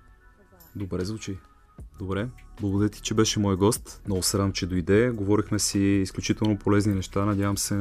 Добре 0.76 1.04
звучи. 1.04 1.38
Добре. 1.98 2.28
Благодаря 2.60 2.88
ти, 2.88 3.00
че 3.00 3.14
беше 3.14 3.40
мой 3.40 3.56
гост. 3.56 4.02
Много 4.06 4.22
се 4.22 4.38
радвам, 4.38 4.52
че 4.52 4.66
дойде. 4.66 5.10
Говорихме 5.10 5.58
си 5.58 5.78
изключително 5.78 6.58
полезни 6.58 6.94
неща. 6.94 7.24
Надявам 7.24 7.58
се 7.58 7.74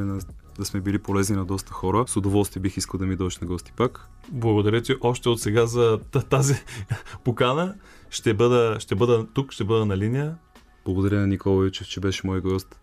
да 0.58 0.66
сме 0.66 0.82
били 0.82 1.00
полезни 1.00 1.36
на 1.36 1.46
доста 1.46 1.74
хора. 1.74 2.04
С 2.08 2.16
удоволствие 2.16 2.62
бих 2.62 2.78
искал 2.78 2.98
да 2.98 3.06
ми 3.06 3.16
дойдеш 3.16 3.38
на 3.38 3.48
гости 3.48 3.72
пак. 3.78 4.08
Благодаря 4.30 4.82
ти 4.82 4.96
още 5.02 5.30
от 5.30 5.42
сега 5.42 5.66
за 5.66 6.00
тази 6.30 6.56
покана. 7.24 7.76
Ще 8.10 8.34
бъда, 8.34 8.80
ще 8.80 8.96
бъда 8.96 9.28
тук, 9.34 9.52
ще 9.52 9.64
бъда 9.64 9.86
на 9.86 9.98
линия. 9.98 10.38
Благодаря 10.86 11.20
на 11.20 11.28
Никола 11.28 11.66
Ючев, 11.66 11.88
че 11.88 12.00
беше 12.00 12.28
мой 12.28 12.42
гост. 12.42 12.80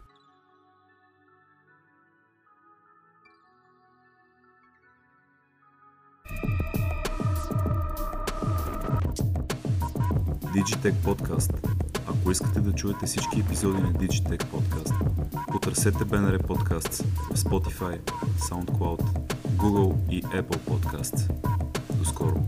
Digitech 10.54 10.94
Podcast. 10.94 11.52
Ако 12.06 12.30
искате 12.30 12.60
да 12.60 12.72
чуете 12.72 13.06
всички 13.06 13.40
епизоди 13.40 13.82
на 13.82 13.92
Digitech 13.92 14.44
Podcast, 14.44 14.94
потърсете 15.52 15.98
BNR 15.98 16.42
Podcasts 16.42 17.04
в 17.04 17.38
Spotify, 17.38 17.98
SoundCloud, 18.38 19.02
Google 19.56 20.10
и 20.10 20.22
Apple 20.22 20.58
Podcasts. 20.58 21.32
До 21.98 22.04
скоро! 22.04 22.42